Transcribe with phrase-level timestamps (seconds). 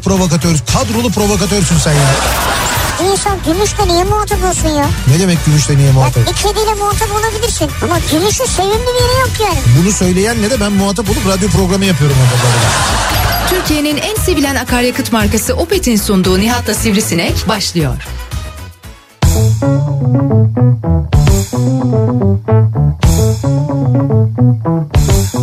[0.00, 2.10] provokatör, kadrolu provokatörsün sen ya.
[3.12, 4.86] İnsan gümüşle niye muhatap olsun ya?
[5.08, 6.26] Ne demek gümüşle niye Ya muhatap?
[6.26, 7.70] bir kediyle muhatap olabilirsin.
[7.84, 9.58] Ama gümüşün sevimli bir yeri yok yani.
[9.82, 12.50] Bunu söyleyen ne de ben muhatap olup radyo programı yapıyorum orada.
[13.50, 17.94] Türkiye'nin en sevilen akaryakıt markası Opet'in sunduğu Nihat'la Sivrisinek başlıyor.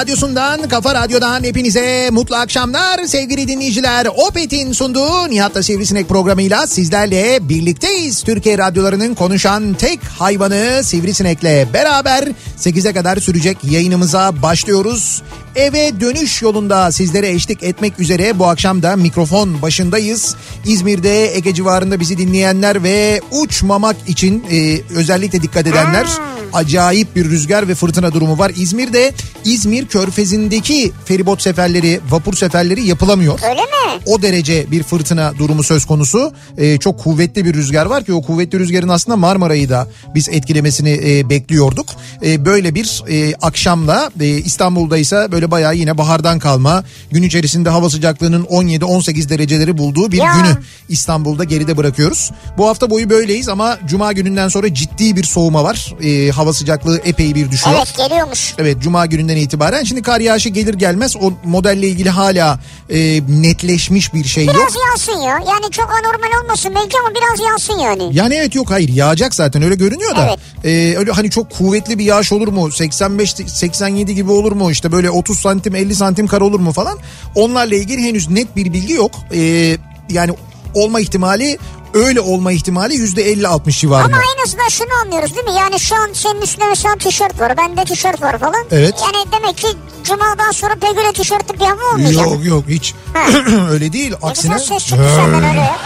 [0.09, 4.08] en kafa radyosundan, kafa radyodan hepinize mutlu akşamlar sevgili dinleyiciler.
[4.16, 8.23] Opet'in sunduğu Nihat'la Sivrisinek programıyla sizlerle birlikteyiz.
[8.23, 15.22] Türkiye radyolarının konuşan tek hayvanı Sivrisinek'le beraber 8'e kadar sürecek yayınımıza başlıyoruz.
[15.56, 20.36] Eve dönüş yolunda sizlere eşlik etmek üzere bu akşam da mikrofon başındayız.
[20.66, 26.08] İzmir'de Ege civarında bizi dinleyenler ve uçmamak için e, özellikle dikkat edenler
[26.54, 28.52] acayip bir rüzgar ve fırtına durumu var.
[28.55, 29.14] İzmir'de
[29.45, 29.88] İzmir
[30.30, 33.40] Körfezi'ndeki feribot seferleri, vapur seferleri yapılamıyor.
[33.50, 34.02] Öyle mi?
[34.06, 36.34] O derece bir fırtına durumu söz konusu.
[36.58, 41.00] Ee, çok kuvvetli bir rüzgar var ki o kuvvetli rüzgarın aslında Marmara'yı da biz etkilemesini
[41.06, 41.88] e, bekliyorduk.
[42.26, 47.70] E, böyle bir e, akşamla e, İstanbul'da ise böyle bayağı yine bahardan kalma gün içerisinde
[47.70, 50.34] hava sıcaklığının 17-18 dereceleri bulduğu bir Ya.
[50.34, 52.32] günü İstanbul'da geride bırakıyoruz.
[52.58, 55.96] Bu hafta boyu böyleyiz ama cuma gününden sonra ciddi bir soğuma var.
[56.04, 57.76] E, hava sıcaklığı epey bir düşüyor.
[57.78, 58.54] Evet geliyormuş.
[58.58, 62.59] Evet cuma gününden itibaren şimdi kar yağışı gelir gelmez o modelle ilgili hala
[62.89, 64.55] e, netleşmiş bir şey yok.
[64.55, 65.39] Biraz yağsın ya.
[65.47, 68.17] Yani çok anormal olmasın belki ama biraz yağsın yani.
[68.17, 70.27] Yani evet yok hayır yağacak zaten öyle görünüyor da.
[70.27, 70.39] Evet.
[70.65, 72.71] E, öyle hani çok kuvvetli bir yağış olur mu?
[72.71, 74.71] 85 87 gibi olur mu?
[74.71, 76.97] İşte böyle 30 santim 50 santim kar olur mu falan?
[77.36, 79.11] Onlarla ilgili henüz net bir bilgi yok.
[79.33, 79.77] E,
[80.09, 80.31] yani
[80.73, 81.57] olma ihtimali
[81.93, 84.15] öyle olma ihtimali %50-60 civarında.
[84.15, 85.53] Ama en azından şunu anlıyoruz değil mi?
[85.53, 87.57] Yani şu an senin üstünde mesela tişört var.
[87.57, 88.65] Bende tişört var falan.
[88.71, 88.95] Evet.
[89.03, 89.67] Yani demek ki
[90.03, 92.25] cumadan sonra pegüle tişörtlü bir hava olmayacak.
[92.25, 92.93] Yok yok hiç
[93.71, 94.11] öyle değil.
[94.11, 95.77] Ne Aksine güzel ses çıktı senden öyle ya.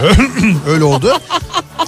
[0.68, 1.12] öyle oldu.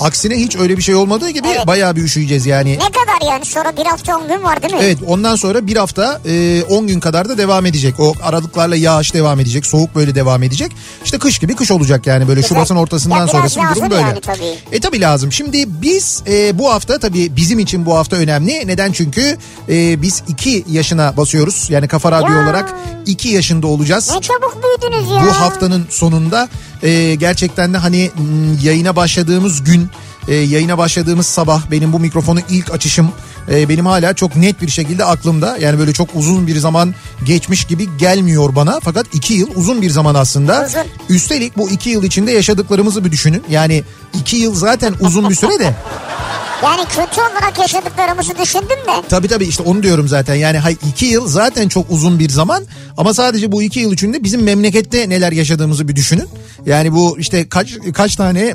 [0.00, 1.66] Aksine hiç öyle bir şey olmadığı gibi Evet.
[1.66, 2.72] bayağı bir üşüyeceğiz yani.
[2.72, 4.80] Ne kadar yani sonra bir hafta on gün var değil mi?
[4.82, 8.00] Evet ondan sonra bir hafta e, 10 gün kadar da devam edecek.
[8.00, 9.66] O aralıklarla yağış devam edecek.
[9.66, 10.72] Soğuk böyle devam edecek.
[11.04, 12.48] İşte kış gibi kış olacak yani böyle Güzel.
[12.56, 14.02] Şubat'ın ortasından sonrası bir durum böyle.
[14.02, 14.58] yani tabii.
[14.72, 15.32] E tabii lazım.
[15.32, 18.66] Şimdi biz e, bu hafta tabii bizim için bu hafta önemli.
[18.66, 18.92] Neden?
[18.92, 19.36] Çünkü
[19.68, 21.66] e, biz 2 yaşına basıyoruz.
[21.70, 22.42] Yani Kafa Radyo Ya.
[22.44, 22.74] olarak
[23.06, 24.10] 2 yaşında olacağız.
[24.14, 25.22] Ne çabuk büyüdünüz ya.
[25.26, 26.48] Bu haftanın sonunda
[26.82, 29.90] e, gerçekten de hani m, yayına başladığımız gün
[30.28, 33.10] e, yayına başladığımız sabah benim bu mikrofonu ilk açışım
[33.50, 35.58] e, benim hala çok net bir şekilde aklımda.
[35.58, 36.94] Yani böyle çok uzun bir zaman
[37.24, 38.80] geçmiş gibi gelmiyor bana.
[38.82, 40.66] Fakat iki yıl uzun bir zaman aslında.
[40.66, 41.14] Uzun.
[41.16, 43.42] Üstelik bu iki yıl içinde yaşadıklarımızı bir düşünün.
[43.50, 43.84] Yani
[44.14, 45.74] iki yıl zaten uzun bir süre de.
[46.62, 49.02] Yani kötü olarak yaşadıklarımızı düşündüm de.
[49.08, 50.34] Tabii tabii işte onu diyorum zaten.
[50.34, 52.64] Yani hay iki yıl zaten çok uzun bir zaman
[52.96, 56.28] ama sadece bu iki yıl içinde bizim memlekette neler yaşadığımızı bir düşünün.
[56.66, 58.54] Yani bu işte kaç kaç tane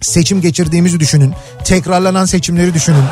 [0.00, 1.34] seçim geçirdiğimizi düşünün.
[1.64, 3.04] Tekrarlanan seçimleri düşünün.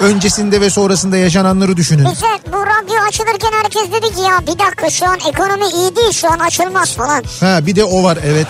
[0.00, 2.04] Öncesinde ve sonrasında yaşananları düşünün.
[2.12, 6.12] Bize bu radyo açılırken herkes dedi ki ya bir dakika şu an ekonomi iyi değil
[6.12, 7.24] şu an açılmaz falan.
[7.40, 8.46] Ha bir de o var evet.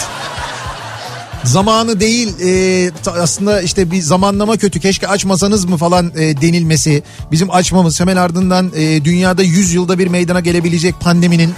[1.44, 2.90] Zamanı değil e,
[3.20, 7.02] aslında işte bir zamanlama kötü keşke açmasanız mı falan e, denilmesi.
[7.32, 11.54] Bizim açmamız hemen ardından e, dünyada 100 yılda bir meydana gelebilecek pandeminin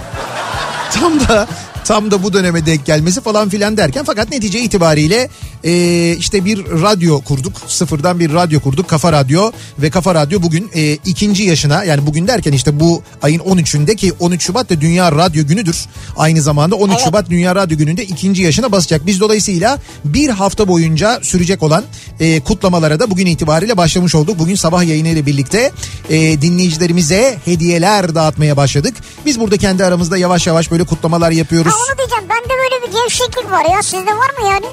[0.93, 1.46] tam da
[1.84, 5.29] Tam da bu döneme denk gelmesi falan filan derken fakat netice itibariyle
[5.64, 7.52] e, işte bir radyo kurduk.
[7.67, 8.88] Sıfırdan bir radyo kurduk.
[8.88, 13.38] Kafa Radyo ve Kafa Radyo bugün e, ikinci yaşına yani bugün derken işte bu ayın
[13.38, 15.76] 13'ünde ki 13 Şubat da Dünya Radyo Günü'dür.
[16.17, 17.05] Aynı zamanda 13 Evet.
[17.05, 19.06] Şubat Dünya Radyo Günü'nde ikinci yaşına basacak.
[19.06, 21.84] Biz dolayısıyla bir hafta boyunca sürecek olan
[22.20, 24.38] e, kutlamalara da bugün itibariyle başlamış olduk.
[24.38, 25.73] Bugün sabah yayını ile birlikte
[26.11, 28.94] e, dinleyicilerimize hediyeler dağıtmaya başladık.
[29.26, 31.72] Biz burada kendi aramızda yavaş yavaş böyle kutlamalar yapıyoruz.
[31.75, 34.67] Onu diyeceğim bende böyle bir gevşeklik var ya sizde var mı yani?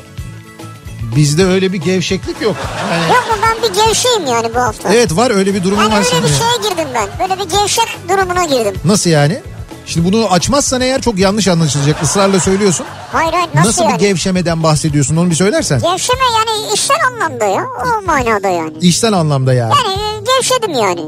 [1.15, 2.55] Bizde öyle bir gevşeklik yok.
[2.91, 4.93] Yani, Yok mu ben bir gevşeyim yani bu hafta.
[4.93, 7.07] evet var öyle bir durumun Yani var öyle bir şeye girdim ben.
[7.19, 8.75] Böyle bir gevşek durumuna girdim.
[8.85, 9.41] Nasıl yani?
[9.85, 12.03] Şimdi bunu açmazsan eğer çok yanlış anlaşılacak.
[12.03, 12.85] Israrla söylüyorsun.
[13.11, 13.93] Hayır hayır nasıl, Nasıl, yani?
[13.93, 15.79] bir gevşemeden bahsediyorsun onu bir söylersen.
[15.79, 17.65] Gevşeme yani işsel anlamda ya.
[17.85, 18.73] O manada yani.
[18.81, 19.73] İşten anlamda yani.
[19.87, 21.01] Yani e, gevşedim yani.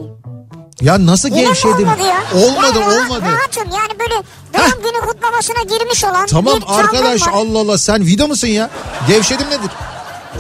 [0.82, 1.72] Ya nasıl Yine mi gevşedin?
[1.72, 2.42] olmadı ya?
[2.42, 3.22] Olmadı yani rahat- olmadı.
[3.26, 4.14] Rahatım yani böyle
[4.58, 7.32] doğum günü kutlamasına girmiş olan Tamam arkadaş var.
[7.34, 8.70] Allah Allah sen vida mısın ya?
[9.08, 9.72] Gevşedim nedir?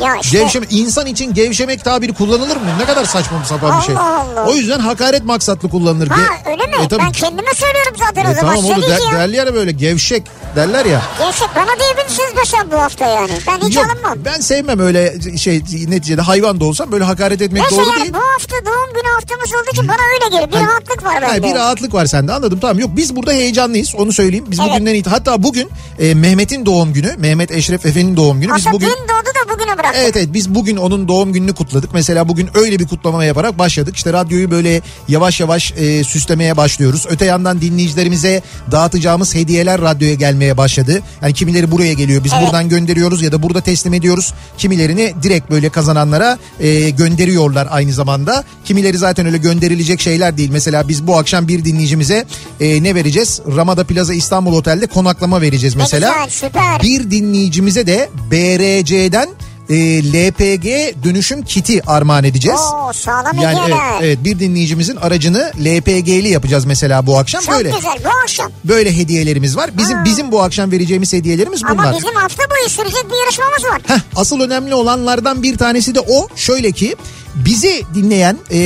[0.01, 2.63] Ya işte Gevşeme, insan için gevşemek tabiri kullanılır mı?
[2.79, 3.95] Ne kadar saçma bir sapan bir şey.
[3.95, 4.47] Allah Allah.
[4.49, 6.07] O yüzden hakaret maksatlı kullanılır.
[6.07, 6.75] ha Ge- öyle mi?
[6.85, 7.01] E, tabii.
[7.03, 8.55] ben kendime söylüyorum zaten o E, zaman.
[8.55, 9.19] tamam der, ya.
[9.19, 10.23] derler ya böyle gevşek
[10.55, 11.01] derler ya.
[11.19, 13.31] Gevşek bana diyebilirsiniz mesela bu hafta yani.
[13.47, 14.17] Ben hiç Yok, alınmam.
[14.25, 18.13] ben sevmem öyle şey neticede hayvan da olsam böyle hakaret etmek Neyse doğru değil.
[18.13, 20.47] bu hafta doğum günü haftamız olduğu için bana öyle geliyor.
[20.51, 21.43] Bir Yani- rahatlık var bende.
[21.47, 24.71] bir rahatlık var sende anladım tamam yok biz burada heyecanlıyız onu söyleyeyim biz Evet.
[24.71, 25.69] bugünden itibaren hatta bugün
[25.99, 29.53] e, Mehmet'in doğum günü Mehmet Eşref Efe'nin doğum günü biz Aslında bugün dün doğdu da
[29.53, 29.90] bugüne bıraktık.
[29.95, 31.89] Evet evet biz bugün onun doğum gününü kutladık.
[31.93, 33.95] Mesela bugün öyle bir kutlama yaparak başladık.
[33.95, 37.05] İşte radyoyu böyle yavaş yavaş e, süslemeye başlıyoruz.
[37.09, 38.41] Öte yandan dinleyicilerimize
[38.71, 41.01] dağıtacağımız hediyeler radyoya gelmeye başladı.
[41.21, 42.43] Yani kimileri buraya geliyor biz Evet.
[42.45, 44.33] buradan gönderiyoruz ya da burada teslim ediyoruz.
[44.57, 48.43] Kimilerini direkt böyle kazananlara e, gönderiyorlar aynı zamanda.
[48.65, 50.49] Kimileri zaten öyle gönderilecek şeyler değil.
[50.51, 52.25] Mesela biz bu akşam bir dinleyicimize
[52.59, 53.41] e, ne vereceğiz?
[53.55, 56.09] Ramada Plaza İstanbul Otel'de konaklama vereceğiz Ne mesela.
[56.11, 56.81] güzel süper.
[56.83, 59.29] Bir dinleyicimize de BRC'den
[59.71, 60.65] e, LPG
[61.03, 62.59] dönüşüm kiti armağan edeceğiz.
[62.59, 67.69] Oo sağlam Yani evet, evet bir dinleyicimizin aracını LPG'li yapacağız mesela bu akşam Çok böyle.
[67.71, 68.51] güzel bu akşam.
[68.63, 69.69] Böyle hediyelerimiz var.
[69.77, 70.05] Bizim Ha.
[70.05, 71.71] bizim bu akşam vereceğimiz hediyelerimiz bunlar.
[71.71, 73.81] Ama bizim hafta boyu sürecek bir yarışmamız var.
[73.97, 76.27] Heh, asıl önemli olanlardan bir tanesi de o.
[76.35, 76.95] Şöyle ki
[77.35, 78.59] bizi dinleyen e,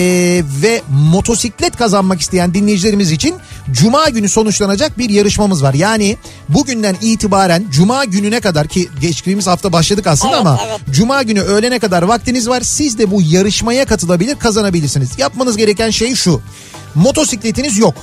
[0.62, 3.36] ve motosiklet kazanmak isteyen dinleyicilerimiz için
[3.72, 5.74] Cuma günü sonuçlanacak bir yarışmamız var.
[5.74, 6.18] Yani
[6.50, 10.80] bugünden itibaren Cuma gününe kadar ki geçtiğimiz hafta başladık aslında Evet, ama evet.
[10.92, 12.62] Cuma günü öğlene kadar vaktiniz var.
[12.62, 15.10] Siz de bu yarışmaya katılabilir kazanabilirsiniz.
[15.18, 16.42] Yapmanız gereken şey şu.
[16.96, 17.94] Motosikletiniz yok.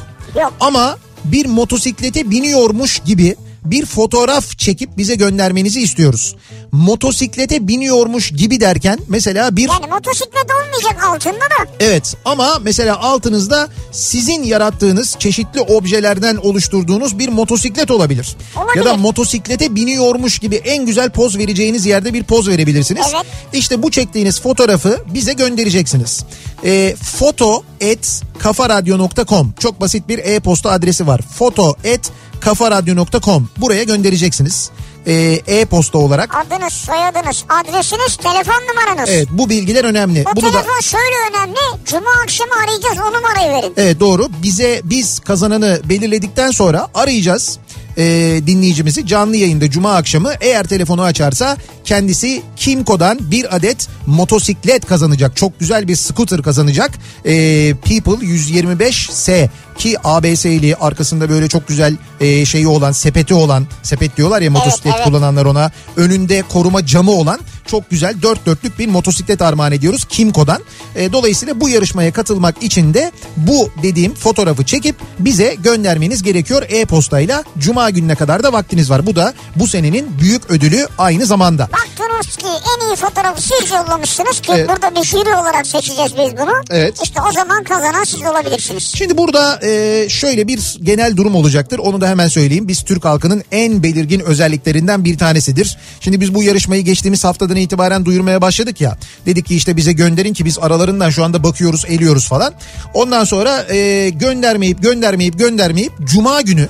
[0.41, 0.53] Yok.
[0.61, 6.37] Ama bir motosiklete biniyormuş gibi bir fotoğraf çekip bize göndermenizi istiyoruz.
[6.73, 11.71] Motosiklete biniyormuş gibi derken mesela bir Yani motosiklet olmayacak altında da.
[11.81, 18.37] evet ama mesela altınızda sizin yarattığınız çeşitli objelerden oluşturduğunuz bir motosiklet olabilir.
[18.57, 18.77] Olabilir.
[18.77, 23.07] Ya da motosiklete biniyormuş gibi en güzel poz vereceğiniz yerde bir poz verebilirsiniz.
[23.15, 23.27] Evet.
[23.53, 26.25] İşte bu çektiğiniz fotoğrafı bize göndereceksiniz.
[26.65, 31.21] E, foto et kafaradyo.com çok basit bir e-posta adresi var.
[31.39, 32.11] Foto et
[32.41, 34.71] kafaradyo.com buraya göndereceksiniz.
[35.07, 35.13] E,
[35.47, 36.31] e-posta olarak.
[36.35, 39.11] Adınız, soyadınız, adresiniz, telefon numaranız.
[39.11, 40.25] Evet bu bilgiler önemli.
[40.33, 41.85] O Bunu da telefon şöyle önemli.
[41.87, 43.75] Cuma akşamı arayacağız o numarayı verin.
[43.77, 44.29] Evet doğru.
[44.43, 47.59] Bize biz kazananı belirledikten sonra arayacağız
[47.97, 48.03] e,
[48.47, 55.37] dinleyicimizi canlı yayında cuma akşamı eğer telefonu açarsa kendisi Kimco'dan bir adet motosiklet kazanacak.
[55.37, 56.91] Çok güzel bir scooter kazanacak.
[57.25, 57.33] E,
[57.75, 59.49] People 125S
[59.79, 64.95] ki ABS'li arkasında böyle çok güzel e, şeyi olan sepeti olan sepet diyorlar ya motosiklet
[64.97, 65.05] evet.
[65.05, 70.63] kullananlar ona önünde koruma camı olan çok güzel dört dörtlük bir motosiklet armağan ediyoruz Kimco'dan.
[70.97, 77.45] E, dolayısıyla bu yarışmaya katılmak için de bu dediğim fotoğrafı çekip bize göndermeniz gerekiyor e-postayla.
[77.59, 79.07] Cuma gününe kadar da vaktiniz var.
[79.07, 81.69] Bu da bu senenin büyük ödülü aynı zamanda.
[81.73, 84.69] Baktınız ki en iyi fotoğrafı siz yollamışsınız ki Evet.
[84.69, 86.53] burada bir jüri olarak seçeceğiz biz bunu.
[86.71, 86.99] Evet.
[87.03, 88.93] İşte o zaman kazanan siz olabilirsiniz.
[88.97, 91.79] Şimdi burada e, şöyle bir genel durum olacaktır.
[91.79, 92.69] Onu da hemen söyleyeyim.
[92.69, 95.79] Biz Türk halkının en belirgin özelliklerinden bir tanesidir.
[96.01, 98.97] Şimdi biz bu yarışmayı geçtiğimiz haftadan itibaren duyurmaya başladık ya.
[99.27, 102.55] Dedik ki işte bize gönderin ki biz aralarından şu anda bakıyoruz, eliyoruz falan.
[102.95, 106.69] Ondan sonra e, göndermeyip göndermeyip göndermeyip Cuma günü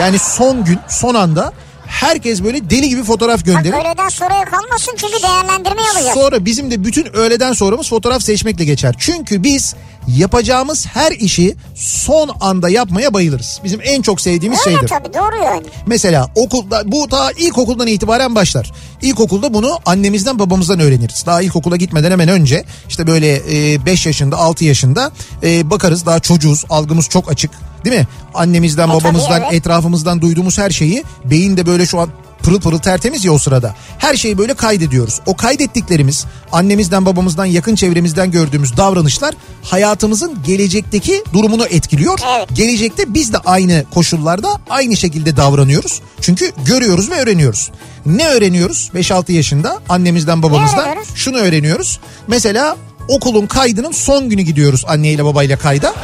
[0.00, 1.52] yani son gün son anda
[1.86, 3.72] herkes böyle deli gibi fotoğraf Bak gönderir.
[3.74, 6.14] öğleden sonraya kalmasın çünkü değerlendirme alacağız.
[6.14, 8.94] Sonra bizim de bütün öğleden sonramız fotoğraf seçmekle geçer.
[8.98, 9.74] Çünkü biz
[10.08, 13.60] yapacağımız her işi son anda yapmaya bayılırız.
[13.64, 14.88] Bizim en çok sevdiğimiz Öyle şeydir.
[14.88, 15.62] tabii doğru yani.
[15.86, 18.72] Mesela okulda bu ta ilkokuldan itibaren başlar.
[19.02, 21.26] İlkokulda bunu annemizden babamızdan öğreniriz.
[21.26, 23.40] Daha ilkokula gitmeden hemen önce işte böyle
[23.86, 25.10] 5 yaşında 6 yaşında
[25.42, 27.50] e, bakarız daha çocuğuz algımız çok açık
[27.84, 28.06] değil mi?
[28.34, 29.52] Annemizden E, tabii, babamızdan evet.
[29.52, 32.08] etrafımızdan duyduğumuz her şeyi beyin de böyle şu an
[32.46, 33.74] pırıl pırıl tertemiz ya o sırada.
[33.98, 35.20] Her şeyi böyle kaydediyoruz.
[35.26, 42.18] O kaydettiklerimiz annemizden babamızdan yakın çevremizden gördüğümüz davranışlar hayatımızın gelecekteki durumunu etkiliyor.
[42.36, 42.48] Evet.
[42.54, 46.00] Gelecekte biz de aynı koşullarda aynı şekilde davranıyoruz.
[46.20, 47.70] Çünkü görüyoruz ve öğreniyoruz.
[48.06, 50.84] Ne öğreniyoruz 5-6 yaşında annemizden babamızdan?
[51.14, 52.00] Şunu öğreniyoruz.
[52.28, 52.76] Mesela
[53.08, 55.94] okulun kaydının son günü gidiyoruz anneyle babayla kayda.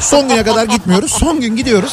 [0.00, 1.10] Son güne kadar gitmiyoruz.
[1.10, 1.92] Son gün gidiyoruz.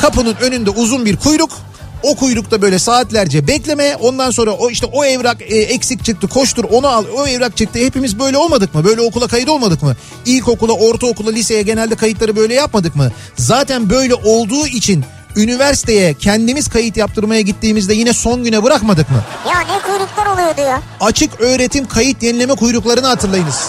[0.00, 1.67] Kapının önünde uzun bir kuyruk.
[2.02, 3.96] O kuyrukta böyle saatlerce bekleme.
[3.96, 7.04] Ondan sonra o işte o evrak e, eksik çıktı koştur onu al.
[7.16, 7.78] O evrak çıktı.
[7.78, 8.84] Hepimiz böyle olmadık mı?
[8.84, 9.96] Böyle okula kayıt olmadık mı?
[10.26, 13.12] İlkokula, ortaokula, liseye genelde kayıtları böyle yapmadık mı?
[13.36, 15.04] Zaten böyle olduğu için
[15.36, 19.24] üniversiteye kendimiz kayıt yaptırmaya gittiğimizde yine son güne bırakmadık mı?
[19.48, 20.82] Ya ne kuyruklar oluyordu ya.
[21.00, 23.68] Açık öğretim kayıt yenileme kuyruklarını hatırlayınız.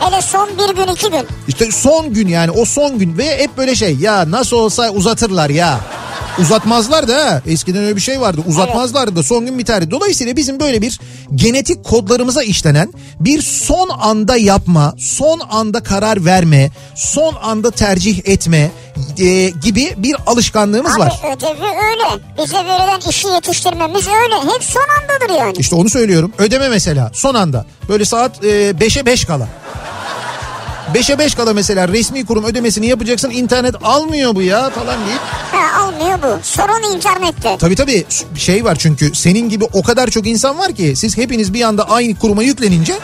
[0.00, 1.26] Hele son bir gün iki gün.
[1.48, 5.50] İşte son gün yani o son gün ve hep böyle şey ya nasıl olsa uzatırlar
[5.50, 5.80] ya.
[6.38, 9.90] Uzatmazlar da eskiden öyle bir şey vardı uzatmazlardı da son gün biterdi.
[9.90, 11.00] Dolayısıyla bizim böyle bir
[11.34, 18.70] genetik kodlarımıza işlenen bir son anda yapma, son anda karar verme, son anda tercih etme
[19.18, 21.20] e, gibi bir alışkanlığımız Abi var.
[21.36, 22.22] ödevi öyle.
[22.42, 24.54] Bize verilen işi yetiştirmemiz öyle.
[24.54, 25.56] Hep son andadır yani.
[25.58, 26.32] İşte onu söylüyorum.
[26.38, 27.66] Ödeme mesela son anda.
[27.88, 29.48] Böyle saat 5'e 5 kala.
[30.94, 35.20] 5'e 5 kala mesela resmi kurum ödemesini yapacaksın internet almıyor bu ya falan deyip.
[35.52, 36.38] Ha, almıyor bu.
[36.42, 37.56] Sorun internette.
[37.60, 38.04] Tabii tabii
[38.36, 41.90] şey var çünkü senin gibi o kadar çok insan var ki siz hepiniz bir anda
[41.90, 42.94] aynı kuruma yüklenince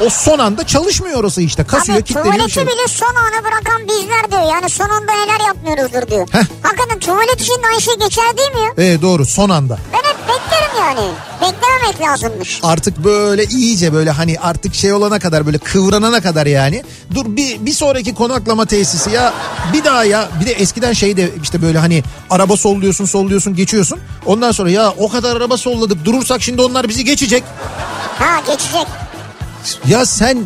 [0.00, 1.64] o son anda çalışmıyor orası işte.
[1.64, 2.34] Kasıyor Abi kilitleniyor.
[2.34, 2.66] tuvaleti şey.
[2.66, 4.54] bile son ana bırakan bizler diyor.
[4.54, 6.28] Yani son anda neler yapmıyoruzdur diyor.
[6.32, 6.42] Heh.
[6.62, 8.70] Hakikaten tuvalet için de aynı şey geçer değil mi ya?
[8.78, 9.78] Evet doğru son anda.
[9.92, 11.10] Ben hep beklerim yani.
[11.40, 12.60] Beklememek lazımmış.
[12.62, 16.82] Artık böyle iyice böyle hani artık şey olana kadar böyle kıvranana kadar yani.
[17.14, 19.34] Dur bir, bir sonraki konaklama tesisi ya
[19.72, 23.98] bir daha ya bir de eskiden şey de işte böyle hani araba solluyorsun solluyorsun geçiyorsun.
[24.26, 27.42] Ondan sonra ya o kadar araba solladık durursak şimdi onlar bizi geçecek.
[28.18, 28.86] Ha geçecek.
[29.88, 30.38] Ya sen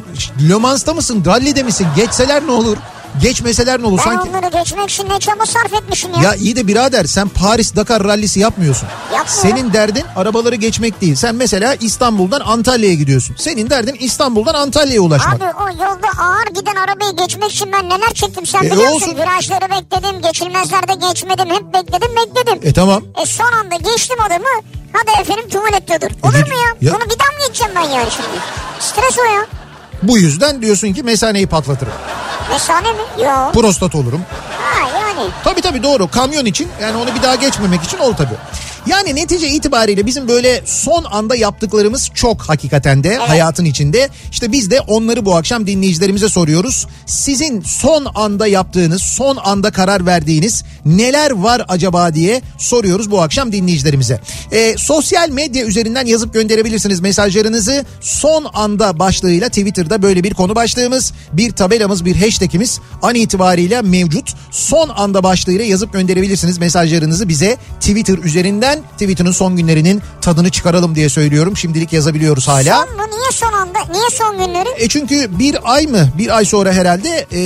[0.48, 1.87] Le Mans'ta mısın rallide misin?
[1.96, 2.76] Geçseler ne olur
[3.23, 4.29] geçmeseler ne olur Ben sanki.
[4.31, 6.23] onları geçmek için ne çaba sarf etmişim ya.
[6.23, 8.88] Ya iyi de birader sen Paris Dakar rallisi yapmıyorsun.
[9.15, 9.27] Yapmıyorum.
[9.43, 11.15] Senin derdin arabaları geçmek değil.
[11.15, 13.37] Sen mesela İstanbul'dan Antalya'ya gidiyorsun.
[13.38, 15.35] Senin derdin İstanbul'dan Antalya'ya ulaşmak.
[15.35, 19.17] Abi o yolda ağır giden arabayı geçmek için ben neler çektim sen E, biliyor olsun.
[19.17, 22.69] Virajları bekledim, geçilmezlerde geçmedim, hep bekledim bekledim.
[22.69, 23.03] E tamam.
[23.23, 24.45] E son anda geçtim adamı.
[24.93, 26.11] Hadi efendim tuvalette dur.
[26.29, 26.88] Olur git- mu ya?
[26.91, 28.29] ya- Bunu bir daha mı geçeceğim ben yani şimdi?
[28.81, 29.47] Stres o ya.
[30.02, 31.93] Bu yüzden diyorsun ki mesaneyi patlatırım.
[32.50, 33.25] Mesane mi?
[33.25, 33.55] Yok.
[33.55, 34.21] Prostat olurum.
[34.62, 35.31] Ha yani.
[35.45, 36.09] Tabii tabii doğru.
[36.09, 38.35] Kamyon için yani onu bir daha geçmemek için ol tabii.
[38.88, 44.09] Yani netice itibariyle bizim böyle son anda yaptıklarımız çok hakikaten de hayatın içinde.
[44.30, 46.87] İşte biz de onları bu akşam dinleyicilerimize soruyoruz.
[47.07, 53.52] Sizin son anda yaptığınız, son anda karar verdiğiniz neler var acaba diye soruyoruz bu akşam
[53.52, 54.21] dinleyicilerimize.
[54.52, 57.85] Ee, sosyal medya üzerinden yazıp gönderebilirsiniz mesajlarınızı.
[58.00, 64.35] Son anda başlığıyla Twitter'da böyle bir konu başlığımız, bir tabelamız, bir hashtagimiz an itibariyle mevcut.
[64.50, 68.77] Son anda başlığıyla yazıp gönderebilirsiniz mesajlarınızı bize Twitter üzerinden.
[68.82, 71.56] Twitter'ın son günlerinin tadını çıkaralım diye söylüyorum.
[71.56, 72.87] Şimdilik yazabiliyoruz hala.
[72.87, 73.02] Son mu?
[73.11, 73.78] Niye son anda?
[73.92, 74.68] Niye son günleri?
[74.76, 77.40] E çünkü bir ay mı bir ay sonra herhalde e,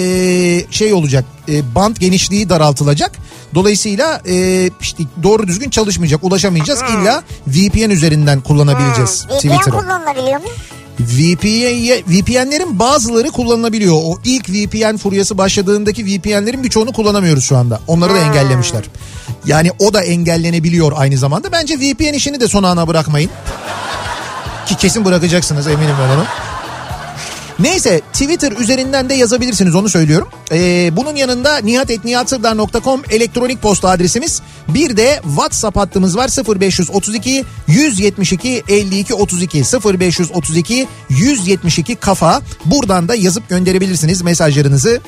[0.70, 3.12] şey olacak e, band genişliği daraltılacak.
[3.54, 9.70] Dolayısıyla e, işte doğru düzgün çalışmayacak ulaşamayacağız illa VPN üzerinden kullanabileceğiz VPN Twitter'ı.
[9.78, 10.46] kullanılabiliyor mu?
[11.00, 13.94] VPN, VPN'lerin bazıları kullanılabiliyor.
[13.94, 17.80] O ilk VPN furyası başladığındaki VPN'lerin birçoğunu kullanamıyoruz şu anda.
[17.86, 18.84] Onları da engellemişler.
[19.46, 21.52] Yani o da engellenebiliyor aynı zamanda.
[21.52, 23.30] Bence VPN işini de son ana bırakmayın.
[24.66, 26.24] Ki kesin bırakacaksınız eminim ben onu.
[27.62, 30.28] Neyse Twitter üzerinden de yazabilirsiniz onu söylüyorum.
[30.52, 34.42] Ee, bunun yanında nihatetnihatsırdar.com elektronik posta adresimiz.
[34.68, 36.28] Bir de WhatsApp hattımız var
[36.60, 42.42] 0532 172 52 32 0532 172 kafa.
[42.64, 45.00] Buradan da yazıp gönderebilirsiniz mesajlarınızı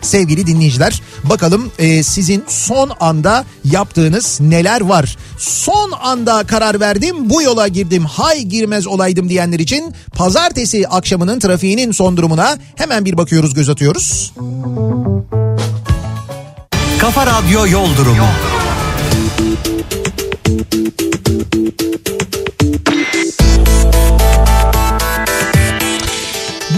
[0.00, 1.02] sevgili dinleyiciler.
[1.24, 5.16] Bakalım e, sizin son anda yaptığınız neler var?
[5.38, 11.92] Son anda karar verdim bu yola girdim hay girmez olaydım diyenler için pazartesi akşamının trafiğinin
[11.92, 14.32] son durumuna hemen bir bakıyoruz göz atıyoruz.
[17.00, 18.26] Kafa Radyo Yol Durumu.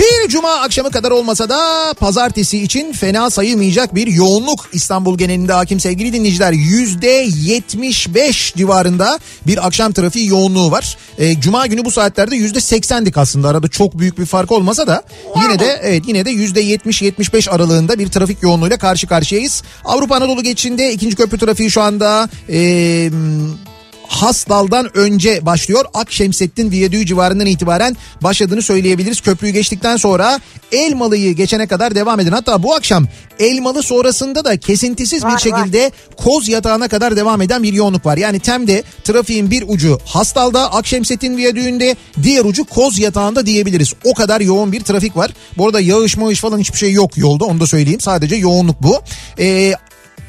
[0.03, 5.81] Bir Cuma akşamı kadar olmasa da pazartesi için fena sayılmayacak bir yoğunluk İstanbul genelinde hakim
[5.81, 6.53] sevgili dinleyiciler.
[6.53, 10.97] Yüzde 75 civarında bir akşam trafiği yoğunluğu var.
[11.19, 15.03] E, Cuma günü bu saatlerde yüzde 80'dik aslında arada çok büyük bir fark olmasa da
[15.43, 19.63] yine de evet yine de yüzde 70-75 aralığında bir trafik yoğunluğuyla karşı karşıyayız.
[19.85, 22.29] Avrupa Anadolu geçişinde ikinci köprü trafiği şu anda...
[22.49, 23.11] E,
[24.09, 25.85] Hasdal'dan önce başlıyor.
[25.95, 29.21] Akşemsettin Viyadüğü civarından itibaren başladığını söyleyebiliriz.
[29.21, 30.41] Köprüyü geçtikten sonra
[30.73, 32.33] Elmalı'yı geçene kadar devam edin.
[32.33, 33.07] Hatta bu akşam
[33.39, 38.17] Elmalı sonrasında da kesintisiz Var, bir şekilde Koz Yatağı'na kadar devam eden bir yoğunluk var.
[38.17, 43.93] Yani Tem'de trafiğin bir ucu Hasdal'da Akşemsettin Viyadüğü'nde diğer ucu Koz Yatağı'nda diyebiliriz.
[44.05, 45.31] O kadar yoğun bir trafik var.
[45.59, 48.01] Bu arada yağış mağış falan hiçbir şey yok yolda onu da söyleyeyim.
[48.01, 49.01] Sadece yoğunluk bu.
[49.39, 49.75] Ee,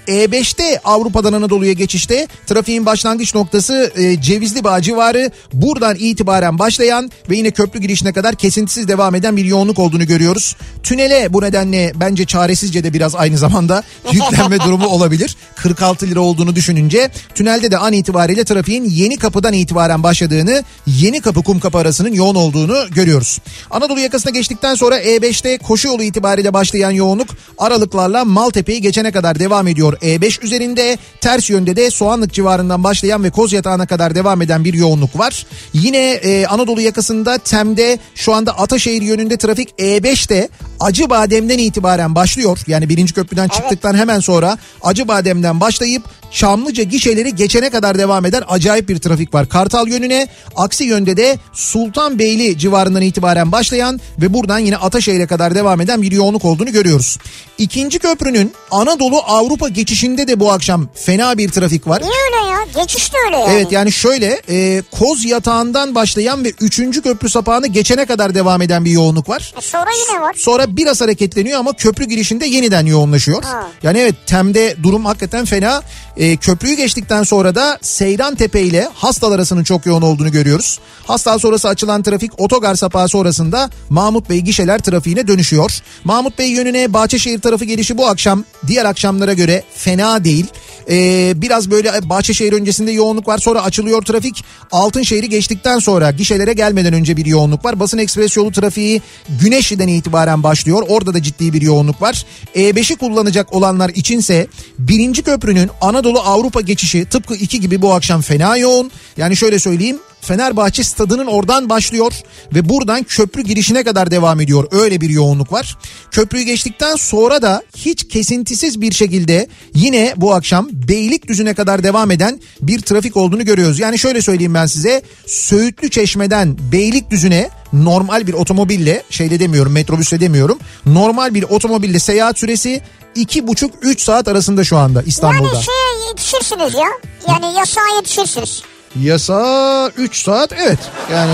[0.07, 7.37] e5'te Avrupa'dan Anadolu'ya geçişte trafiğin başlangıç noktası e, Cevizli Bağ civarı buradan itibaren başlayan ve
[7.37, 10.55] yine köprü girişine kadar kesintisiz devam eden bir yoğunluk olduğunu görüyoruz.
[10.83, 15.37] Tünele bu nedenle bence çaresizce de biraz aynı zamanda yüklenme durumu olabilir.
[15.55, 21.43] 46 lira olduğunu düşününce tünelde de an itibariyle trafiğin yeni kapıdan itibaren başladığını yeni kapı
[21.43, 23.39] kum kapı arasının yoğun olduğunu görüyoruz.
[23.71, 29.67] Anadolu yakasına geçtikten sonra E5'te koşu yolu itibariyle başlayan yoğunluk aralıklarla Maltepe'yi geçene kadar devam
[29.67, 29.92] ediyor.
[29.93, 34.73] E5 üzerinde ters yönde de Soğanlık civarından başlayan ve Koz Yatağı'na kadar devam eden bir
[34.73, 35.45] yoğunluk var.
[35.73, 40.49] Yine e, Anadolu yakasında Tem'de şu anda Ataşehir yönünde trafik E5'te
[40.83, 42.59] Acıbadem'den itibaren başlıyor.
[42.67, 48.89] Yani birinci köprüden çıktıktan hemen sonra Acıbadem'den başlayıp Çamlıca gişeleri geçene kadar devam eden acayip
[48.89, 49.49] bir trafik var.
[49.49, 55.81] Kartal yönüne aksi yönde de Sultanbeyli civarından itibaren başlayan ve buradan yine Ataşehir'e kadar devam
[55.81, 57.17] eden bir yoğunluk olduğunu görüyoruz.
[57.57, 62.01] İkinci köprünün Anadolu Avrupa geçişinde de bu akşam fena bir trafik var.
[62.01, 62.83] Niye öyle ya?
[62.83, 63.53] Geçiş de öyle yani.
[63.53, 67.01] Evet yani şöyle e, Koz yatağından başlayan ve 3.
[67.01, 69.53] köprü sapağını geçene kadar devam eden bir yoğunluk var.
[69.57, 70.33] E sonra yine var.
[70.37, 73.43] Sonra biraz hareketleniyor ama köprü girişinde yeniden yoğunlaşıyor.
[73.43, 73.67] Ha.
[73.83, 75.81] Yani evet Tem'de durum hakikaten fena.
[76.17, 80.79] E, köprüyü geçtikten sonra da Seyran Tepe ile Hastal arasının çok yoğun olduğunu görüyoruz.
[81.07, 85.79] Hastal sonrası açılan trafik otogar sapağı sonrasında Mahmut Bey gişeler trafiğine dönüşüyor.
[86.03, 90.45] Mahmut Bey yönüne Bahçeşehir tarafı gelişi bu akşam diğer akşamlara göre fena değil.
[90.89, 94.43] E, biraz böyle Bahçeşehir öncesinde yoğunluk var sonra açılıyor trafik.
[94.71, 97.79] Altınşehir'i geçtikten sonra gişelere gelmeden önce bir yoğunluk var.
[97.79, 99.01] Basın ekspres yolu trafiği
[99.41, 100.52] Güneşli'den itibaren başlıyor.
[100.87, 102.25] Orada da ciddi bir yoğunluk var.
[102.55, 104.47] E5'i kullanacak olanlar içinse
[104.79, 108.91] birinci köprünün Anadolu Avrupa geçişi tıpkı iki gibi bu akşam fena yoğun.
[109.17, 112.13] Yani şöyle söyleyeyim Fenerbahçe stadının oradan başlıyor
[112.55, 114.67] ve buradan köprü girişine kadar devam ediyor.
[114.71, 115.77] Öyle bir yoğunluk var.
[116.11, 122.41] Köprüyü geçtikten sonra da hiç kesintisiz bir şekilde yine bu akşam Beylikdüzü'ne kadar devam eden
[122.61, 123.79] bir trafik olduğunu görüyoruz.
[123.79, 130.59] Yani şöyle söyleyeyim ben size Söğütlü Çeşme'den Beylikdüzü'ne normal bir otomobille şeyle demiyorum metrobüsle demiyorum
[130.85, 132.81] normal bir otomobille seyahat süresi
[133.15, 135.53] iki buçuk üç saat arasında şu anda İstanbul'da.
[135.53, 136.87] Yani şeye yetişirsiniz ya.
[137.27, 138.63] Yani yasağa yetişirsiniz.
[139.01, 140.79] Yasa 3 saat evet
[141.11, 141.31] yani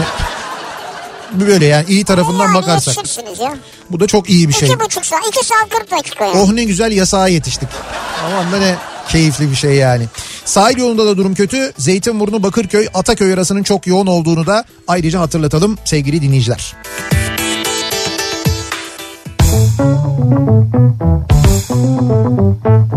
[1.31, 2.95] böyle yani iyi tarafından yani bakarsak.
[3.39, 3.53] ya.
[3.89, 4.69] Bu da çok iyi bir şey.
[4.69, 5.27] İki buçuk saat.
[5.27, 6.37] iki saat kırk dakika yani.
[6.39, 7.69] Oh ne güzel yasağa yetiştik.
[8.25, 8.75] Aman da ne
[9.09, 10.05] keyifli bir şey yani.
[10.45, 11.73] Sahil yolunda da durum kötü.
[11.77, 16.75] Zeytinburnu, Bakırköy, Ataköy arasının çok yoğun olduğunu da ayrıca hatırlatalım sevgili dinleyiciler.
[21.39, 22.88] Kafa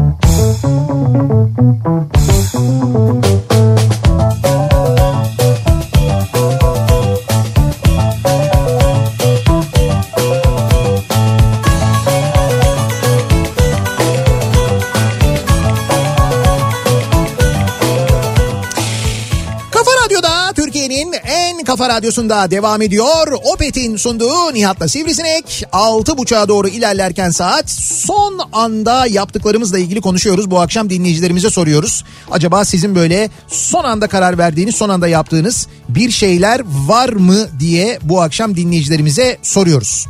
[21.83, 23.33] kafa radyosunda devam ediyor.
[23.55, 25.65] Opet'in sunduğu Nihat'la Sivrisinek.
[25.73, 30.51] 6.30'a doğru ilerlerken saat son anda yaptıklarımızla ilgili konuşuyoruz.
[30.51, 32.05] Bu akşam dinleyicilerimize soruyoruz.
[32.31, 37.99] Acaba sizin böyle son anda karar verdiğiniz, son anda yaptığınız bir şeyler var mı diye
[38.03, 40.07] bu akşam dinleyicilerimize soruyoruz.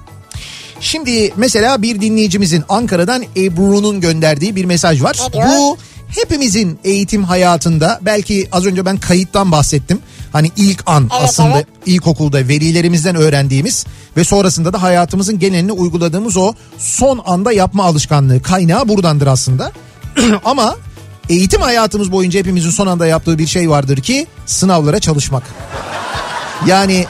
[0.80, 5.18] Şimdi mesela bir dinleyicimizin Ankara'dan Ebru'nun gönderdiği bir mesaj var.
[5.34, 5.76] Bu
[6.08, 9.98] hepimizin eğitim hayatında belki az önce ben kayıttan bahsettim.
[10.32, 11.66] Hani ilk an Evet, aslında evet.
[11.86, 18.88] ilkokulda velilerimizden öğrendiğimiz ve sonrasında da hayatımızın genelini uyguladığımız o son anda yapma alışkanlığı kaynağı
[18.88, 19.72] buradandır aslında.
[20.44, 20.76] Ama
[21.28, 25.42] eğitim hayatımız boyunca hepimizin son anda yaptığı bir şey vardır ki sınavlara çalışmak.
[26.66, 27.06] Yani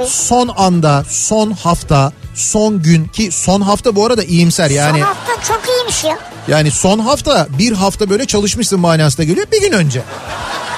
[0.00, 4.98] E son anda, son hafta, son gün ki son hafta bu arada iyimser yani.
[4.98, 6.18] Son hafta çok iyiymiş ya.
[6.48, 10.02] Yani son hafta bir hafta böyle çalışmışsın manasında geliyor bir gün önce.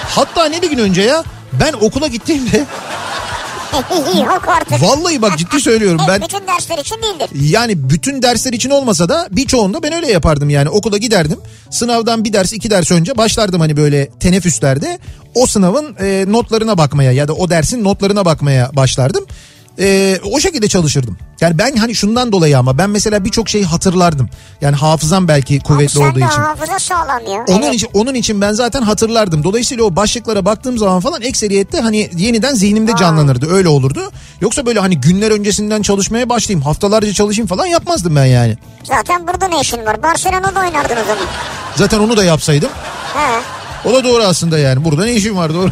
[0.08, 1.24] Hatta ne bir gün önce ya
[1.60, 2.64] ben okula gittiğimde
[4.16, 4.82] Yok artık.
[4.82, 7.28] Vallahi bak ciddi söylüyorum ben Bütün dersler için değildir.
[7.50, 11.38] yani bütün dersler için olmasa da birçoğunda ben öyle yapardım yani okula giderdim
[11.70, 14.98] sınavdan bir ders iki ders önce başlardım hani böyle teneffüslerde
[15.34, 19.26] o sınavın e, notlarına bakmaya ya da o dersin notlarına bakmaya başlardım.
[19.78, 21.16] E, o şekilde çalışırdım.
[21.40, 24.28] Yani ben hani şundan dolayı ama ben mesela birçok şeyi hatırlardım.
[24.60, 26.40] Yani hafızam belki kuvvetli Sen olduğu için.
[26.40, 27.44] hafıza sağlam ya.
[27.48, 27.74] Onun Evet.
[27.74, 29.44] için onun için ben zaten hatırlardım.
[29.44, 33.52] Dolayısıyla o başlıklara baktığım zaman falan ekseriyette hani yeniden zihnimde canlanırdı.
[33.54, 34.12] Öyle olurdu.
[34.40, 38.58] Yoksa böyle hani günler öncesinden çalışmaya başlayayım, haftalarca çalışayım falan yapmazdım ben yani.
[38.84, 40.02] Zaten burada ne işin var?
[40.02, 41.24] Barcelona'da oynardın o zaman.
[41.76, 42.70] Zaten onu da yapsaydım.
[43.14, 43.40] He.
[43.90, 44.84] O da doğru aslında yani.
[44.84, 45.70] Burada ne işim var doğru.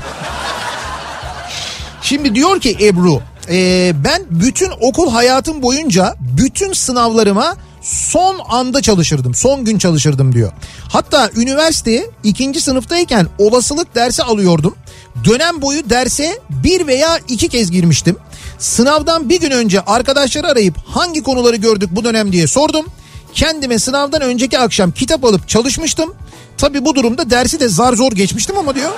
[2.03, 9.35] Şimdi diyor ki Ebru, e, ben bütün okul hayatım boyunca bütün sınavlarıma son anda çalışırdım.
[9.35, 10.53] Son gün çalışırdım diyor.
[10.89, 14.77] Hatta üniversiteye ikinci sınıftayken olasılık dersi alıyordum.
[15.25, 18.17] Dönem boyu derse bir veya iki kez girmiştim.
[18.59, 22.87] Sınavdan bir gün önce arkadaşları arayıp hangi konuları gördük bu dönem diye sordum.
[23.35, 26.15] Kendime sınavdan önceki akşam kitap alıp çalışmıştım.
[26.59, 28.91] Tabi bu durumda dersi de zar zor geçmiştim ama diyor.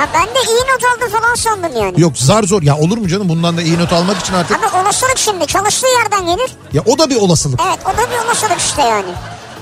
[0.00, 2.00] Ha ben de iyi not aldı falan sandım yani.
[2.00, 4.58] Yok zar zor ya olur mu canım bundan da iyi not almak için artık.
[4.58, 6.50] Abi olasılık şimdi çalıştığı yerden gelir.
[6.72, 7.60] Ya o da bir olasılık.
[7.68, 9.08] Evet o da bir olasılık işte yani.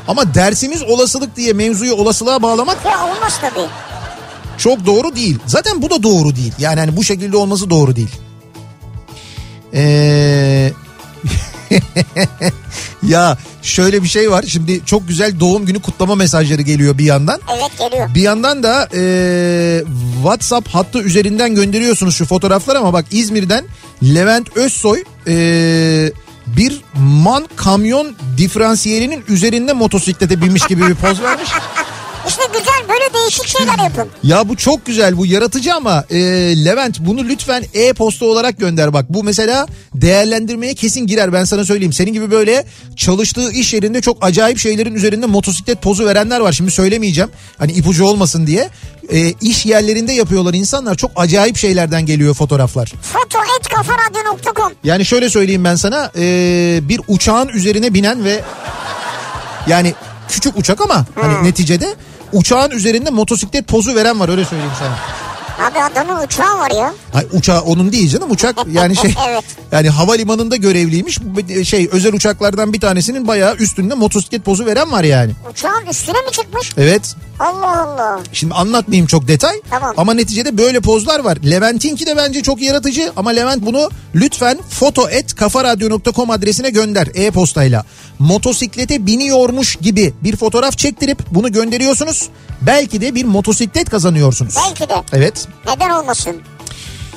[0.08, 3.66] Ama dersimiz olasılık diye mevzuyu olasılığa bağlamak Ya olmaz tabii.
[4.58, 5.38] çok doğru değil.
[5.46, 6.52] Zaten bu da doğru değil.
[6.58, 8.14] Yani hani bu şekilde olması doğru değil.
[9.74, 10.72] Ee...
[13.02, 14.44] ya şöyle bir şey var.
[14.48, 17.40] Şimdi çok güzel doğum günü kutlama mesajları geliyor bir yandan.
[17.58, 18.14] Evet geliyor.
[18.14, 19.84] Bir yandan da e,
[20.22, 23.64] WhatsApp hattı üzerinden gönderiyorsunuz şu fotoğraflar ama bak İzmir'den
[24.02, 26.12] Levent Özsoy e,
[26.46, 31.48] bir man kamyon diferansiyelinin üzerinde motosiklete binmiş gibi bir poz vermiş.
[32.28, 34.08] İşte güzel böyle değişik şeyler yapın.
[34.22, 36.16] Ya bu çok güzel bu yaratıcı ama e,
[36.64, 39.06] Levent bunu lütfen e-posta olarak gönder bak.
[39.08, 41.92] Bu mesela değerlendirmeye kesin girer ben sana söyleyeyim.
[41.92, 42.64] Senin gibi böyle
[42.96, 46.52] çalıştığı iş yerinde çok acayip şeylerin üzerinde motosiklet pozu verenler var.
[46.52, 48.70] Şimdi söylemeyeceğim hani ipucu olmasın diye.
[49.12, 52.92] E, iş yerlerinde yapıyorlar insanlar çok acayip şeylerden geliyor fotoğraflar.
[53.02, 56.22] Foto et kafaradyo.com Yani şöyle söyleyeyim ben sana e,
[56.82, 58.40] bir uçağın üzerine binen ve
[59.68, 59.94] yani
[60.28, 61.94] küçük uçak ama hani neticede
[62.32, 65.27] uçağın üzerinde motosiklet pozu veren var öyle söyleyeyim sana.
[65.58, 66.94] Abi adamın uçağı var ya.
[67.14, 69.44] Ay uçağı onun değil canım uçak yani şey Evet.
[69.72, 71.18] yani havalimanında görevliymiş
[71.64, 75.32] şey özel uçaklardan bir tanesinin bayağı üstünde motosiklet pozu veren var yani.
[75.52, 76.72] Uçağın üstüne mi çıkmış?
[76.76, 78.20] Evet Allah Allah.
[78.32, 79.94] şimdi anlatmayayım çok detay Tamam.
[79.96, 81.38] ama neticede böyle pozlar var.
[81.50, 87.84] Levent'inki de bence çok yaratıcı ama Levent bunu lütfen foto@kafaradyo.com adresine gönder e-postayla.
[88.18, 92.28] Motosiklete biniyormuş gibi bir fotoğraf çektirip bunu gönderiyorsunuz.
[92.62, 94.54] Belki de bir motosiklet kazanıyorsunuz.
[94.56, 94.94] Belki de.
[95.12, 95.47] Evet.
[95.66, 96.42] Neden olmasın?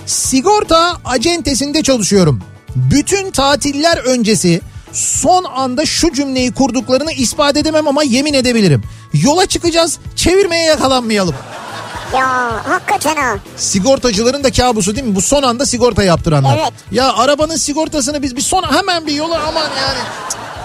[0.05, 2.43] Sigorta acentesinde çalışıyorum.
[2.75, 4.61] Bütün tatiller öncesi
[4.93, 8.83] son anda şu cümleyi kurduklarını ispat edemem ama yemin edebilirim.
[9.13, 11.35] Yola çıkacağız çevirmeye yakalanmayalım.
[12.13, 12.27] Ya
[12.67, 13.35] hakikaten ha.
[13.57, 15.15] Sigortacıların da kabusu değil mi?
[15.15, 16.57] Bu son anda sigorta yaptıranlar.
[16.61, 16.73] Evet.
[16.91, 19.99] Ya arabanın sigortasını biz bir son hemen bir yola aman yani.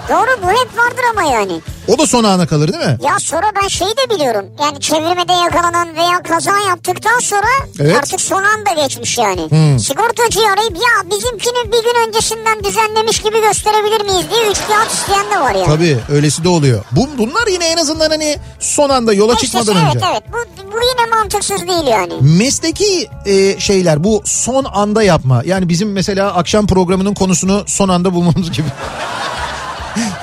[0.09, 1.61] Doğru bu hep vardır ama yani.
[1.89, 2.99] O da son ana kalır değil mi?
[3.03, 4.45] Ya sonra ben şeyi de biliyorum.
[4.63, 7.47] Yani çevirmede yakalanan veya kaza yaptıktan sonra
[7.81, 7.97] Evet.
[7.97, 9.51] artık son anda geçmiş yani.
[9.51, 9.79] Hmm.
[9.79, 15.31] Sigortacıyı arayıp ya bizimkini bir gün öncesinden düzenlemiş gibi gösterebilir miyiz diye üç kağıt isteyen
[15.31, 15.67] de var yani.
[15.67, 16.85] Tabii öylesi de oluyor.
[16.93, 19.99] Bu, bunlar yine en azından hani son anda yola İşte çıkmadan şey, önce.
[19.99, 22.13] Evet evet bu, bu yine mantıksız değil yani.
[22.21, 25.43] Mesleki e, şeyler bu son anda yapma.
[25.47, 28.69] Yani bizim mesela akşam programının konusunu son anda bulmamız gibi.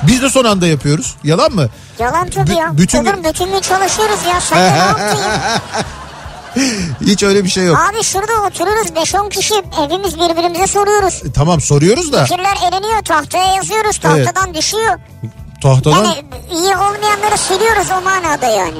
[0.03, 1.15] Biz de son anda yapıyoruz.
[1.23, 1.67] Yalan mı?
[1.99, 2.77] Yalan tabii Bü- ya.
[2.77, 4.41] bütün Oğlum gün- bütün gün çalışıyoruz ya.
[4.41, 5.61] Sen de ne yaptın ya?
[7.01, 7.77] Hiç öyle bir şey yok.
[7.79, 11.21] Abi şurada otururuz 5-10 kişi hepimiz birbirimize soruyoruz.
[11.25, 14.99] E, Tamam soruyoruz da Fikirler eleniyor tahtaya yazıyoruz tahtadan düşüyor.
[15.61, 18.77] tahtadan Yani iyi olmayanları siliyoruz o manada yani.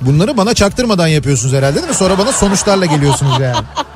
[0.00, 1.94] bunları bana çaktırmadan yapıyorsunuz herhalde değil mi?
[1.94, 3.56] Sonra bana sonuçlarla geliyorsunuz yani.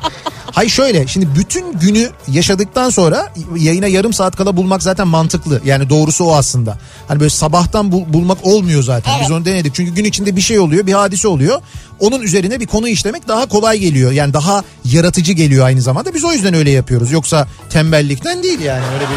[0.53, 5.61] Hay şöyle şimdi bütün günü yaşadıktan sonra yayına yarım saat kala bulmak zaten mantıklı.
[5.65, 6.79] Yani doğrusu o aslında.
[7.09, 9.13] Hani böyle sabahtan bul- bulmak olmuyor zaten.
[9.15, 9.31] Biz Evet.
[9.31, 9.75] onu denedik.
[9.75, 11.61] Çünkü gün içinde bir şey oluyor, bir hadise oluyor.
[12.01, 14.13] Onun üzerine bir konu işlemek daha kolay geliyor.
[14.13, 16.15] Yani daha yaratıcı geliyor aynı zamanda.
[16.15, 17.13] Biz o yüzden öyle yapıyoruz.
[17.13, 19.17] Yoksa tembellikten değil yani öyle bir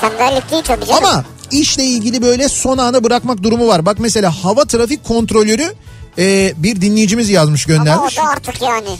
[0.00, 1.04] Tembellik değil tabii canım.
[1.04, 3.86] Ama işle ilgili böyle son ana bırakmak durumu var.
[3.86, 5.74] Bak mesela hava trafik kontrolörü
[6.18, 8.16] e, bir dinleyicimiz yazmış Ama o göndermiş.
[8.16, 8.88] da artık yani.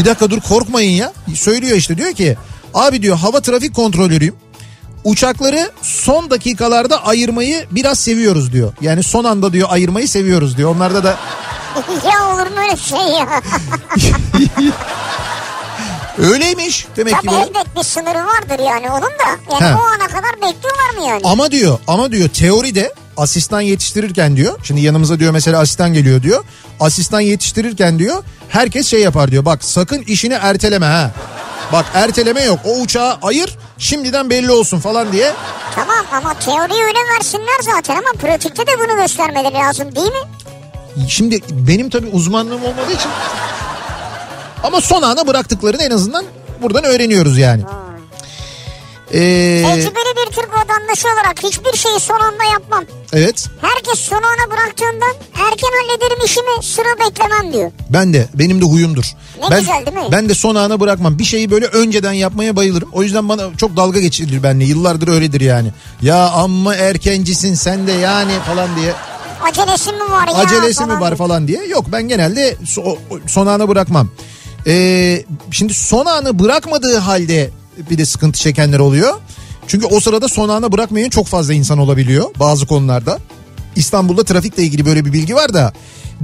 [0.00, 1.12] Bir dakika dur korkmayın ya.
[1.34, 2.36] Söylüyor işte diyor ki
[2.74, 4.34] abi diyor hava trafik kontrolörüyüm.
[5.04, 8.72] Uçakları son dakikalarda ayırmayı biraz seviyoruz diyor.
[8.80, 10.74] Yani son anda diyor ayırmayı seviyoruz diyor.
[10.74, 11.08] Onlarda da
[12.12, 13.42] ya olur mu öyle şey ya?
[16.32, 17.26] Öyleymiş demek ki.
[17.26, 19.52] Tabii elbet bir sınırı vardır yani onun da.
[19.52, 19.74] Yani He.
[19.74, 21.20] o ana kadar bekliyorlar mı yani?
[21.24, 24.58] Ama diyor ama diyor teoride asistan yetiştirirken diyor.
[24.62, 26.44] Şimdi yanımıza diyor mesela asistan geliyor diyor.
[26.80, 29.44] Asistan yetiştirirken diyor herkes şey yapar diyor.
[29.44, 31.10] Bak sakın işini erteleme ha.
[31.72, 32.58] Bak erteleme yok.
[32.64, 35.32] O uçağı ayır şimdiden belli olsun falan diye.
[35.74, 41.08] Tamam ama teoriyi öyle versinler zaten ama pratikte de bunu göstermeleri lazım değil mi?
[41.08, 43.10] Şimdi benim tabii uzmanlığım olmadığı için
[44.62, 46.24] ama son ana bıraktıklarını en azından
[46.62, 47.62] buradan öğreniyoruz yani.
[49.14, 52.84] Ee, Tecrübeli bir Türk vatandaşı olarak hiçbir şeyi son anda yapmam.
[53.12, 57.70] evet Herkes son ana bıraktığından erken hallederim işimi sıra beklemem diyor.
[57.90, 59.04] ben de benim de huyumdur.
[59.42, 60.12] Ne ben, güzel değil mi?
[60.12, 61.18] Ben de son ana bırakmam.
[61.18, 62.88] Bir şeyi böyle önceden yapmaya bayılırım.
[62.92, 64.64] O yüzden bana çok dalga geçirilir benimle.
[64.64, 65.68] Yıllardır öyledir yani.
[66.02, 68.92] Ya amma erkencisin sen de yani falan diye.
[69.42, 70.34] Acelesi mi var ya?
[70.34, 71.66] Acelesi mi var falan diye.
[71.66, 74.08] Yok ben genelde so- son ana bırakmam.
[74.66, 77.50] Ee, şimdi son anı bırakmadığı halde
[77.90, 79.20] bir de sıkıntı çekenler oluyor.
[79.66, 83.18] Çünkü o sırada son ana bırakmayan çok fazla insan olabiliyor bazı konularda.
[83.76, 85.72] İstanbul'da trafikle ilgili böyle bir bilgi var da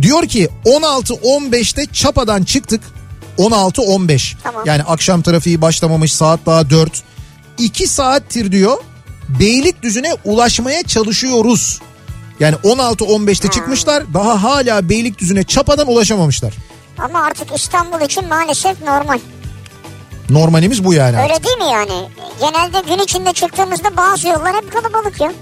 [0.02, 2.80] diyor ki 16-15'te Çapa'dan çıktık
[3.38, 4.62] 16-15 Tamam.
[4.66, 7.02] yani akşam trafiği başlamamış saat daha 4
[7.58, 8.76] 2 saattir diyor
[9.28, 11.80] Beylikdüzü'ne ulaşmaya çalışıyoruz.
[12.40, 16.54] Yani 16-15'te çıkmışlar daha hala Beylikdüzü'ne Çapa'dan ulaşamamışlar.
[16.98, 19.18] Ama artık İstanbul için maalesef normal.
[20.30, 21.16] Normalimiz bu yani.
[21.22, 22.08] Öyle değil mi yani?
[22.40, 25.32] Genelde gün içinde çıktığımızda bazı yollar hep kalabalık ya.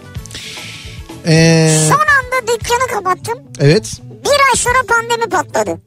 [1.26, 3.38] Ee, Son anda dükkanı kapattım.
[3.60, 3.92] evet.
[4.24, 5.80] Bir ay sonra pandemi patladı.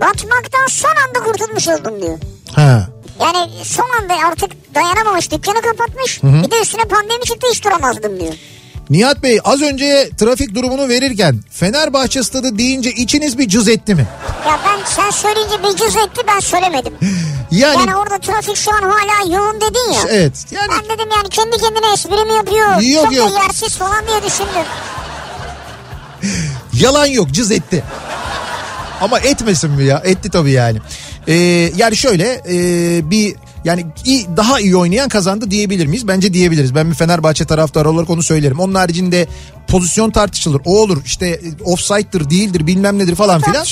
[0.00, 2.18] Batmaktan son anda kurtulmuş oldum diyor.
[2.56, 2.88] Ha.
[3.20, 6.22] Yani son anda artık dayanamamış dükkanı kapatmış.
[6.22, 8.34] Bir de üstüne pandemi çıktı hiç duramazdım diyor.
[8.90, 14.06] Nihat Bey az önce trafik durumunu verirken Fenerbahçe stadı deyince içiniz bir cız etti mi?
[14.46, 16.94] Ya ben sen söyleyince bir cüz etti ben söylemedim.
[17.50, 20.00] Yani, Yani orada trafik şu an hala yoğun dedin ya.
[20.10, 22.80] evet yani Ben dedim yani kendi kendine espri mi yapıyor?
[22.80, 23.30] Yok, Çok yok.
[23.30, 24.66] da yersiz falan diye düşündüm.
[26.72, 27.84] yalan yok cız etti.
[29.00, 30.02] Ama etmesin mi ya?
[30.04, 30.78] Etti tabii yani.
[31.28, 31.34] Ee,
[31.76, 32.56] yani şöyle e,
[33.10, 36.08] bir yani iyi, daha iyi oynayan kazandı diyebilir miyiz?
[36.08, 36.74] Bence diyebiliriz.
[36.74, 38.60] Ben bir Fenerbahçe taraftarı olarak onu söylerim.
[38.60, 39.26] Onun haricinde
[39.68, 40.62] pozisyon tartışılır.
[40.64, 43.64] O olur işte e, offside'dır değildir bilmem nedir falan filan.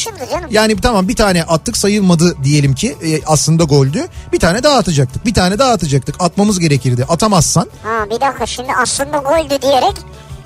[0.50, 4.06] Yani tamam bir tane attık sayılmadı diyelim ki e, aslında goldü.
[4.32, 5.26] Bir tane daha atacaktık.
[5.26, 6.16] Bir tane daha atacaktık.
[6.18, 7.04] Atmamız gerekirdi.
[7.08, 9.94] Atamazsan Ha bir dakika şimdi aslında goldü diyerek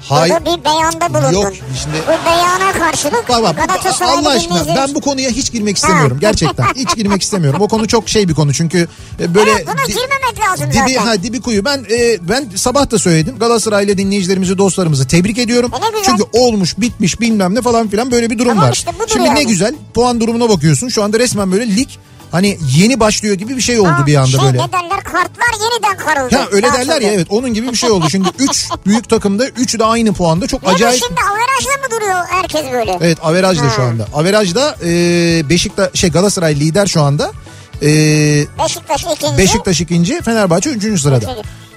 [0.09, 0.35] Hayır.
[0.35, 1.33] burada bir beyanda bulundun.
[1.43, 5.53] Yok, şimdi- Bu beyana karşılık Bak bak Galatasaraylı Allah aşkına dinleyicilerimiz- ben bu konuya hiç
[5.53, 6.67] girmek istemiyorum gerçekten.
[6.77, 7.61] Hiç girmek istemiyorum.
[7.61, 8.89] O konu çok şey bir konu çünkü
[9.21, 11.07] e, böyle Evet, buna di- girmemek lazım dibi zaten.
[11.07, 11.65] ha dibi kuyu.
[11.65, 13.39] Ben e, ben sabah da söyledim.
[13.39, 15.71] Galatasaraylı dinleyicilerimizi, dostlarımızı tebrik ediyorum.
[15.75, 16.03] E ne.
[16.05, 18.73] Çünkü olmuş, bitmiş, bilmem ne falan filan böyle bir durum Tamam var.
[18.73, 19.47] işte, Şimdi ne yani.
[19.47, 20.89] güzel puan durumuna bakıyorsun.
[20.89, 21.89] Şu anda resmen böyle lig
[22.33, 24.59] hani yeni başlıyor gibi bir şey oldu Ha, bir anda şey, böyle.
[24.59, 26.35] Ne derler kartlar yeniden karıldı.
[26.35, 27.07] Ya öyle derler sonra.
[27.07, 28.11] ya evet onun gibi bir şey oldu.
[28.11, 30.47] Şimdi 3 büyük takımda 3'ü de aynı puanda.
[30.47, 31.03] Çok Ne acayip.
[31.09, 32.99] şimdi averajla mı duruyor herkes böyle?
[33.01, 33.87] Evet averajda şu Ha.
[33.87, 34.07] anda.
[34.15, 34.89] Averajda e,
[35.49, 37.33] Beşiktaş şey Galatasaray lider şu anda.
[37.83, 37.87] E,
[38.65, 39.39] Beşiktaş ikinci.
[39.39, 41.37] Beşiktaş ikinci, Fenerbahçe üçüncü sırada.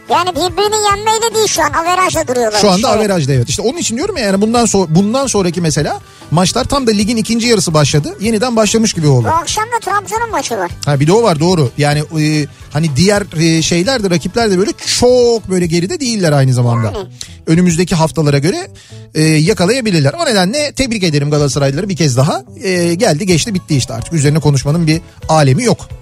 [0.09, 2.59] Yani birbirini yenmeyle değil şu an averajla duruyorlar.
[2.59, 2.87] Şu anda işte.
[2.87, 3.49] averajda evet.
[3.49, 5.99] İşte onun için diyorum ya yani bundan sonra bundan sonraki mesela
[6.31, 8.17] maçlar tam da ligin ikinci yarısı başladı.
[8.19, 9.27] Yeniden başlamış gibi oldu.
[9.27, 10.71] Bu akşam da Trabzon'un maçı var.
[10.85, 11.71] Ha bir de o var doğru.
[11.77, 16.53] Yani e, hani diğer e, şeyler de rakipler de böyle çok böyle geride değiller aynı
[16.53, 16.85] zamanda.
[16.85, 17.07] Yani.
[17.47, 18.67] Önümüzdeki haftalara göre
[19.15, 20.13] e, yakalayabilirler.
[20.21, 22.43] O nedenle tebrik ederim Galatasaraylıları bir kez daha.
[22.63, 25.98] E, geldi geçti bitti işte artık üzerine konuşmanın bir alemi yok.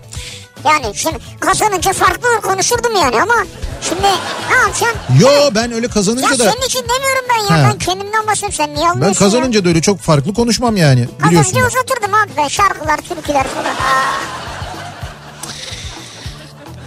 [0.66, 3.34] Yani şimdi kazanınca farklı konuşurdum yani ama
[3.82, 5.00] şimdi ne yapacaksın?
[5.20, 7.64] Yo ben öyle kazanınca Ya da senin için demiyorum ben ya.
[7.64, 7.70] Ha.
[7.74, 8.56] Ben kendimden bahsediyorum.
[8.58, 9.14] Sen niye anlıyorsun ben ya?
[9.32, 11.52] kazanınca da öyle çok farklı konuşmam yani biliyorsun.
[11.54, 13.66] Kazanınca uzatırdım abi ben şarkılar, türküler falan.
[13.76, 14.14] Aa,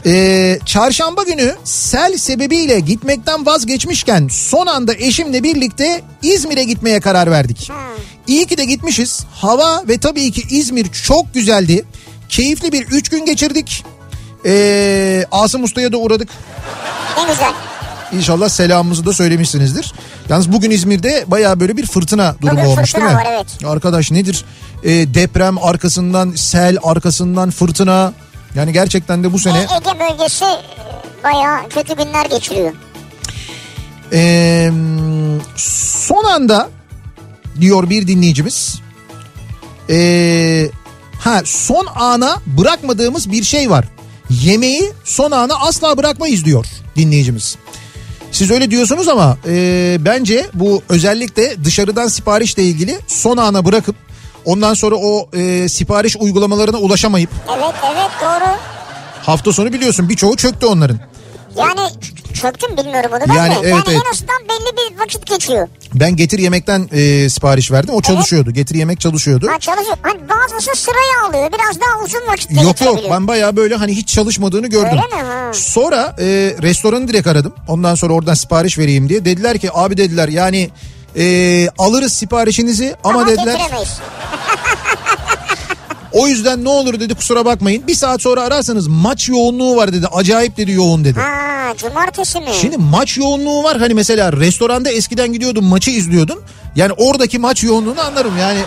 [0.07, 7.71] Ee, çarşamba günü sel sebebiyle gitmekten vazgeçmişken son anda eşimle birlikte İzmir'e gitmeye karar verdik.
[8.27, 9.21] İyi ki de gitmişiz.
[9.35, 11.85] Hava ve tabii ki İzmir çok güzeldi.
[12.31, 13.85] Keyifli bir üç gün geçirdik.
[14.47, 16.29] Ee, Asım Usta'ya da uğradık.
[17.17, 17.53] ne güzel.
[18.13, 19.95] İnşallah selamımızı da söylemişsinizdir.
[20.29, 23.25] Yalnız bugün İzmir'de baya böyle bir fırtına durumu Bugün olmuş fırtına değil mi?
[23.25, 23.47] var, evet.
[23.67, 24.45] Arkadaş nedir?
[24.85, 28.13] Ee, deprem arkasından sel arkasından fırtına.
[28.55, 29.59] Yani gerçekten de bu sene...
[29.59, 32.73] E, Ege bölgesi e, bayağı kötü günler geçiriyor.
[34.13, 34.71] Ee,
[35.57, 36.69] son anda
[37.61, 38.81] diyor bir dinleyicimiz.
[39.91, 40.69] Ee,
[41.21, 43.85] ha son ana bırakmadığımız bir şey var.
[44.31, 47.57] Yemeği son ana asla bırakmayız diyor dinleyicimiz.
[48.33, 53.97] Siz öyle diyorsunuz ama e, bence bu özellikle dışarıdan siparişle ilgili son ana bırakıp
[54.45, 58.57] ondan sonra o e, sipariş uygulamalarına ulaşamayıp Evet evet doğru.
[59.23, 60.99] Hafta sonu biliyorsun birçoğu çöktü onların.
[61.57, 61.81] Yani
[62.35, 63.59] çöktüm bilmiyorum onu ben Yani de.
[63.63, 64.03] evet, yani evet.
[64.07, 65.69] en azından belli bir vakit geçiyor.
[65.95, 67.95] Ben getir yemekten e, sipariş verdim.
[67.95, 68.51] O çalışıyordu.
[68.51, 69.49] Getir yemek çalışıyordu.
[69.53, 69.97] Ha çalışıyor.
[70.03, 71.53] Hani bazısı sıraya alıyor.
[71.53, 74.89] Biraz daha uzun vakit Yok yok ben bayağı böyle hani hiç çalışmadığını gördüm.
[74.91, 75.29] Öyle mi?
[75.29, 75.53] Ha.
[75.53, 76.25] Sonra e,
[76.63, 77.55] restoranı direkt aradım.
[77.69, 79.25] Ondan sonra oradan sipariş vereyim diye.
[79.25, 80.71] Dediler ki abi dediler yani
[81.17, 83.61] e, alırız siparişinizi ama, Ama dediler.
[86.13, 87.87] O yüzden ne olur dedi kusura bakmayın.
[87.87, 90.07] Bir saat sonra ararsanız maç yoğunluğu var dedi.
[90.07, 91.21] Acayip dedi yoğun dedi.
[91.21, 92.47] Ha cumartesi mi?
[92.61, 96.41] Şimdi maç yoğunluğu var hani mesela restoranda eskiden gidiyordun maçı izliyordun.
[96.77, 98.61] Yani oradaki maç yoğunluğunu anlarım yani.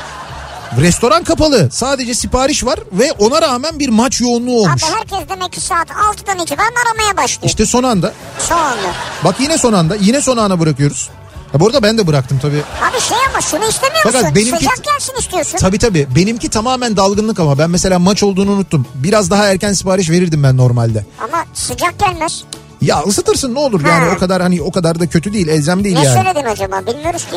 [0.82, 4.84] Restoran kapalı sadece sipariş var ve ona rağmen bir maç yoğunluğu olmuş.
[4.84, 7.50] Abi herkes demek ki saat 6'dan itibaren aramaya başlıyor.
[7.50, 8.88] İşte son anda Son anda.
[9.24, 11.10] bak yine son anda yine son ana bırakıyoruz.
[11.54, 12.62] Ya bu arada ben de bıraktım tabii.
[12.92, 14.36] Abi şey ama şunu istemiyor Fakat musun?
[14.36, 15.58] benimki- Sıcak gelsin istiyorsun.
[15.58, 18.88] Tabii tabii benimki tamamen dalgınlık ama ben mesela maç olduğunu unuttum.
[18.96, 21.06] Biraz daha erken sipariş verirdim ben normalde.
[21.20, 22.44] Ama sıcak gelmez.
[22.82, 24.16] Ya ısıtırsın ne olur yani Ha.
[24.16, 26.24] o kadar hani o kadar da kötü değil elzem değil Ne yani.
[26.24, 27.36] söyledin acaba bilmiyoruz ki.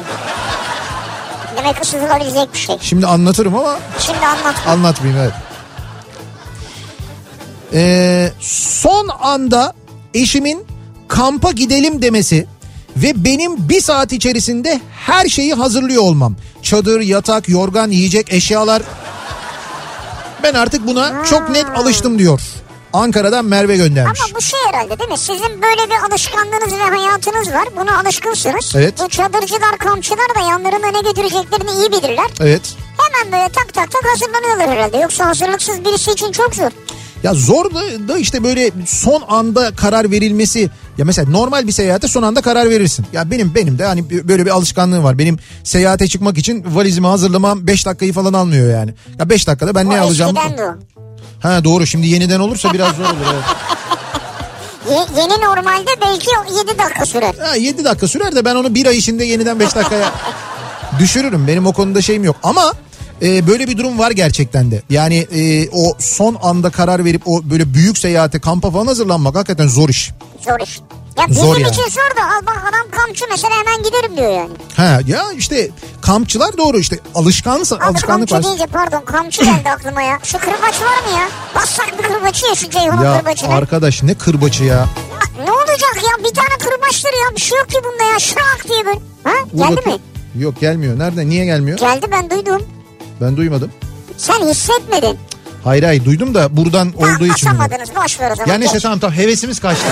[1.58, 2.76] Demek ısıtılabilecek bir şey.
[2.80, 4.54] Şimdi anlatırım ama Şimdi anlat.
[4.68, 5.32] Anlatmayayım evet.
[7.74, 9.74] Ee, son anda
[10.14, 10.64] eşimin
[11.08, 12.46] kampa gidelim demesi
[12.96, 16.36] ve benim bir saat içerisinde her şeyi hazırlıyor olmam.
[16.62, 18.82] Çadır, yatak, yorgan, yiyecek eşyalar.
[20.42, 22.40] Ben artık buna çok net alıştım diyor.
[22.92, 24.20] Ankara'dan Merve göndermiş.
[24.20, 25.18] Ama bu şey herhalde değil mi?
[25.18, 27.68] Sizin böyle bir alışkanlığınız ve hayatınız var.
[27.76, 28.72] Buna alışkınsınız.
[28.76, 28.94] Evet.
[29.04, 32.26] Bu çadırcılar, kampçılar da yanlarında ne götüreceklerini iyi bilirler.
[32.40, 32.76] Evet.
[32.98, 34.96] Hemen böyle tak tak tak hazırlanıyorlar herhalde.
[34.96, 36.70] Yoksa hazırlıksız birisi için çok zor.
[37.26, 42.08] Ya zor da, da işte böyle son anda karar verilmesi ya mesela normal bir seyahate
[42.08, 43.06] son anda karar verirsin.
[43.12, 45.18] Ya benim benim de hani böyle bir alışkanlığım var.
[45.18, 48.94] Benim seyahate çıkmak için valizimi hazırlamam 5 dakikayı falan almıyor yani.
[49.18, 50.36] Ya 5 dakikada ben ne o alacağım?
[50.36, 51.00] de o.
[51.40, 53.12] Ha doğru şimdi yeniden olursa biraz zor olur.
[53.32, 53.44] Evet.
[54.90, 56.26] Ye- yeni normalde belki
[56.58, 57.34] 7 dakika sürer.
[57.40, 60.12] Ha 7 dakika sürer de ben onu bir ay içinde yeniden 5 dakikaya
[60.98, 61.46] düşürürüm.
[61.46, 62.72] Benim o konuda şeyim yok ama
[63.22, 64.82] e, böyle bir durum var gerçekten de.
[64.90, 69.68] Yani e, o son anda karar verip o böyle büyük seyahate kampa falan hazırlanmak hakikaten
[69.68, 70.10] zor iş.
[70.44, 70.80] Zor iş.
[71.18, 71.68] Ya bizim Zor yani.
[71.70, 74.50] için zor da al bak adam kampçı mesela hemen giderim diyor yani.
[74.76, 75.70] Ha ya işte
[76.02, 78.44] kampçılar doğru işte alışkansa Abi alışkanlık kampçı var.
[78.44, 80.18] deyince pardon kampçı geldi aklıma ya.
[80.22, 81.28] Şu kırbaç var mı ya?
[81.54, 83.54] Bassak bir kırbacı ya şu Ceyhun'un Ya kırbacını.
[83.54, 84.74] arkadaş ne kırbacı ya.
[84.76, 84.86] Ya
[85.44, 88.86] Ne olacak ya bir tane kırbaçtır ya bir şey yok ki bunda ya şak diye
[88.86, 88.98] böyle.
[89.24, 90.00] Ha geldi bakayım.
[90.34, 90.42] mi?
[90.42, 90.98] Yok gelmiyor.
[90.98, 91.28] Nerede?
[91.28, 91.78] Niye gelmiyor?
[91.78, 92.62] Geldi ben duydum.
[93.20, 93.70] Ben duymadım.
[94.16, 95.18] Sen hissetmedin.
[95.64, 97.48] Hayır hayır duydum da buradan Tamam olduğu için.
[97.50, 98.52] basamadınız boş ver o zaman.
[98.52, 98.82] Ya neyse Geç.
[98.82, 99.86] tamam tamam hevesimiz kaçtı.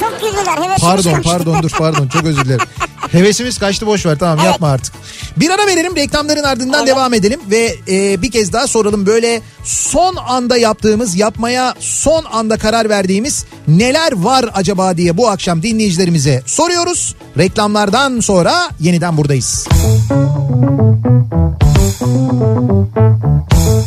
[0.00, 1.30] Çok güldüler hevesimiz Pardon kaçtı.
[1.30, 2.66] pardon dur pardon çok özür dilerim.
[3.12, 4.46] Hevesimiz kaçtı boş ver tamam Evet.
[4.52, 4.94] yapma artık.
[5.36, 10.16] Bir ara verelim reklamların ardından devam edelim ve e, bir kez daha soralım böyle son
[10.16, 17.14] anda yaptığımız yapmaya son anda karar verdiğimiz neler var acaba diye bu akşam dinleyicilerimize soruyoruz.
[17.38, 19.66] Reklamlardan sonra yeniden buradayız.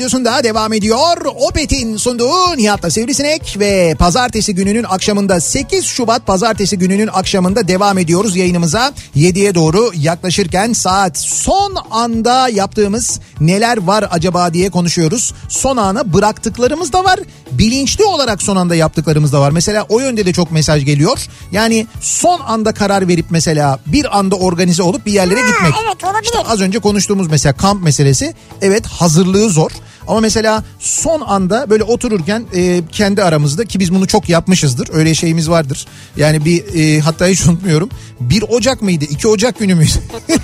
[0.00, 1.16] radyosunda devam ediyor.
[1.48, 8.36] Opet'in sunduğu Nihat'la Sivrisinek ve pazartesi gününün akşamında 8 Şubat pazartesi gününün akşamında devam ediyoruz
[8.36, 8.92] yayınımıza.
[9.16, 15.34] 7'ye doğru yaklaşırken saat son anda yaptığımız neler var acaba diye konuşuyoruz.
[15.48, 17.20] Son ana bıraktıklarımız da var.
[17.52, 19.50] Bilinçli olarak son anda yaptıklarımız da var.
[19.50, 21.18] Mesela o yönde de çok mesaj geliyor.
[21.52, 25.72] Yani son anda karar verip mesela bir anda organize olup bir yerlere Ha, gitmek.
[25.86, 26.22] evet, olabilir.
[26.24, 29.70] İşte az önce konuştuğumuz mesela kamp meselesi evet hazırlığı zor
[30.08, 35.14] ama mesela son anda böyle otururken e, kendi aramızda ki biz bunu çok yapmışızdır öyle
[35.14, 37.88] şeyimiz vardır yani bir e, hatta hiç unutmuyorum
[38.20, 39.92] 1 Ocak mıydı 2 Ocak günü müydü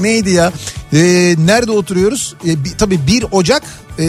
[0.00, 0.52] neydi ya
[0.92, 0.98] E,
[1.38, 3.62] nerede oturuyoruz e, bir, tabii 1 Ocak
[3.98, 4.04] e,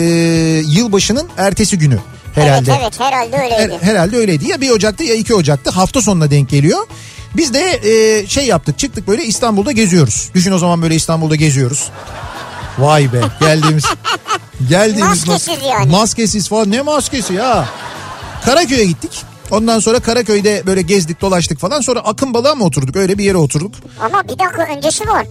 [0.67, 1.99] yılbaşının ertesi günü
[2.36, 2.71] herhalde.
[2.71, 3.78] Evet evet herhalde öyleydi.
[3.82, 6.80] Her- herhalde öyleydi ya 1 Ocak'ta ya 2 Ocak'ta hafta sonuna denk geliyor.
[7.38, 10.30] Biz de e, şey yaptık çıktık böyle İstanbul'da geziyoruz.
[10.36, 11.89] Düşün o zaman böyle İstanbul'da geziyoruz.
[12.79, 13.83] Vay be geldiğimiz
[14.69, 15.91] geldiğimiz Maskesiz yani.
[15.91, 17.65] maskesiz falan ne maskesi ya.
[18.45, 19.23] Karaköy'e gittik.
[19.51, 23.37] Ondan sonra Karaköy'de böyle gezdik dolaştık falan sonra akın balığa mı oturduk öyle bir yere
[23.37, 23.75] oturduk.
[24.05, 25.25] Ama bir dakika öncesi var.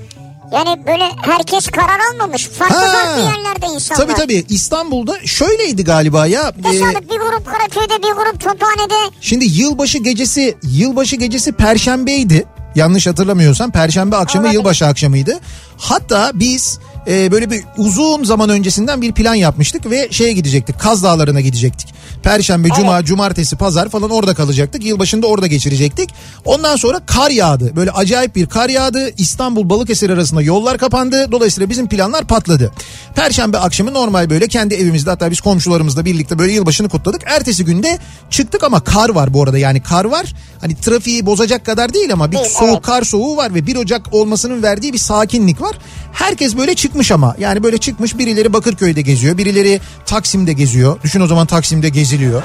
[0.53, 2.47] Yani böyle herkes karar almamış.
[2.49, 2.87] Farklı Ha.
[2.87, 4.03] farklı yerlerde insanlar.
[4.03, 6.53] Tabii tabii İstanbul'da şöyleydi galiba ya.
[6.63, 9.15] Tesadüf bir grup Karaköy'de bir grup Tophane'de.
[9.21, 12.45] Şimdi yılbaşı gecesi yılbaşı gecesi perşembeydi.
[12.75, 14.59] Yanlış hatırlamıyorsam perşembe akşamı Olabilir.
[14.59, 15.39] yılbaşı akşamıydı.
[15.79, 16.79] Hatta biz
[17.09, 20.81] e, böyle bir uzun zaman öncesinden bir plan yapmıştık ve şeye gidecektik.
[20.81, 21.95] Kaz Dağları'na gidecektik.
[22.23, 24.85] Perşembe, cuma, cumartesi, pazar falan orada kalacaktık.
[24.85, 26.11] Yılbaşında orada geçirecektik.
[26.45, 27.77] Ondan sonra kar yağdı.
[27.77, 29.11] Böyle acayip bir kar yağdı.
[29.17, 31.33] İstanbul Balıkesir arasında yollar kapandı.
[31.33, 32.73] Dolayısıyla bizim planlar patladı.
[33.15, 37.23] Perşembe akşamı normal böyle kendi evimizde hatta biz komşularımızla birlikte böyle yılbaşını kutladık.
[37.27, 37.99] Ertesi günde
[38.31, 40.35] çıktık ama kar var bu arada yani kar var.
[40.61, 42.83] Hani trafiği bozacak kadar değil ama bir Değil, soğuk evet.
[42.83, 45.79] kar soğuğu var ve 1 Ocak olmasının verdiği bir sakinlik var.
[46.13, 50.99] Herkes böyle çıkmış ama yani böyle çıkmış birileri Bakırköy'de geziyor birileri Taksim'de geziyor.
[51.03, 52.43] Düşün o zaman Taksim'de geziliyor.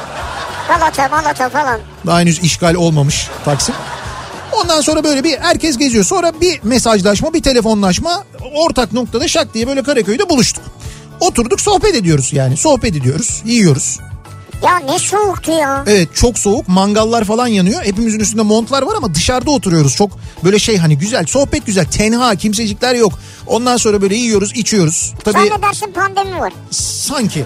[0.67, 1.79] Galata malata falan.
[2.05, 3.75] Daha henüz işgal olmamış Taksim.
[4.61, 6.03] Ondan sonra böyle bir herkes geziyor.
[6.03, 8.23] Sonra bir mesajlaşma, bir telefonlaşma
[8.53, 10.63] ortak noktada şak diye böyle Karaköy'de buluştuk.
[11.19, 12.57] Oturduk sohbet ediyoruz yani.
[12.57, 13.99] Sohbet ediyoruz, yiyoruz.
[14.63, 15.83] Ya ne soğuktu ya.
[15.87, 17.83] Evet çok soğuk mangallar falan yanıyor.
[17.83, 19.95] Hepimizin üstünde montlar var ama dışarıda oturuyoruz.
[19.95, 20.11] Çok
[20.43, 23.13] böyle şey hani güzel sohbet güzel tenha kimsecikler yok.
[23.47, 25.13] Ondan sonra böyle yiyoruz içiyoruz.
[25.23, 26.53] Tabii Zannedersin pandemi var.
[26.71, 27.45] sanki.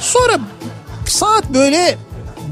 [0.00, 0.38] Sonra
[1.06, 1.98] saat böyle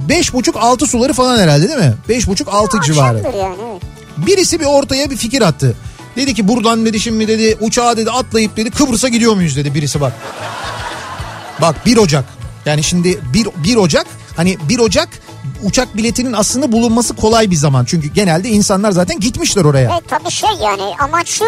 [0.09, 1.95] beş buçuk altı suları falan herhalde değil mi?
[2.09, 3.17] Beş buçuk altı civarı.
[3.19, 3.83] Akşamdır yani evet.
[4.17, 5.75] Birisi bir ortaya bir fikir attı.
[6.17, 10.01] Dedi ki buradan dedi şimdi dedi uçağa dedi atlayıp dedi Kıbrıs'a gidiyor muyuz dedi birisi
[10.01, 10.13] bak.
[11.61, 12.25] Bak 1 Ocak.
[12.67, 14.07] Yani şimdi 1, 1 Ocak
[14.37, 15.09] hani 1 Ocak
[15.63, 17.85] uçak biletinin aslında bulunması kolay bir zaman.
[17.85, 19.91] Çünkü genelde insanlar zaten gitmişler oraya.
[19.93, 21.45] Evet tabii şey yani amaç şu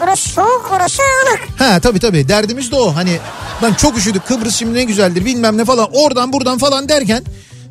[0.00, 1.60] burası soğuk orası ılık.
[1.60, 2.94] Ha tabii tabii derdimiz de o.
[2.94, 3.18] Hani
[3.62, 7.24] lan çok üşüdük Kıbrıs şimdi ne güzeldir bilmem ne falan oradan buradan falan derken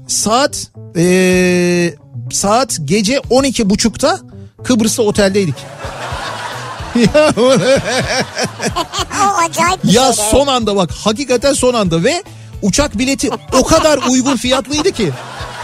[0.07, 1.93] saat ee,
[2.31, 4.19] saat gece 12 buçukta
[4.63, 5.55] Kıbrıs'ta oteldeydik.
[6.95, 7.49] ya, O
[9.49, 10.27] acayip ya şeydi.
[10.31, 12.23] son anda bak hakikaten son anda ve
[12.61, 15.11] uçak bileti o kadar uygun fiyatlıydı ki.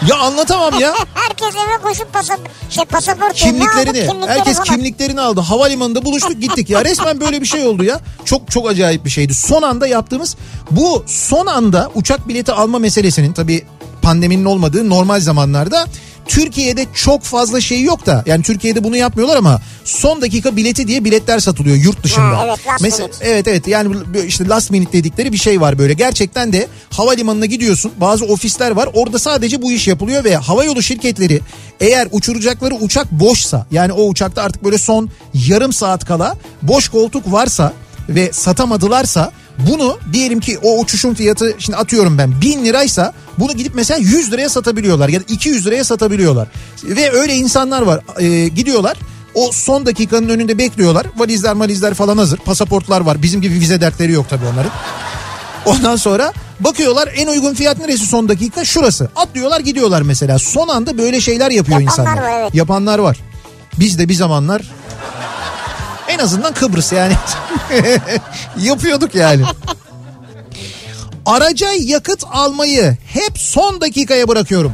[0.09, 0.93] Ya anlatamam ya.
[1.13, 2.39] Herkes eve koşup pasap
[2.69, 4.63] şey pasaport kimliklerini kimlikleri herkes falan.
[4.63, 9.05] kimliklerini aldı havalimanında buluştuk gittik ya resmen böyle bir şey oldu ya çok çok acayip
[9.05, 10.35] bir şeydi son anda yaptığımız
[10.71, 13.65] bu son anda uçak bileti alma meselesinin tabi
[14.01, 15.85] pandeminin olmadığı normal zamanlarda
[16.27, 21.05] Türkiye'de çok fazla şey yok da yani Türkiye'de bunu yapmıyorlar ama son dakika bileti diye
[21.05, 22.37] biletler satılıyor yurt dışında.
[22.37, 23.25] Ha, evet, last Mesela, minute.
[23.27, 23.95] evet evet yani
[24.27, 25.93] işte last minute dedikleri bir şey var böyle.
[25.93, 31.41] Gerçekten de havalimanına gidiyorsun bazı ofisler var orada sadece bu iş yapılıyor ve havayolu şirketleri
[31.79, 37.31] eğer uçuracakları uçak boşsa yani o uçakta artık böyle son yarım saat kala boş koltuk
[37.31, 37.73] varsa
[38.09, 43.75] ve satamadılarsa bunu diyelim ki o uçuşun fiyatı şimdi atıyorum ben 1000 liraysa bunu gidip
[43.75, 46.47] mesela 100 liraya satabiliyorlar ya da 200 liraya satabiliyorlar.
[46.83, 48.97] Ve öyle insanlar var e, gidiyorlar
[49.33, 51.07] o son dakikanın önünde bekliyorlar.
[51.17, 52.37] Valizler malizler falan hazır.
[52.37, 53.21] Pasaportlar var.
[53.21, 54.71] Bizim gibi vize dertleri yok tabii onların.
[55.65, 58.65] Ondan sonra bakıyorlar en uygun fiyat neresi son dakika?
[58.65, 59.09] Şurası.
[59.15, 60.39] Atlıyorlar gidiyorlar mesela.
[60.39, 62.23] Son anda böyle şeyler yapıyor Yapanlar insanlar.
[62.23, 62.55] var, evet.
[62.55, 63.17] Yapanlar var.
[63.79, 64.61] Biz de bir zamanlar
[66.07, 67.13] en azından Kıbrıs yani.
[68.57, 69.43] Yapıyorduk yani.
[71.25, 74.73] Araca yakıt almayı hep son dakikaya bırakıyorum.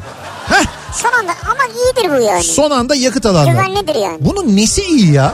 [0.49, 2.43] Heh, Son anda ama iyidir bu yani.
[2.43, 3.51] son anda yakıt alanlar.
[3.51, 4.17] Güvenlidir yani.
[4.19, 5.33] Bunun nesi iyi ya?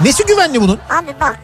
[0.00, 0.78] Nesi güvenli bunun?
[0.90, 1.38] Abi bak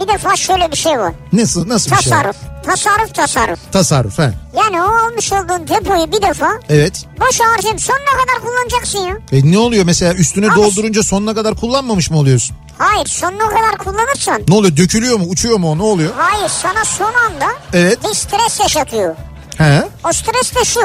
[0.00, 1.12] bir defa şöyle bir şey var.
[1.32, 2.12] Nasıl nasıl bir şey?
[2.12, 2.36] Tasarruf.
[2.66, 3.58] Tasarruf tasarruf.
[3.72, 4.32] Tasarruf he.
[4.56, 7.04] Yani o almış olduğun depoyu bir defa Evet.
[7.20, 9.16] boş harcayıp sonuna kadar kullanacaksın ya.
[9.32, 12.56] E ne oluyor mesela üstüne Abi- doldurunca sonuna kadar kullanmamış mı oluyorsun?
[12.78, 14.42] Hayır sonuna kadar kullanırsan.
[14.48, 16.10] Ne oluyor dökülüyor mu uçuyor mu o ne oluyor?
[16.16, 17.98] Hayır sana son anda Evet.
[18.04, 19.14] bir stres yaşatıyor.
[19.58, 20.80] He O stres de şu.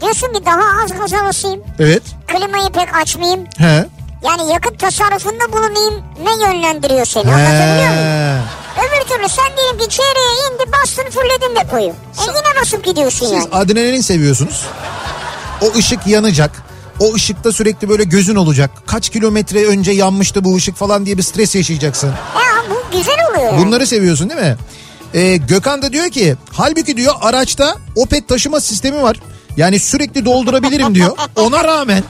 [0.00, 1.60] Diyorsun ki daha az gaza basayım.
[1.78, 3.44] evet Klimayı pek açmayayım.
[3.58, 3.86] he.
[4.24, 8.44] Yani yakıt tasarrufunda bulunayım ne yönlendiriyor seni anlatabiliyor muyum?
[8.76, 11.88] Öbür türlü sen diyelim ki çeyreğe indi bastın fulledin depoyu.
[11.88, 13.48] E yine basıp gidiyorsun Siz yani.
[13.52, 14.66] adrenalin seviyorsunuz.
[15.62, 16.50] O ışık yanacak.
[17.00, 18.70] O ışıkta sürekli böyle gözün olacak.
[18.86, 22.08] Kaç kilometre önce yanmıştı bu ışık falan diye bir stres yaşayacaksın.
[22.08, 23.58] Ya bu güzel oluyor.
[23.58, 24.56] Bunları seviyorsun değil mi?
[25.14, 29.16] Ee, Gökhan da diyor ki halbuki diyor araçta opet taşıma sistemi var.
[29.56, 31.16] Yani sürekli doldurabilirim diyor.
[31.36, 32.02] Ona rağmen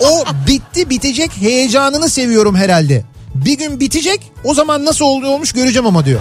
[0.00, 3.04] o bitti bitecek heyecanını seviyorum herhalde.
[3.34, 6.20] Bir gün bitecek o zaman nasıl oldu olmuş göreceğim ama diyor.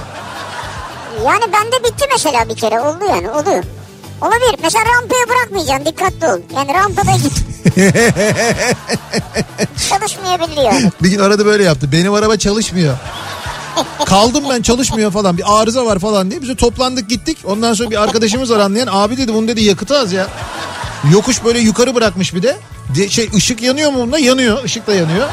[1.25, 3.63] Yani bende bitti mesela bir kere oldu yani oluyor.
[4.21, 4.55] Olabilir.
[4.63, 6.39] Mesela rampaya bırakmayacaksın dikkatli ol.
[6.55, 7.33] Yani rampada git.
[9.89, 10.91] Çalışmayabilir yani.
[11.03, 11.91] Bir gün arada böyle yaptı.
[11.91, 12.97] Benim araba çalışmıyor.
[14.05, 17.37] Kaldım ben çalışmıyor falan bir arıza var falan diye bize toplandık gittik.
[17.45, 20.27] Ondan sonra bir arkadaşımız var anlayan abi dedi bunun dedi yakıtı az ya.
[21.11, 22.57] Yokuş böyle yukarı bırakmış bir de.
[22.95, 24.19] De, şey ışık yanıyor mu bunda?
[24.19, 24.63] Yanıyor.
[24.63, 25.27] Işık da yanıyor.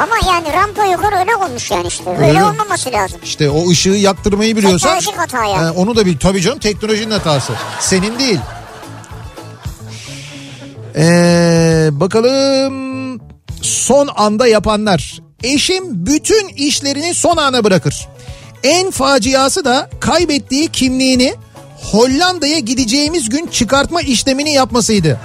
[0.00, 2.10] Ama yani rampa yukarı öyle olmuş yani işte.
[2.10, 2.44] Öyle, Öyle.
[2.44, 3.20] olmaması lazım.
[3.24, 4.98] İşte o ışığı yaktırmayı biliyorsan.
[4.98, 5.66] Teknolojik hata yani.
[5.66, 6.18] He, onu da bil.
[6.18, 7.52] Tabii canım teknolojinin hatası.
[7.80, 8.40] Senin değil.
[10.96, 13.20] Ee, bakalım
[13.62, 15.20] son anda yapanlar.
[15.42, 18.08] Eşim bütün işlerini son ana bırakır.
[18.62, 21.34] En faciası da kaybettiği kimliğini
[21.92, 25.20] Hollanda'ya gideceğimiz gün çıkartma işlemini yapmasıydı.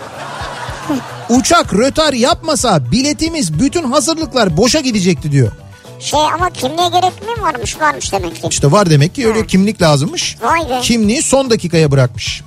[1.29, 5.51] Uçak rötar yapmasa biletimiz bütün hazırlıklar boşa gidecekti diyor.
[5.99, 8.47] Şey ama kimliğe gerek mi varmış varmış demek ki.
[8.49, 10.37] İşte var demek ki öyle kimlik lazımmış.
[10.41, 10.79] Vay be.
[10.81, 12.41] Kimliği son dakikaya bırakmış.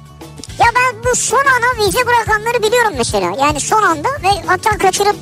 [0.58, 3.32] Ya ben bu son ana vize bırakanları biliyorum mesela.
[3.40, 5.16] Yani son anda ve hatta kaçırıp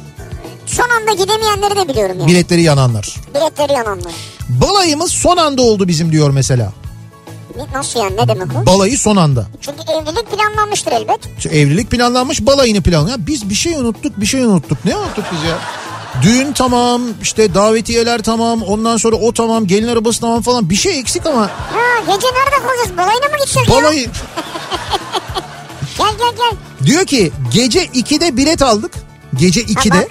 [0.66, 2.30] son anda gidemeyenleri de biliyorum yani.
[2.30, 3.14] Biletleri yananlar.
[3.34, 4.12] Biletleri yananlar.
[4.48, 6.72] Balayımız son anda oldu bizim diyor mesela.
[7.74, 8.66] Nasıl yani ne demek o?
[8.66, 9.46] Balayı son anda.
[9.60, 11.18] Çünkü evlilik planlanmıştır elbet.
[11.38, 13.16] İşte evlilik planlanmış balayını planlıyor.
[13.20, 14.84] Biz bir şey unuttuk bir şey unuttuk.
[14.84, 15.58] Ne unuttuk biz ya?
[16.22, 20.98] Düğün tamam işte davetiyeler tamam ondan sonra o tamam gelin arabası tamam falan bir şey
[20.98, 22.98] eksik ama Ha gece nerede kalacağız?
[22.98, 23.74] Balayına mı gideceğiz ya?
[23.76, 24.06] balayı
[25.98, 26.86] Gel gel gel.
[26.86, 28.92] diyor ki gece 2'de bilet aldık.
[29.34, 30.04] Gece 2'de Tamam.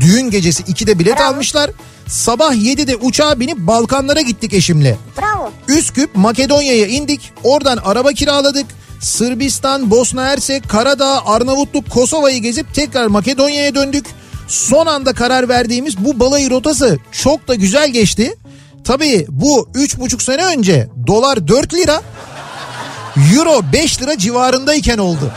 [0.00, 1.28] düğün gecesi 2'de bilet Bravo.
[1.28, 1.70] almışlar.
[2.08, 4.96] Sabah 7'de uçağa binip Balkanlara gittik eşimle.
[5.20, 5.50] Bravo.
[5.68, 7.32] Üsküp Makedonya'ya indik.
[7.44, 8.66] Oradan araba kiraladık.
[9.00, 14.06] Sırbistan, Bosna Hersek, Karadağ, Arnavutluk, Kosova'yı gezip tekrar Makedonya'ya döndük.
[14.48, 18.34] Son anda karar verdiğimiz bu balayı rotası çok da güzel geçti.
[18.84, 22.02] Tabii bu üç buçuk sene önce dolar 4 lira,
[23.36, 25.32] euro 5 lira civarındayken oldu.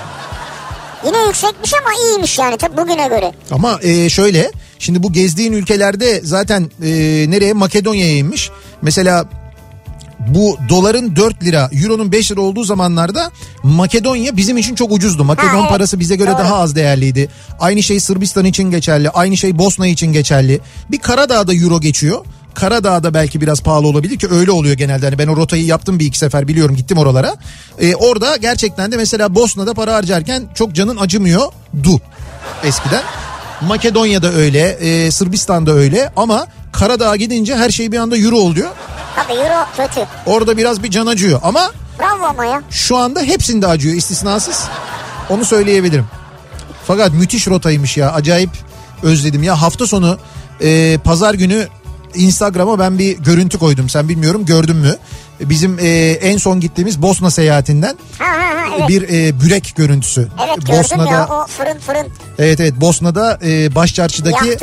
[1.06, 3.32] Yine yüksekmiş ama iyiymiş yani tabii bugüne göre.
[3.52, 4.52] Ama e, şöyle
[4.82, 6.90] şimdi bu gezdiğin ülkelerde zaten e,
[7.30, 8.50] nereye Makedonya'ya inmiş.
[8.82, 9.26] Mesela
[10.28, 13.32] bu doların 4 lira, euronun 5 lira olduğu zamanlarda
[13.64, 15.24] Makedonya bizim için çok ucuzdu.
[15.24, 15.70] Makedon Ha, evet.
[15.70, 16.38] parası bize göre Doğru.
[16.38, 17.30] daha az değerliydi.
[17.60, 20.60] Aynı şey Sırbistan için geçerli, aynı şey Bosna için geçerli.
[20.92, 22.26] Bir Karadağ'da euro geçiyor.
[22.54, 25.06] Karadağ'da belki biraz pahalı olabilir ki öyle oluyor genelde.
[25.06, 27.36] Hani ben o rotayı yaptım bir iki sefer biliyorum gittim oralara.
[27.80, 31.42] Ee, orada gerçekten de mesela Bosna'da para harcarken çok canın acımıyor
[31.84, 32.02] du
[32.64, 33.02] eskiden.
[33.68, 38.70] Makedonya'da öyle, e, Sırbistan'da öyle ama Karadağ'a gidince her şey bir anda euro oluyor.
[39.16, 40.08] Tabii euro kötü.
[40.26, 42.62] Orada biraz bir can acıyor ama Bravo ama ya.
[42.70, 44.64] şu anda hepsinde acıyor istisnasız.
[45.30, 46.06] Onu söyleyebilirim.
[46.88, 48.50] Fakat müthiş rotaymış ya acayip
[49.04, 50.18] özledim ya hafta sonu
[50.62, 51.68] e, pazar günü
[52.16, 54.96] Instagram'a ben bir görüntü koydum sen bilmiyorum gördün mü?
[55.42, 55.88] Bizim e,
[56.22, 58.90] en son gittiğimiz Bosna seyahatinden Ha ha ha evet.
[58.90, 60.28] bir e, bürek görüntüsü.
[60.48, 62.08] Evet Bosna'da ya o fırın fırın
[62.40, 64.58] evet evet Bosna'da e, Başçarşı'daki.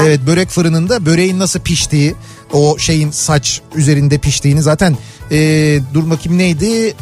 [0.00, 2.14] Evet börek fırınında böreğin nasıl piştiği
[2.52, 4.96] o şeyin saç üzerinde piştiğini zaten
[5.30, 5.36] e,
[5.94, 6.94] dur bakayım neydi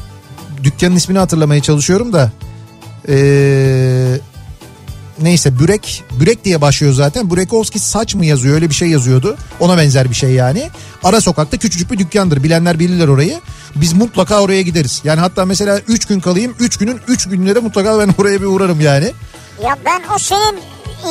[0.62, 2.32] dükkanın ismini hatırlamaya çalışıyorum da
[3.08, 3.14] e,
[5.22, 7.30] neyse börek börek diye başlıyor zaten.
[7.30, 9.36] Burekovski saç mı yazıyor öyle bir şey yazıyordu.
[9.60, 10.70] Ona benzer bir şey yani.
[11.04, 12.42] Ara sokakta küçücük bir dükkandır.
[12.42, 13.40] Bilenler bilirler orayı.
[13.74, 15.00] Biz mutlaka oraya gideriz.
[15.04, 18.46] Yani hatta mesela 3 gün kalayım 3 günün 3 gününe de mutlaka ben oraya bir
[18.46, 19.12] uğrarım yani.
[19.64, 20.58] Ya ben o senin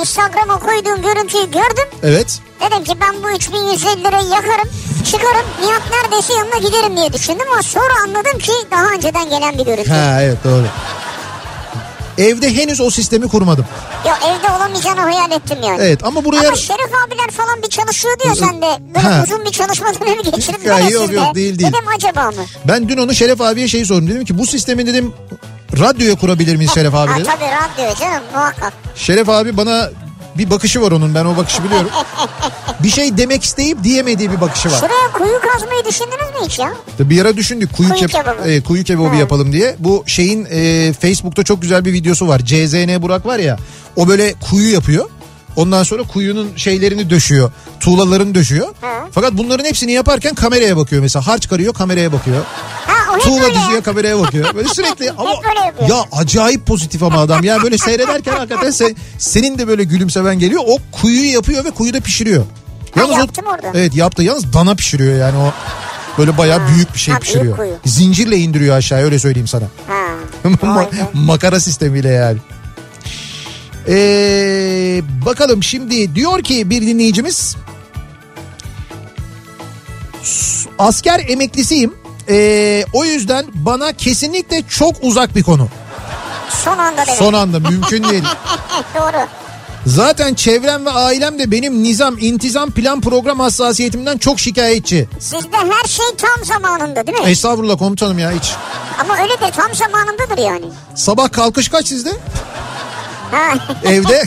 [0.02, 1.90] Instagram'a koyduğun görüntüyü gördüm.
[2.04, 2.40] evet.
[2.62, 4.70] Dedim ki ben bu 3150 lirayı yakarım,
[5.06, 5.46] çıkarım.
[5.62, 9.90] Nihat neredeyse yanına giderim diye düşündüm ama sonra anladım ki daha önceden gelen bir görüntü.
[9.90, 10.66] ha evet doğru
[12.18, 13.66] Evde henüz o sistemi kurmadım.
[14.06, 15.82] Ya evde olamayacağını hayal ettim yani.
[15.82, 16.48] Evet ama buraya...
[16.48, 18.66] Ama Şerif abiler falan bir çalışıyor diyor sen de.
[18.96, 19.24] Böyle Ha.
[19.28, 21.14] uzun bir çalışma dönemi geçirip Ya yok, sizde.
[21.16, 21.70] yok, değil, değil.
[21.74, 22.46] Dedim acaba mı?
[22.68, 24.08] Ben dün onu Şeref abiye şey sordum.
[24.10, 25.14] Dedim ki bu sistemi dedim
[25.80, 28.74] radyoya kurabilir miyiz Şeref abi Ha tabii radyo canım muhakkak.
[28.96, 29.90] Şeref abi bana
[30.38, 31.90] bir bakışı var onun ben o bakışı biliyorum.
[32.84, 34.76] bir şey demek isteyip diyemediği bir bakışı var.
[34.80, 36.74] Şuraya kuyu kazmayı düşündünüz mü hiç ya?
[37.00, 38.42] Bir ara düşündük kuyu, Kuyu keb- kebabı.
[38.46, 39.16] Evet, kuyu kebabı Ha.
[39.16, 39.76] yapalım diye.
[39.80, 42.40] Bu şeyin e, Facebook'ta çok güzel bir videosu var.
[42.46, 43.58] CZN Burak var ya
[43.96, 45.10] o böyle kuyu yapıyor.
[45.58, 47.52] Ondan sonra kuyunun şeylerini döşüyor.
[47.80, 48.68] Tuğlalarını döşüyor.
[48.82, 49.08] Ha.
[49.12, 51.28] Fakat bunların hepsini yaparken kameraya bakıyor mesela.
[51.28, 52.38] Harç karıyor kameraya bakıyor.
[52.88, 53.82] Ha o Tuğla diziyor ya.
[53.82, 54.56] kameraya bakıyor.
[54.56, 55.30] Böyle sürekli ama
[55.90, 57.44] ya acayip pozitif ama adam.
[57.44, 60.62] Ya böyle seyrederken hakikaten se- senin de böyle gülümsemen geliyor.
[60.68, 62.44] O kuyuyu yapıyor ve kuyuda pişiriyor.
[62.96, 63.72] Ha, o- yaptım orada.
[63.80, 64.24] Evet yaptı.
[64.24, 65.54] Yalnız dana pişiriyor yani o.
[66.18, 67.58] Böyle bayağı büyük bir şey ha, pişiriyor.
[67.86, 69.66] Zincirle indiriyor aşağıya öyle söyleyeyim sana.
[69.88, 70.04] Ha.
[70.62, 70.90] Ma-.
[71.14, 72.38] Makara sistemiyle yani.
[73.88, 77.56] Ee, bakalım şimdi diyor ki bir dinleyicimiz
[80.24, 81.94] "S- asker emeklisiyim.
[82.30, 85.68] Ee, o yüzden bana kesinlikle çok uzak bir konu.
[86.64, 87.20] Son anda demek.
[87.20, 88.24] Son anda mümkün değil.
[88.96, 89.28] Doğru.
[89.86, 95.08] Zaten çevrem ve ailem de benim nizam, intizam, plan, program hassasiyetimden çok şikayetçi.
[95.20, 97.26] Sizde her şey tam zamanında değil mi?
[97.30, 98.52] Estağfurullah komutanım ya hiç.
[99.00, 100.66] Ama öyle de tam zamanındadır yani.
[100.96, 102.12] Sabah kalkış kaç sizde?
[103.84, 104.24] Evde.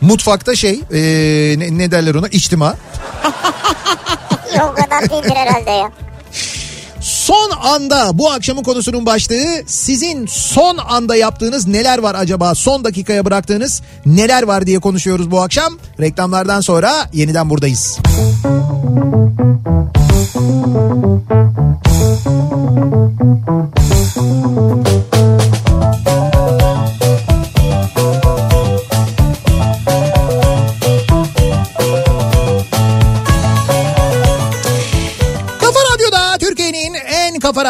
[0.00, 2.76] Mutfakta şey ee, ne, ne derler ona içtima.
[4.62, 5.90] o kadar değildir herhalde ya.
[7.00, 12.54] Son anda bu akşamın konusunun başlığı sizin son anda yaptığınız neler var acaba?
[12.54, 15.78] Son dakikaya bıraktığınız neler var diye konuşuyoruz bu akşam.
[16.00, 17.98] Reklamlardan sonra yeniden buradayız.
[23.64, 23.93] Kafa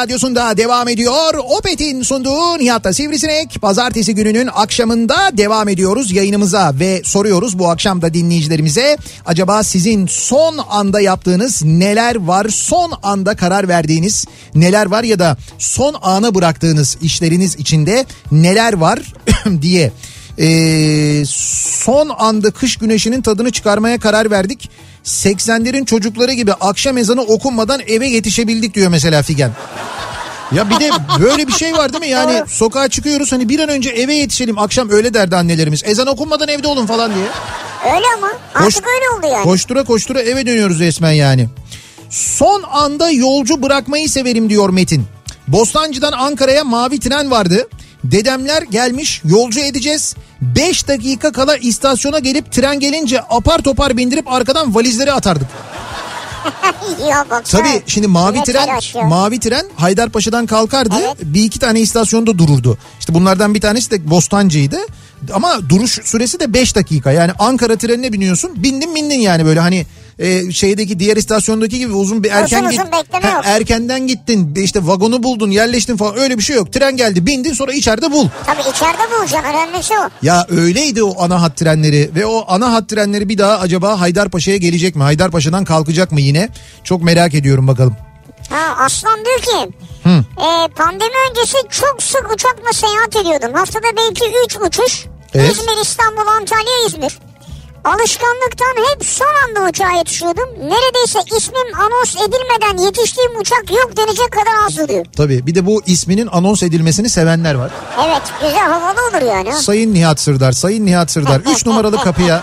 [0.05, 1.35] radyosunda devam ediyor.
[1.59, 3.61] Opet'in sunduğu Nihat'ta Sivrisinek.
[3.63, 8.97] Pazartesi gününün akşamında devam ediyoruz yayınımıza ve soruyoruz bu akşam da dinleyicilerimize.
[9.27, 12.49] Acaba sizin son anda yaptığınız neler var?
[12.49, 14.25] Son anda karar verdiğiniz
[14.55, 18.99] neler var ya da son ana bıraktığınız işleriniz içinde neler var
[19.63, 19.93] diye.
[20.39, 24.71] Ee, son anda kış güneşinin tadını çıkarmaya karar verdik.
[25.05, 29.51] 80'lerin çocukları gibi akşam ezanı okunmadan eve yetişebildik diyor mesela Figen.
[30.53, 30.91] Ya bir de
[31.21, 32.09] böyle bir şey var değil mi?
[32.09, 34.59] Yani sokağa çıkıyoruz hani bir an önce eve yetişelim.
[34.59, 35.83] Akşam öyle derdi annelerimiz.
[35.85, 37.27] Ezan okunmadan evde olun falan diye.
[37.95, 39.45] Öyle ama Koş- artık öyle oldu yani.
[39.45, 41.49] Koştura koştura eve dönüyoruz resmen yani.
[42.11, 45.05] Son anda yolcu bırakmayı severim diyor Metin.
[45.49, 47.69] Bostancı'dan Ankara'ya mavi tren vardı.
[48.05, 50.15] Dedemler gelmiş yolcu edeceğiz.
[50.41, 55.49] 5 dakika kala istasyona gelip tren gelince apar topar bindirip arkadan valizleri atardık.
[57.51, 58.69] Tabii şimdi mavi Ne tren
[59.09, 60.95] mavi tren Haydarpaşa'dan kalkardı.
[60.99, 61.17] Evet.
[61.23, 62.79] Bir iki tane istasyonda dururdu.
[63.01, 64.79] İşte bunlardan bir tanesi de Bostancı'ydı.
[65.33, 67.13] Ama duruş süresi de 5 dakika.
[67.13, 68.63] Yani Ankara trenine biniyorsun.
[68.63, 69.87] Bindin bindin yani böyle hani
[70.19, 73.43] e, şeydeki diğer istasyondaki gibi uzun bir erken uzun bekleme yok.
[73.45, 76.73] erkenden gittin işte vagonu buldun yerleştin falan öyle bir şey yok.
[76.73, 78.29] Tren geldi bindin sonra içeride bul.
[78.47, 80.09] Tabii içeride bulacaksın önemlisi o.
[80.23, 84.57] Ya öyleydi o ana hat trenleri ve o ana hat trenleri bir daha acaba Haydarpaşa'ya
[84.57, 85.03] gelecek mi?
[85.03, 86.49] Haydarpaşa'dan kalkacak mı yine?
[86.85, 87.97] Çok merak ediyorum bakalım.
[88.51, 89.73] Ha Aslan diyor ki
[90.07, 93.55] e, pandemi öncesi çok sık uçakla seyahat ediyordum.
[93.55, 95.05] Haftada belki 3 uçuş.
[95.35, 95.51] Evet.
[95.51, 97.19] İzmir, İstanbul, Antalya, İzmir.
[97.85, 100.49] Alışkanlıktan hep son anda uçağa yetişiyordum.
[100.59, 105.07] Neredeyse ismim anons edilmeden yetiştiğim uçak yok denecek kadar azdı diyor.
[105.17, 107.71] Tabii bir de bu isminin anons edilmesini sevenler var.
[108.07, 109.53] Evet güzel havalı olur yani.
[109.53, 112.43] Sayın Nihat Sırdar, Sayın Nihat Sırdar 3 numaralı kapıya.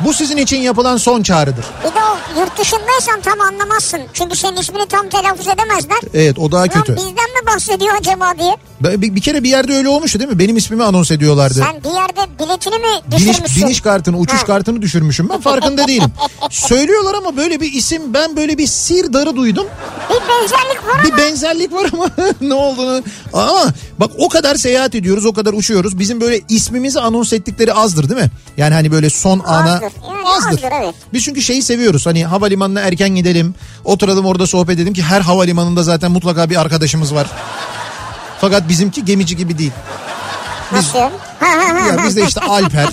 [0.00, 1.64] Bu sizin için yapılan son çağrıdır.
[1.84, 4.00] Bir de o yurt dışındaysan tam anlamazsın.
[4.12, 5.98] Çünkü senin ismini tam telaffuz edemezler.
[6.14, 6.96] Evet o daha Lan kötü.
[6.96, 8.56] bizden mi bahsediyor acaba diye.
[8.80, 10.38] Bir, bir kere bir yerde öyle olmuştu değil mi?
[10.38, 11.54] Benim ismimi anons ediyorlardı.
[11.54, 13.62] Sen bir yerde biletini mi Biniş, düşürmüşsün?
[13.66, 14.46] biniş kartını, uçuş Ha.
[14.46, 15.28] kartını düşürmüşüm.
[15.28, 16.12] Ben farkında değilim.
[16.50, 19.66] Söylüyorlar ama böyle bir isim, ben böyle bir Sirdar'ı duydum.
[20.10, 21.18] Bir benzerlik var Bir ama.
[21.18, 23.02] benzerlik var ama ne olduğunu.
[23.32, 23.64] Ama
[24.00, 25.98] bak o kadar seyahat ediyoruz, o kadar uçuyoruz.
[25.98, 28.30] Bizim böyle ismimizi anons ettikleri azdır değil mi?
[28.56, 29.82] Yani hani böyle son ana Azdır.
[29.82, 30.94] Yani azdır, evet.
[31.12, 32.06] Biz çünkü şeyi seviyoruz.
[32.06, 37.14] Hani havalimanına erken gidelim, oturalım orada sohbet edelim ki her havalimanında zaten mutlaka bir arkadaşımız
[37.14, 37.26] var.
[38.40, 39.72] Fakat bizimki gemici gibi değil.
[40.72, 40.98] Nasıl?
[40.98, 42.88] Ha, ha, Ya bizde işte Alper.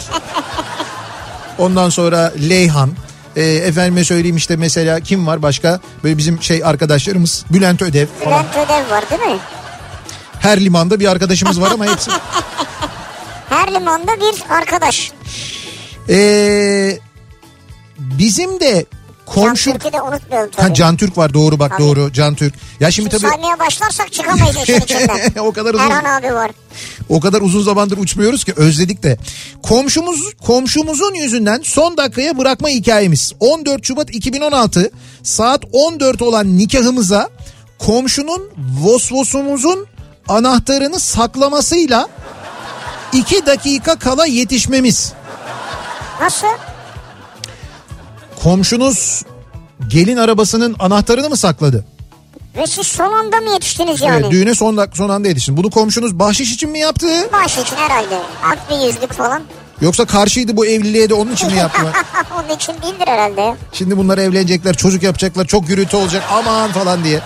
[1.58, 2.92] Ondan sonra Leyhan.
[3.36, 5.80] E, efendime söyleyeyim işte mesela kim var başka?
[6.04, 7.46] Böyle bizim şey arkadaşlarımız.
[7.50, 8.44] Bülent Ödev falan.
[8.44, 9.40] Bülent Ödev var değil mi?
[10.44, 12.12] Her limanda bir arkadaşımız var ama hepsi.
[13.50, 15.12] Her limanda bir arkadaş.
[16.10, 17.00] Ee,
[18.00, 18.86] bizim de
[19.26, 19.70] komşu...
[19.72, 20.68] Can Türk'ü de unutmayalım tabii.
[20.68, 21.84] Ha, Can Türk var doğru bak Tabii.
[21.84, 22.54] doğru Can Türk.
[22.80, 25.32] Ya şimdi tabii Saymaya başlarsak çıkamayız işin içinden.
[25.40, 26.52] o kadar uzun Erhan abi var.
[27.10, 29.18] o kadar uzun zamandır uçmuyoruz ki özledik de.
[29.64, 33.34] Komşumuz komşumuzun yüzünden son dakikaya bırakma hikayemiz.
[33.40, 34.92] 14 Şubat 2016
[35.24, 37.30] saat 14 olan nikahımıza
[37.80, 38.50] komşunun
[38.82, 39.88] vosvosumuzun
[40.28, 42.08] anahtarını saklamasıyla
[43.14, 45.14] 2 dakika kala yetişmemiz.
[46.22, 46.48] Nasıl?
[48.44, 49.24] Komşunuz
[49.88, 51.86] gelin arabasının anahtarını mı sakladı?
[52.58, 54.20] Ve siz son anda mı yetiştiniz yani?
[54.22, 55.58] Evet, düğüne son, dak- son anda yetiştin.
[55.58, 57.08] Bunu komşunuz bahşiş için mi yaptı?
[57.34, 58.20] Baş için herhalde.
[58.44, 59.44] At bir yüzlük falan.
[59.82, 61.94] Yoksa karşıydı bu evliliğe de onun için mi yaptılar?
[62.36, 63.56] Onun için değildir herhalde.
[63.74, 67.20] Şimdi bunlar evlenecekler, çocuk yapacaklar, çok gürültü olacak aman falan diye.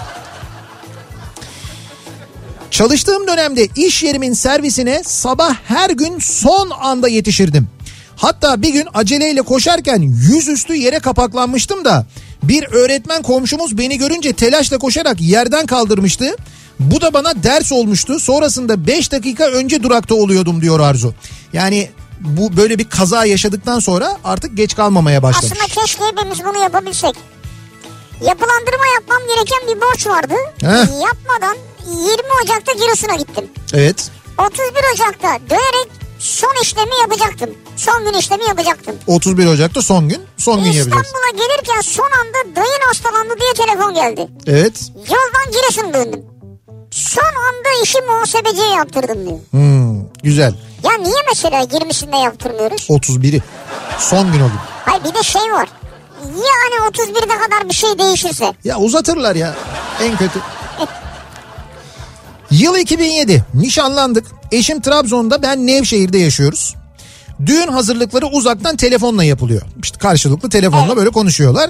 [2.71, 7.67] Çalıştığım dönemde iş yerimin servisine sabah her gün son anda yetişirdim.
[8.15, 12.05] Hatta bir gün aceleyle koşarken yüzüstü yere kapaklanmıştım da
[12.43, 16.35] bir öğretmen komşumuz beni görünce telaşla koşarak yerden kaldırmıştı.
[16.79, 18.19] Bu da bana ders olmuştu.
[18.19, 21.13] Sonrasında 5 dakika önce durakta oluyordum diyor Arzu.
[21.53, 21.89] Yani
[22.19, 25.51] bu böyle bir kaza yaşadıktan sonra artık geç kalmamaya başlamış.
[25.51, 27.15] Aslında keşke hepimiz bunu yapabilsek.
[28.21, 30.33] Yapılandırma yapmam gereken bir borç vardı.
[30.61, 31.01] Heh.
[31.01, 31.57] Yapmadan
[31.87, 32.11] 20
[32.43, 33.45] Ocak'ta Giresun'a gittim.
[33.73, 34.11] Evet.
[34.37, 34.61] 31
[34.93, 35.87] Ocak'ta dönerek
[36.19, 37.49] son işlemi yapacaktım.
[37.77, 38.95] Son gün işlemi yapacaktım.
[39.07, 40.21] 31 Ocak'ta son gün.
[40.37, 40.91] Son gün yapacaksın.
[40.91, 44.27] İstanbul'a gelirken son anda dayın hastalandı diye telefon geldi.
[44.47, 44.73] Evet.
[44.95, 46.25] Yoldan Giresun döndüm.
[46.91, 49.39] Son anda işi muhasebeciye yaptırdım diyor.
[49.51, 50.53] Hmm, güzel.
[50.83, 52.87] Ya niye mesela 20'sinde yaptırmıyoruz?
[52.89, 53.43] 31'i.
[53.99, 54.59] Son gün o gün.
[54.85, 55.69] Hayır bir de şey var.
[56.25, 58.53] Yani 31'de kadar bir şey değişirse.
[58.63, 59.55] Ya uzatırlar ya.
[60.01, 60.39] En kötü.
[62.51, 63.43] Yıl 2007.
[63.53, 64.25] Nişanlandık.
[64.51, 66.75] Eşim Trabzon'da ben Nevşehir'de yaşıyoruz.
[67.45, 69.61] Düğün hazırlıkları uzaktan telefonla yapılıyor.
[69.83, 70.97] İşte karşılıklı telefonla Evet.
[70.97, 71.69] böyle konuşuyorlar.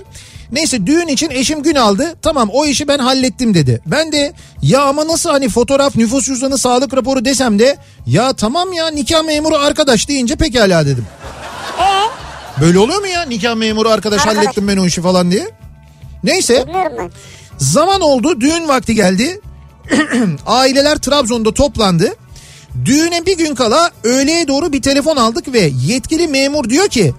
[0.51, 2.15] Neyse düğün için eşim gün aldı.
[2.21, 3.81] Tamam o işi ben hallettim dedi.
[3.85, 8.73] Ben de ya ama nasıl hani fotoğraf, nüfus cüzdanı, sağlık raporu desem de ya tamam
[8.73, 11.05] ya nikah memuru arkadaş deyince pekala dedim.
[11.79, 14.37] Ee, Böyle oluyor mu ya nikah memuru arkadaş, Arkadaş.
[14.37, 15.47] hallettim ben o işi falan diye.
[16.23, 16.65] Neyse.
[17.57, 19.41] Zaman oldu düğün vakti geldi.
[20.45, 22.15] Aileler Trabzon'da toplandı.
[22.85, 27.13] Düğüne bir gün kala öğleye doğru bir telefon aldık ve yetkili memur diyor ki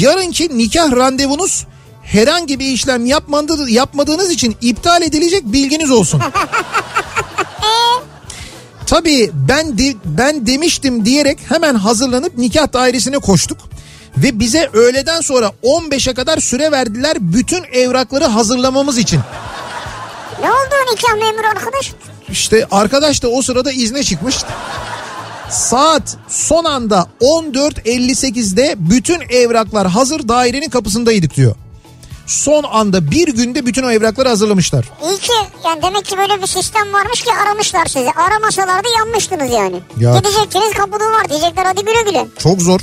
[0.00, 1.66] yarınki nikah randevunuz
[2.02, 6.22] herhangi bir işlem yapmadı, yapmadığınız için iptal edilecek bilginiz olsun.
[8.86, 13.58] Tabii ben de, ben demiştim diyerek hemen hazırlanıp nikah dairesine koştuk.
[14.16, 19.20] Ve bize öğleden sonra 15'e kadar süre verdiler bütün evrakları hazırlamamız için.
[20.40, 21.92] Ne oldu o nikah memuru arkadaş?
[22.28, 24.36] İşte arkadaş da o sırada izne çıkmış.
[25.50, 31.54] Saat son anda 14.58'de bütün evraklar hazır dairenin kapısındaydık diyor.
[32.26, 34.84] Son anda bir günde bütün o evrakları hazırlamışlar.
[35.04, 35.32] İyi ki
[35.64, 38.10] yani demek ki böyle bir sistem varmış ki aramışlar sizi.
[38.10, 39.80] Aramasalardı yanmıştınız yani.
[40.00, 40.18] Ya.
[40.18, 42.26] Gidecektiniz kapıda var diyecekler hadi güle güle.
[42.38, 42.80] Çok zor.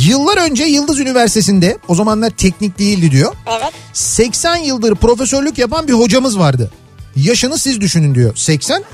[0.00, 3.34] Yıllar önce Yıldız Üniversitesi'nde o zamanlar teknik değildi diyor.
[3.46, 3.72] Evet.
[3.92, 6.70] 80 yıldır profesörlük yapan bir hocamız vardı.
[7.16, 8.36] Yaşını siz düşünün diyor.
[8.36, 8.84] 80?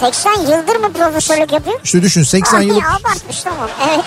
[0.00, 1.80] 80 yıldır mı profesörlük yapıyor?
[1.84, 2.84] İşte düşün 80 Ay, yıllık.
[2.84, 4.04] Abartmış tamam evet.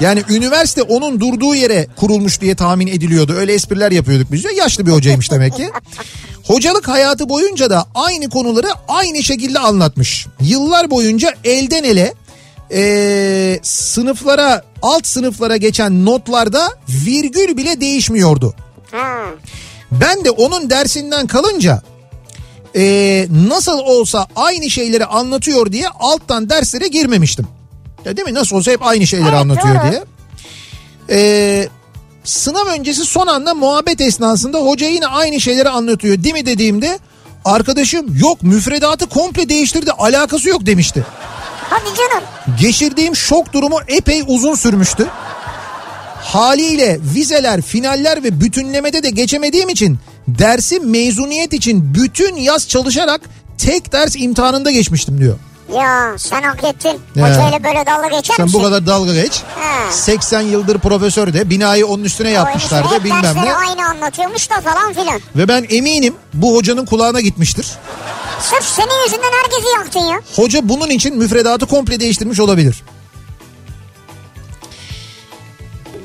[0.00, 3.32] Yani üniversite onun durduğu yere kurulmuş diye tahmin ediliyordu.
[3.32, 4.52] Öyle espriler yapıyorduk biz de.
[4.52, 5.70] Yaşlı bir hocaymış demek ki.
[6.46, 10.26] Hocalık hayatı boyunca da aynı konuları aynı şekilde anlatmış.
[10.40, 12.14] Yıllar boyunca elden ele
[12.70, 18.54] eee, sınıflara alt sınıflara geçen notlarda virgül bile değişmiyordu.
[19.92, 21.82] Ben de onun dersinden kalınca
[22.74, 27.46] eee, nasıl olsa aynı şeyleri anlatıyor diye alttan derslere girmemiştim.
[28.04, 28.34] Ya değil mi?
[28.34, 29.90] Nasıl olsa hep aynı şeyleri Evet, anlatıyor doğru.
[29.90, 30.04] diye.
[31.08, 31.68] Eee,
[32.24, 36.98] sınav öncesi son anda muhabbet esnasında hoca yine aynı şeyleri anlatıyor değil mi dediğimde
[37.44, 41.04] arkadaşım yok müfredatı komple değiştirdi alakası yok demişti.
[41.70, 42.24] Hadi canım.
[42.60, 45.06] Geçirdiğim şok durumu epey uzun sürmüştü.
[46.22, 49.98] Haliyle vizeler, finaller ve bütünlemede de geçemediğim için
[50.28, 53.20] dersi mezuniyet için bütün yaz çalışarak
[53.58, 55.38] tek ders imtihanında geçmiştim diyor.
[55.76, 57.00] Ya sen hak ettin.
[57.16, 57.30] Ya.
[57.30, 58.60] Hocayla böyle dalga geçer Sen misin?
[58.60, 59.42] bu kadar dalga geç.
[59.58, 59.92] Ha.
[59.92, 63.54] 80 yıldır profesör de binayı onun üstüne yapmışlar da bilmem ne.
[63.54, 65.20] aynı anlatıyormuş da falan filan.
[65.36, 67.66] Ve ben eminim bu hocanın kulağına gitmiştir.
[68.42, 70.20] Sırf senin yüzünden herkesi yaktın ya.
[70.36, 72.82] Hoca bunun için müfredatı komple değiştirmiş olabilir.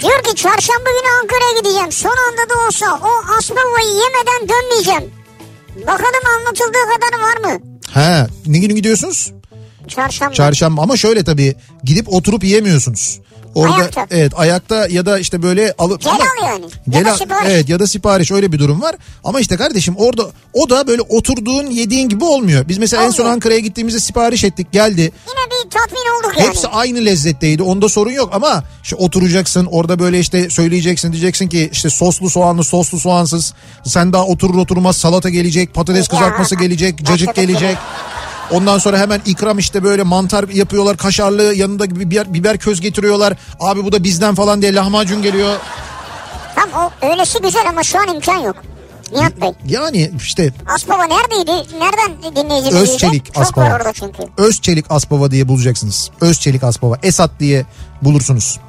[0.01, 1.91] Diyor ki çarşamba günü Ankara'ya gideceğim.
[1.91, 5.11] Son anda da olsa o asbavayı yemeden dönmeyeceğim.
[5.87, 7.59] Bakalım anlatıldığı kadar var mı?
[7.91, 9.31] Ha, ne günü gidiyorsunuz?
[9.87, 10.33] Çarşamba.
[10.33, 13.19] Çarşamba ama şöyle tabii gidip oturup yiyemiyorsunuz.
[13.55, 14.05] Orada Ayakta.
[14.11, 16.63] evet ayakta ya da işte böyle alıp Gel ama- al yani.
[16.65, 17.49] Ya Gel da al- sipariş.
[17.51, 18.95] Evet ya da sipariş öyle bir durum var.
[19.23, 22.67] Ama işte kardeşim orada o da böyle oturduğun yediğin gibi olmuyor.
[22.67, 23.33] Biz mesela en son Olmuyor.
[23.35, 25.01] Ankara'ya gittiğimizde sipariş ettik geldi.
[25.01, 25.11] Yine
[25.65, 26.47] bir tatmin olduk yani.
[26.47, 27.63] Hepsi aynı lezzetteydi.
[27.63, 32.63] Onda sorun yok ama işte oturacaksın orada böyle işte söyleyeceksin diyeceksin ki işte soslu soğanlı
[32.63, 33.53] soslu soğansız.
[33.85, 36.09] Sen daha oturur oturmaz salata gelecek patates Ya.
[36.19, 37.77] kızartması gelecek cacık gelecek.
[38.51, 43.33] Ondan sonra hemen ikram işte böyle mantar yapıyorlar kaşarlı yanında biber, biber köz getiriyorlar.
[43.59, 45.55] Abi bu da bizden falan diye lahmacun geliyor.
[46.55, 48.55] Tam o öylesi güzel ama şu an imkan yok.
[49.11, 49.51] Nihat Bey.
[49.65, 51.51] Yani işte Aspava neredeydi?
[51.79, 53.25] Nereden dinleyicimiz Özçelik?
[53.25, 53.65] Çok Aspava.
[53.65, 54.23] var orada çünkü.
[54.37, 56.11] Özçelik Aspava diye bulacaksınız.
[56.21, 56.97] Özçelik Aspava.
[57.03, 57.65] Esat diye
[58.01, 58.59] bulursunuz.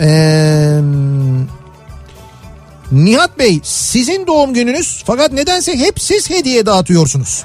[0.00, 0.80] Ee,
[2.92, 7.44] Nihat Bey sizin doğum gününüz fakat nedense hep siz hediye dağıtıyorsunuz.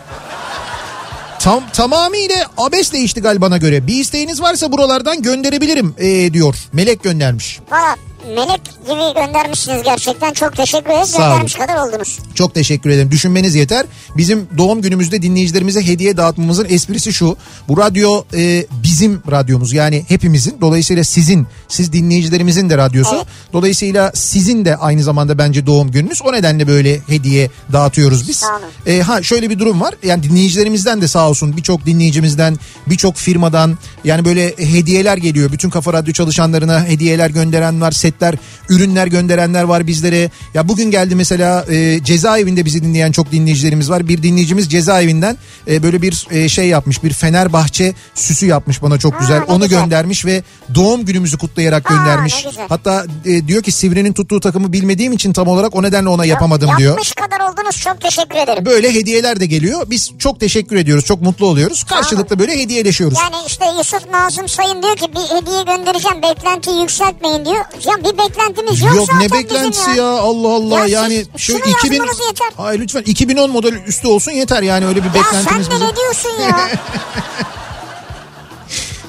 [1.47, 3.87] Tam tamamıyla abesle iştigal bana göre.
[3.87, 6.55] Bir isteğiniz varsa buralardan gönderebilirim ee, diyor.
[6.73, 7.59] Melek göndermiş.
[7.71, 7.95] Valla
[8.35, 10.33] melek gibi göndermişsiniz gerçekten.
[10.33, 11.09] Çok teşekkür ederiz.
[11.09, 11.29] Sağ olun.
[11.29, 12.19] Göndermiş kadar oldunuz.
[12.35, 13.11] Çok teşekkür ederim.
[13.11, 13.85] Düşünmeniz yeter.
[14.17, 17.37] Bizim doğum günümüzde dinleyicilerimize hediye dağıtmamızın esprisi şu.
[17.67, 23.15] Bu radyo e, bizim bizim radyomuz yani hepimizin dolayısıyla sizin siz dinleyicilerimizin de radyosu.
[23.15, 23.25] Evet.
[23.53, 26.21] Dolayısıyla sizin de aynı zamanda bence doğum gününüz.
[26.21, 28.37] O nedenle böyle hediye dağıtıyoruz biz.
[28.37, 28.97] Sağ olun.
[28.97, 29.93] E, ha şöyle bir durum var.
[30.03, 32.57] Yani dinleyicilerimizden de sağ olsun birçok dinleyicimizden,
[32.87, 35.51] birçok firmadan yani böyle hediyeler geliyor.
[35.51, 38.35] Bütün Kafa Radyo çalışanlarına hediyeler gönderen var, setler,
[38.69, 40.29] ürünler gönderenler var bizlere.
[40.53, 44.07] Ya bugün geldi mesela e, cezaevinde bizi dinleyen çok dinleyicilerimiz var.
[44.07, 45.37] Bir dinleyicimiz cezaevinden
[45.67, 47.03] e, böyle bir e, şey yapmış.
[47.03, 49.37] Bir Fenerbahçe süsü yapmış bana çok güzel.
[49.37, 49.79] ne Onu güzel.
[49.81, 50.43] göndermiş ve
[50.75, 52.45] doğum günümüzü kutlayarak Aa, göndermiş.
[52.69, 56.69] Hatta e, diyor ki Sivri'nin tuttuğu takımı bilmediğim için tam olarak o nedenle ona yapamadım
[56.77, 56.91] diyor.
[56.91, 58.65] Yapmış kadar oldunuz çok teşekkür ederim.
[58.65, 59.83] Böyle hediyeler de geliyor.
[59.89, 61.05] Biz çok teşekkür ediyoruz.
[61.05, 61.83] Çok mutlu oluyoruz.
[61.83, 63.17] Karşılıklı böyle hediyeleşiyoruz.
[63.21, 67.65] Yani işte Yusuf Nazım Sayın diyor ki bir hediye göndereceğim beklentiyi yükseltmeyin diyor.
[67.85, 70.09] Ya bir beklentimiz yok, Yok ne beklentisi bizim ya.
[70.09, 72.47] Allah Allah Ya siz yani şunu şu 2000 yazmanız yeter.
[72.57, 75.95] Hayır lütfen 2010 model üstü olsun yeter yani öyle bir Ya sen beklentimiz de ne
[75.95, 76.69] diyorsun ya?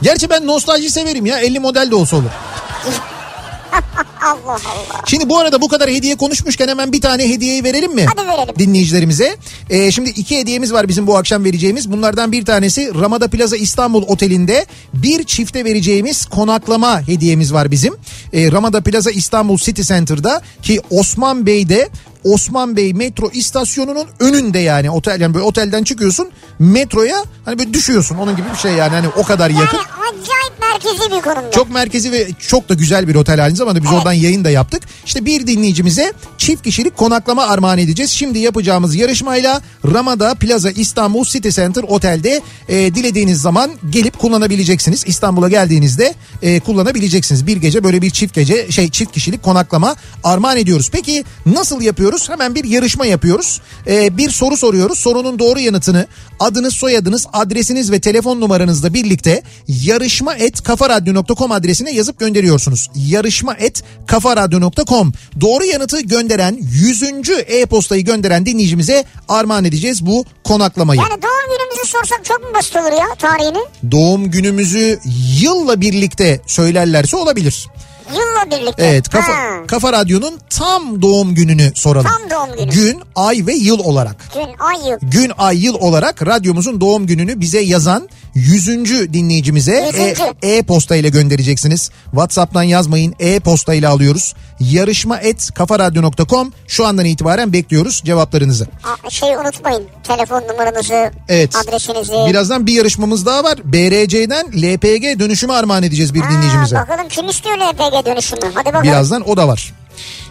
[0.02, 2.30] Gerçi ben nostalji severim ya 50 model de olsa olur.
[4.22, 5.02] Allah Allah.
[5.06, 8.06] Şimdi bu arada bu kadar hediye konuşmuşken hemen bir tane hediyeyi verelim mi?
[8.14, 8.54] Hadi verelim.
[8.58, 9.36] Dinleyicilerimize.
[9.70, 11.92] Ee, şimdi iki hediyemiz var bizim bu akşam vereceğimiz.
[11.92, 17.94] Bunlardan bir tanesi Ramada Plaza İstanbul Oteli'nde bir çifte vereceğimiz konaklama hediyemiz var bizim.
[18.32, 21.88] Ee, Ramada Plaza İstanbul City Center'da ki Osman Bey'de
[22.24, 28.16] Osman Bey metro istasyonunun önünde yani otel yani böyle otelden çıkıyorsun metroya hani böyle düşüyorsun
[28.18, 29.76] onun gibi bir şey yani hani o kadar yakın.
[29.76, 31.50] Yani acayip merkezi bir konumda.
[31.50, 34.82] Çok merkezi ve çok da güzel bir otel aynı zamanda biz oradan yayın da yaptık.
[35.06, 38.10] İşte bir dinleyicimize çift kişilik konaklama armağan edeceğiz.
[38.10, 39.62] Şimdi yapacağımız yarışmayla
[39.94, 45.04] Ramada Plaza İstanbul City Center Otel'de e, dilediğiniz zaman gelip kullanabileceksiniz.
[45.06, 47.46] İstanbul'a geldiğinizde e, kullanabileceksiniz.
[47.46, 50.90] Bir gece böyle bir çift gece şey çift kişilik konaklama armağan ediyoruz.
[50.92, 52.07] Peki nasıl yapıyoruz?
[52.28, 53.60] Hemen bir yarışma yapıyoruz.
[53.86, 54.98] E, bir soru soruyoruz.
[54.98, 56.06] Sorunun doğru yanıtını
[56.40, 62.90] adınız, soyadınız, adresiniz ve telefon numaranızla birlikte yarışma et kafaradyo.com adresine yazıp gönderiyorsunuz.
[62.94, 67.02] Yarışma et kafaradyo.com Doğru yanıtı gönderen 100.
[67.46, 71.00] e-postayı gönderen dinleyicimize armağan edeceğiz bu konaklamayı.
[71.00, 73.58] Yani doğum günümüzü sorsak çok mu basit olur ya tarihini?
[73.90, 74.98] Doğum günümüzü
[75.40, 77.68] yılla birlikte söylerlerse olabilir.
[78.12, 78.84] Yılla birlikte.
[78.86, 79.66] Evet kafa, Ha.
[79.66, 82.06] kafa Radyo'nun tam doğum gününü soralım.
[82.10, 82.70] Tam doğum günü.
[82.72, 84.16] Gün, ay ve yıl olarak.
[84.34, 84.98] Gün, ay, yıl.
[85.02, 89.12] gün ay yıl olarak radyomuzun doğum gününü bize yazan 100.
[89.12, 90.22] dinleyicimize Yüzüncü.
[90.42, 91.90] e- e-posta ile göndereceksiniz.
[92.10, 94.34] WhatsApp'tan yazmayın e-posta ile alıyoruz.
[94.60, 98.66] Yarışma et kafaradyo.com şu andan itibaren bekliyoruz cevaplarınızı.
[98.84, 99.82] Aa, Şey unutmayın.
[100.04, 101.56] Telefon numaranızı, Evet.
[101.56, 102.12] adresinizi.
[102.12, 103.58] Birazdan bir yarışmamız daha var.
[103.64, 106.76] BRC'den LPG dönüşümü armağan edeceğiz bir Ha, dinleyicimize.
[106.76, 108.40] Bakalım kim istiyor LPG dönüşümü?
[108.54, 108.84] Hadi bakalım.
[108.84, 109.72] Birazdan o da var.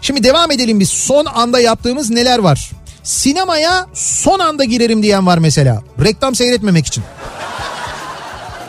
[0.02, 0.90] Şimdi devam edelim biz.
[0.90, 2.72] Son anda yaptığımız neler var?
[3.04, 5.82] Sinemaya son anda girerim diyen var mesela.
[6.04, 7.04] Reklam seyretmemek için.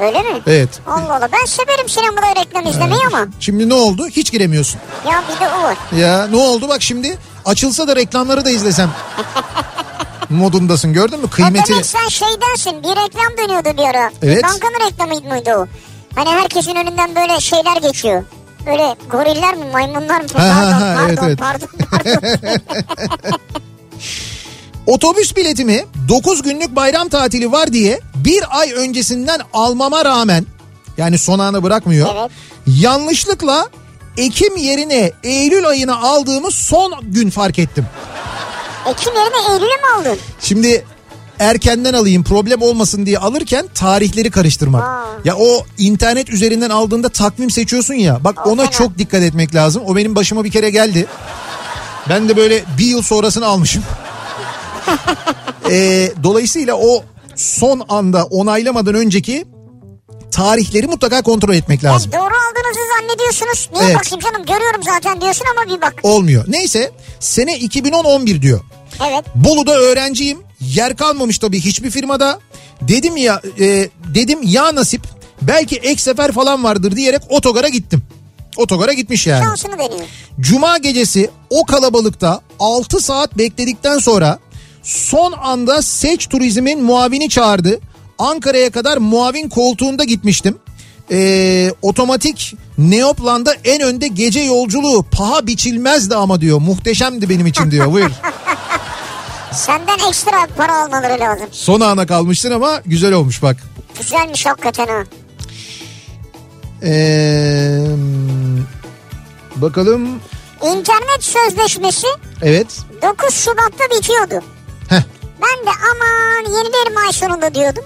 [0.01, 0.40] Öyle mi?
[0.46, 0.68] Evet.
[0.86, 3.26] Allah Allah ben severim sinemada reklam izlemeyi ama.
[3.40, 4.07] Şimdi ne oldu?
[4.09, 4.80] Hiç giremiyorsun.
[5.11, 5.76] Ya bir de o var.
[6.01, 7.18] Ya ne oldu bak şimdi?
[7.44, 8.90] Açılsa da reklamları da izlesem.
[10.30, 11.24] modundasın gördün mü?
[11.26, 11.66] Ha Kıymetini.
[11.74, 14.11] demek sen şeydensin bir reklam dönüyordu bir ara.
[14.22, 14.42] Evet.
[14.44, 15.66] Bankanın reklamıydı mıydı o?
[16.14, 18.24] Hani herkesin önünden böyle şeyler geçiyor.
[18.66, 20.26] Böyle goriller mi maymunlar mı?
[20.36, 21.38] Ha, ha, pardon, ha, pardon, evet, evet.
[21.38, 22.59] pardon, pardon.
[24.89, 30.47] Otobüs biletimi 9 günlük bayram tatili var diye bir ay öncesinden almama rağmen
[30.99, 32.09] yani son ana bırakmıyor.
[32.16, 32.30] Evet.
[32.66, 33.68] Yanlışlıkla
[34.16, 37.86] Ekim yerine Eylül ayına aldığımı son gün fark ettim.
[38.91, 40.18] Ekim yerine Eylül'e mi aldın?
[40.41, 40.84] Şimdi
[41.39, 44.82] erkenden alayım problem olmasın diye alırken tarihleri karıştırmak.
[44.82, 45.05] Aa.
[45.24, 48.70] Ya o internet üzerinden aldığında takvim seçiyorsun ya bak O ona fena.
[48.70, 49.82] çok dikkat etmek lazım.
[49.86, 51.07] O benim başıma bir kere geldi.
[52.09, 53.82] Ben de böyle bir yıl sonrasını almışım.
[55.70, 57.05] Ee, dolayısıyla o
[57.36, 59.45] son anda onaylamadan önceki
[60.30, 62.12] tarihleri mutlaka kontrol etmek lazım.
[62.12, 63.68] Doğru aldığınızı zannediyorsunuz.
[63.72, 63.97] Niye Evet.
[63.97, 65.95] bakayım canım görüyorum zaten diyorsun ama bir bak.
[66.03, 66.45] Olmuyor.
[66.49, 68.61] Neyse sene 2010-11 diyor.
[69.09, 69.24] Evet.
[69.34, 70.39] Bolu'da öğrenciyim.
[70.61, 72.39] Yer kalmamış tabii hiçbir firmada.
[72.82, 75.03] Dedim ya e, dedim ya nasip
[75.43, 78.03] belki ek sefer falan vardır diyerek otogara gittim.
[78.57, 79.45] Otogara gitmiş yani.
[79.45, 80.09] Şansını deniyor.
[80.41, 84.39] Cuma gecesi o kalabalıkta 6 saat bekledikten sonra
[84.89, 87.80] son anda Seç Turizm'in muavini çağırdı.
[88.18, 90.59] Ankara'ya kadar muavin koltuğunda gitmiştim.
[91.11, 96.59] Ee, otomatik Neoplan'da en önde gece yolculuğu paha biçilmezdi ama diyor.
[96.61, 97.93] Muhteşemdi benim için diyor.
[97.93, 98.11] Buyur.
[99.53, 101.47] Senden ekstra para almaları lazım.
[101.53, 103.57] Son ana kalmıştın ama güzel olmuş bak.
[103.99, 105.05] Güzelmiş hakikaten ha.
[106.82, 107.86] Ee,
[109.57, 110.09] bakalım.
[110.62, 112.07] İnternet sözleşmesi
[112.43, 112.66] Evet.
[113.03, 114.45] 9 Şubat'ta bitiyordu.
[115.43, 117.84] Ben de aman yenilerim ay sonunda diyordum.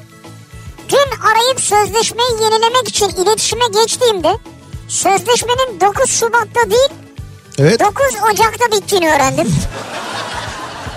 [0.89, 4.37] Dün arayıp sözleşmeyi yenilemek için iletişime geçtiğimde
[4.89, 6.89] sözleşmenin 9 Şubat'ta değil
[7.59, 7.81] Evet.
[7.81, 7.95] 9
[8.33, 9.55] Ocak'ta bittiğini öğrendim.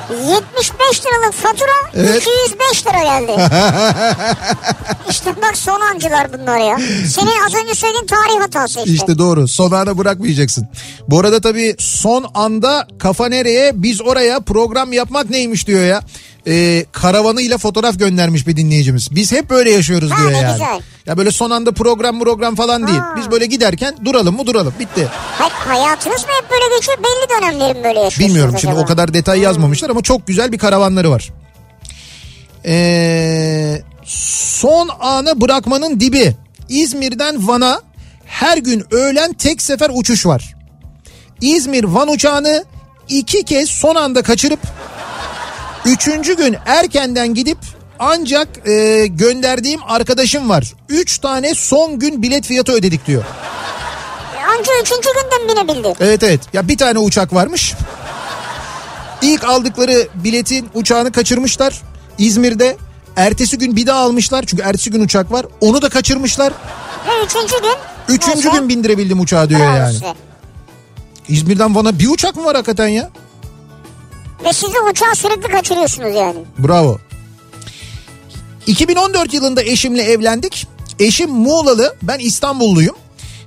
[0.10, 2.22] 75 liralık fatura Evet.
[2.22, 3.32] 205 lira geldi.
[5.10, 6.78] işte bak son ancılar bunlar ya.
[7.08, 8.92] Senin az önce söylediğin tarih hatası işte.
[8.94, 9.48] İşte doğru.
[9.48, 10.68] Son ana bırakmayacaksın.
[11.08, 16.02] Bu arada tabii son anda kafa nereye biz oraya program yapmak neymiş diyor ya.
[16.48, 19.16] Ee, karavanıyla fotoğraf göndermiş bir dinleyicimiz.
[19.16, 20.52] Biz hep böyle yaşıyoruz Ha, diyor yani.
[20.54, 20.82] güzel.
[21.06, 23.00] Ya böyle son anda program program falan değil.
[23.00, 23.16] Ha.
[23.18, 25.08] Biz böyle giderken duralım mı duralım bitti.
[25.38, 26.98] Hay- hayatınız mı hep böyle geçiyor?
[26.98, 28.84] Belli dönemlerim böyle yaşıyorsunuz Bilmiyorum şimdi acaba?
[28.84, 31.30] o kadar detay yazmamışlar ama çok güzel bir karavanları var.
[32.66, 36.36] Ee, son anı bırakmanın dibi.
[36.70, 37.82] İzmir'den Van'a
[38.26, 40.56] her gün öğlen tek sefer uçuş var.
[41.42, 42.66] İzmir Van uçağını
[43.10, 44.60] iki kez son anda kaçırıp
[45.86, 47.58] üçüncü gün erkenden gidip
[48.00, 50.74] ancak e, gönderdiğim arkadaşım var.
[50.90, 53.24] Üç tane son gün bilet fiyatı ödedik diyor.
[54.50, 55.94] Anca üçüncü günden binebildi.
[56.00, 56.40] Evet evet.
[56.54, 57.74] Ya bir tane uçak varmış.
[59.22, 61.82] İlk aldıkları biletin uçağını kaçırmışlar
[62.18, 62.78] İzmir'de.
[63.16, 65.46] Ertesi gün bir daha almışlar çünkü ertesi gün uçak var.
[65.62, 66.54] Onu da kaçırmışlar.
[67.08, 67.76] Ve üçüncü gün...
[68.16, 69.94] Üçüncü neyse, gün bindirebildim uçağı diyor bravo yani.
[69.94, 70.14] size.
[71.30, 73.10] İzmir'den Van'a bir uçak mı var hakikaten ya?
[74.44, 76.40] Ve siz de uçağı sürekli kaçırıyorsunuz yani.
[76.58, 77.00] Bravo.
[78.68, 80.68] 2014 yılında eşimle evlendik.
[81.00, 82.96] Eşim Muğlalı, ben İstanbulluyum.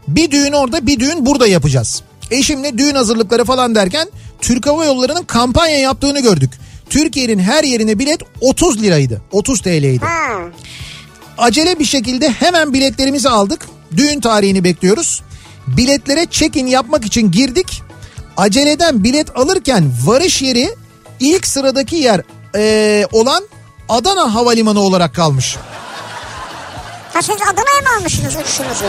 [0.09, 2.03] Bir düğün orada, bir düğün burada yapacağız.
[2.31, 4.09] Eşimle düğün hazırlıkları falan derken
[4.41, 6.51] Türk Hava Yolları'nın kampanya yaptığını gördük.
[6.91, 9.23] Türkiye'nin her yerine bilet 30 liraydı.
[9.33, 10.05] 30 TL'ydi.
[10.05, 10.39] Ha.
[11.39, 13.67] Acele bir şekilde hemen biletlerimizi aldık.
[13.97, 15.23] Düğün tarihini bekliyoruz.
[15.67, 17.83] Biletlere check-in yapmak için girdik.
[18.39, 20.75] Aceleden bilet alırken varış yeri
[21.21, 22.21] ilk sıradaki yer
[22.55, 23.45] eee, olan
[23.89, 25.57] Adana Havalimanı olarak kalmış.
[27.13, 28.85] Ha siz Adana'ya mı almışsınız uçuşunuzu?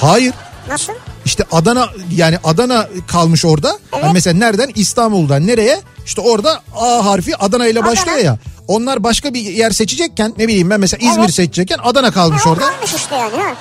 [0.00, 0.34] Hayır.
[0.68, 0.92] Nasıl?
[1.24, 1.86] İşte Adana
[2.16, 3.78] yani Adana kalmış orada.
[3.90, 4.70] Hani mesela nereden?
[4.74, 5.80] İstanbul'dan nereye?
[6.06, 8.38] İşte orada A harfi Adana ile başlıyor ya.
[8.68, 11.34] Onlar başka bir yer seçecekken ne bileyim ben mesela İzmir Evet.
[11.34, 12.60] seçecekken Adana kalmış Ha, orada.
[12.70, 13.54] kalmış işte yani ha.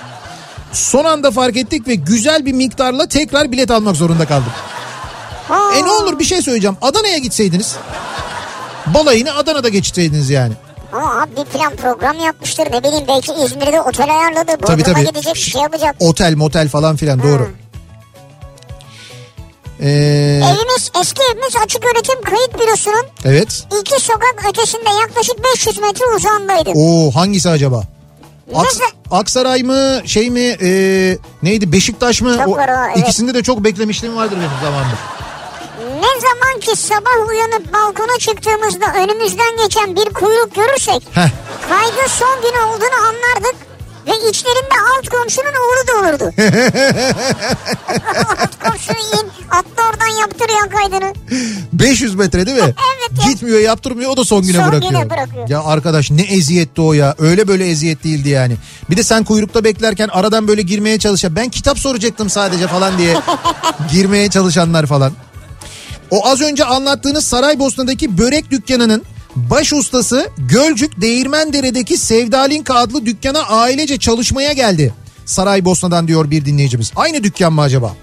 [0.73, 4.51] Son anda fark ettik ve güzel bir miktarla tekrar bilet almak zorunda kaldık.
[5.49, 5.59] Ha.
[5.75, 6.77] E ne olur bir şey söyleyeceğim.
[6.81, 7.75] Adana'ya gitseydiniz.
[8.85, 10.53] Balayını Adana'da geçirseydiniz yani.
[10.93, 14.51] Ama abi bir plan program yapmıştır ne bileyim belki İzmir'de otel ayarladı.
[14.65, 15.05] Tabii, Bodrum'a tabii.
[15.07, 15.95] gidecek bir şey yapacak.
[15.99, 17.49] Otel motel falan filan doğru.
[19.81, 23.63] Ee, Evimiz eski evimiz açık öğretim kayıt bürosunun evet.
[23.81, 26.69] iki sokak ötesinde yaklaşık 500 metre uzağındaydı.
[26.75, 27.83] Oo hangisi acaba?
[28.53, 28.81] Aks-?
[29.11, 30.69] Aksaray mı şey mi e,
[31.43, 32.37] neydi Beşiktaş mı?
[32.37, 32.97] Çok O- var o, evet.
[32.97, 34.95] İkisinde de çok beklemişliğim vardır benim zamanında.
[35.99, 41.29] Ne zaman ki sabah uyanıp balkona çıktığımızda önümüzden geçen bir kuyruk görürsek Heh.
[41.69, 43.55] kaydın son günü olduğunu anlardık
[44.07, 46.33] ve içlerinde alt komşunun uğru da olurdu.
[48.29, 51.13] alt komşu in atla oradan yaptır ya kaydını.
[51.73, 52.63] 500 metre değil mi?
[52.99, 53.31] Evet ya.
[53.31, 54.91] Gitmiyor yaptırmıyor o da son güne Son bırakıyor.
[54.91, 55.49] güne bırakıyor.
[55.49, 57.15] Ya arkadaş ne eziyetti o ya.
[57.19, 58.55] Öyle böyle eziyet değildi yani.
[58.89, 63.17] Bir de sen kuyrukta beklerken aradan böyle girmeye çalışan ben kitap soracaktım sadece falan diye
[63.91, 65.11] girmeye çalışanlar falan.
[66.11, 69.03] O az önce anlattığınız Saraybosna'daki börek dükkanının
[69.35, 74.93] baş ustası Gölcük Değirmendere'deki Sevdalinka adlı dükkana ailece çalışmaya geldi.
[75.25, 76.91] Saraybosna'dan diyor bir dinleyicimiz.
[76.95, 77.95] Aynı dükkan mı acaba?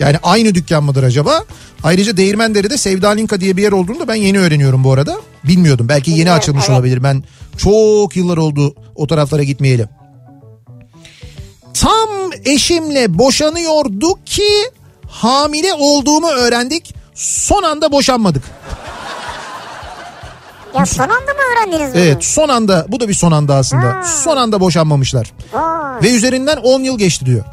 [0.00, 1.44] Yani aynı dükkan mıdır acaba?
[1.84, 5.20] Ayrıca Değirmendere'de Sevdalinka diye bir yer olduğunu da ben yeni öğreniyorum bu arada.
[5.44, 5.88] Bilmiyordum.
[5.88, 6.76] Belki yeni Bilmiyorum, açılmış evet.
[6.76, 7.02] olabilir.
[7.02, 7.24] Ben
[7.56, 9.88] çok yıllar oldu o taraflara gitmeyeli.
[11.74, 12.08] Tam
[12.44, 14.48] eşimle boşanıyorduk ki
[15.08, 16.94] hamile olduğumu öğrendik.
[17.16, 18.42] Son anda boşanmadık.
[20.78, 22.02] Ya son anda mı öğrendiniz bunu?
[22.02, 23.86] Evet son anda bu da bir son anda aslında.
[23.86, 24.02] Ha.
[24.24, 25.32] Son anda boşanmamışlar.
[25.52, 26.02] Vay.
[26.02, 27.44] Ve üzerinden 10 yıl geçti diyor.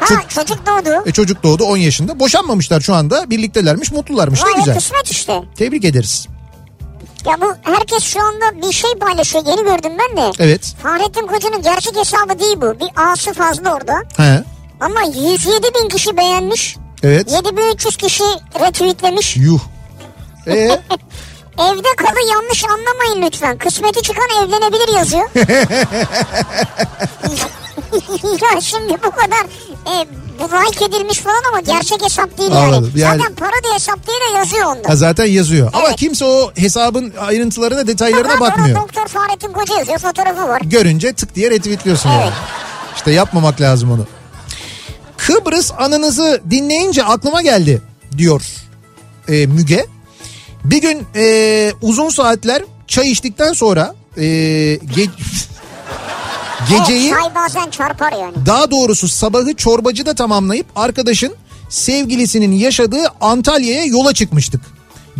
[0.00, 1.02] Ha çocuk doğdu.
[1.06, 2.20] E çocuk doğdu 10 yaşında.
[2.20, 3.30] Boşanmamışlar şu anda.
[3.30, 4.40] Birliktelermiş, mutlularmış.
[4.42, 4.74] Ne Vay güzel.
[4.74, 5.42] kısmet işte.
[5.56, 6.28] Tebrik ederiz.
[7.26, 9.44] Ya bu herkes şu anda bir şey paylaşıyor.
[9.46, 10.30] Yeni gördüm ben de.
[10.38, 10.74] Evet.
[10.82, 12.80] Fahrettin Koca'nın gerçek hesabı değil bu.
[12.80, 13.94] Bir A'sı fazla orada.
[14.16, 14.44] He.
[14.80, 16.76] Ama 107 bin kişi beğenmiş.
[17.04, 17.32] Evet.
[17.32, 18.24] 7300 kişi
[18.60, 19.36] retweetlemiş.
[19.36, 19.60] Yuh.
[20.46, 20.52] E
[21.58, 23.58] Evde kalı yanlış anlamayın lütfen.
[23.58, 25.28] Kısmeti çıkan evlenebilir yazıyor.
[28.54, 29.46] ya şimdi bu kadar
[29.86, 30.06] e,
[30.40, 32.92] like edilmiş falan ama gerçek hesap değil Anladım.
[32.96, 33.00] yani.
[33.00, 34.88] Yani- Zaten para diye hesap diye de yazıyor onda.
[34.88, 35.70] ha, zaten yazıyor.
[35.72, 35.96] Ama Evet.
[35.96, 38.82] kimse o hesabın ayrıntılarına, detaylarına Fakat bakmıyor.
[38.82, 40.60] Doktor Fahrettin Koca yazıyor fotoğrafı var.
[40.64, 42.22] Görünce tık diye retweetliyorsun yani.
[42.22, 42.32] Evet.
[42.96, 44.06] İşte yapmamak lazım onu.
[45.26, 47.82] Kıbrıs anınızı dinleyince aklıma geldi
[48.18, 48.42] diyor
[49.28, 49.86] e, Müge.
[50.64, 54.22] Bir gün e, uzun saatler çay içtikten sonra e,
[54.74, 55.10] ge-
[56.70, 58.34] geceyi Evet, çay bazen çarpar yani.
[58.46, 61.34] daha doğrusu sabahı çorbacıda tamamlayıp arkadaşın
[61.68, 64.60] sevgilisinin yaşadığı Antalya'ya yola çıkmıştık.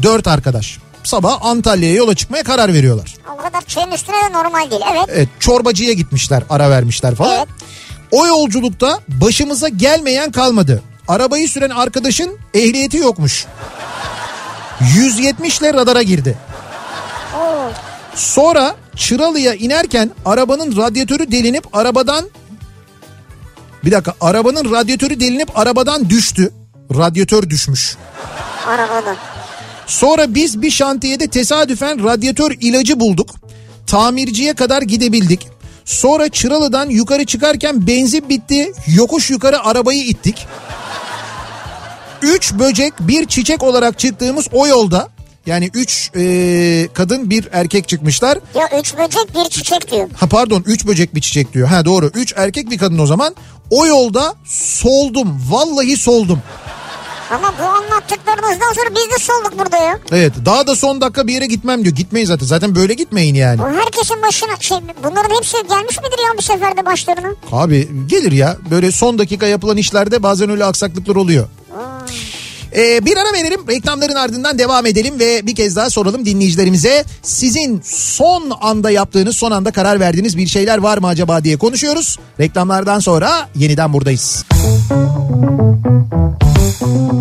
[0.03, 0.79] Dört arkadaş.
[1.05, 3.15] Sabah Antalya'ya yola çıkmaya karar veriyorlar.
[3.35, 4.83] O kadar çayın üstüne de normal değil.
[4.93, 5.05] Evet.
[5.09, 7.37] Evet çorbacıya gitmişler ara vermişler falan.
[7.37, 7.49] Evet.
[8.11, 10.83] O yolculukta başımıza gelmeyen kalmadı.
[11.09, 13.47] Arabayı süren arkadaşın ehliyeti yokmuş.
[14.97, 16.39] 170 ile radara girdi.
[18.15, 22.25] Sonra Çıralı'ya inerken arabanın radyatörü delinip arabadan
[23.85, 26.53] bir dakika arabanın radyatörü delinip arabadan düştü.
[26.95, 27.97] Radyatör düşmüş.
[28.67, 29.17] Arabada.
[29.87, 33.31] Sonra biz bir şantiyede tesadüfen radyatör ilacı bulduk.
[33.87, 35.49] Tamirciye kadar gidebildik.
[35.85, 38.73] Sonra Çıralı'dan yukarı çıkarken benzin bitti.
[38.95, 40.47] Yokuş yukarı arabayı ittik.
[42.23, 45.09] Üç böcek bir çiçek olarak çıktığımız o yolda
[45.47, 48.39] yani üç e, kadın bir erkek çıkmışlar.
[48.55, 50.09] Ya üç böcek bir çiçek diyor.
[50.17, 51.69] Ha pardon üç böcek bir çiçek diyor.
[51.69, 53.35] Ha doğru üç erkek bir kadın o zaman.
[53.71, 56.43] O yolda soldum vallahi soldum.
[57.35, 59.99] Ama bu anlattıklarınızdan sonra biz de solduk burada ya.
[60.13, 61.97] Evet daha da son dakika bir yere gitmem diyor.
[61.97, 63.59] Gitmeyin zaten zaten böyle gitmeyin yani.
[63.59, 67.29] Bu herkesin başına şey bunların hepsi gelmiş midir ya bir seferde başlarına?
[67.53, 71.49] Abi gelir ya böyle son dakika yapılan işlerde bazen öyle aksaklıklar oluyor.
[72.77, 77.05] Ee, bir ara verelim reklamların ardından devam edelim ve bir kez daha soralım dinleyicilerimize.
[77.23, 82.19] Sizin son anda yaptığınız son anda karar verdiğiniz bir şeyler var mı acaba diye konuşuyoruz.
[82.41, 84.45] Reklamlardan sonra yeniden buradayız.
[86.81, 87.15] Kafa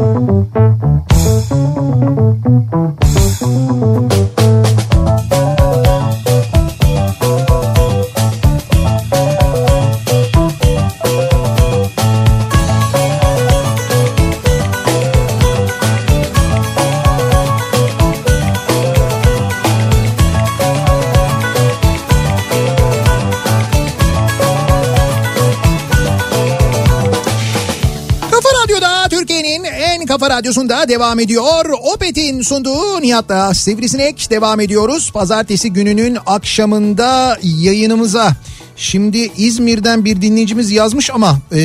[30.33, 31.65] radyosunda devam ediyor.
[31.93, 35.11] Opet'in sunduğu Nihat'la Sivrisinek devam ediyoruz.
[35.11, 38.35] Pazartesi gününün akşamında yayınımıza.
[38.75, 41.59] Şimdi İzmir'den bir dinleyicimiz yazmış ama e,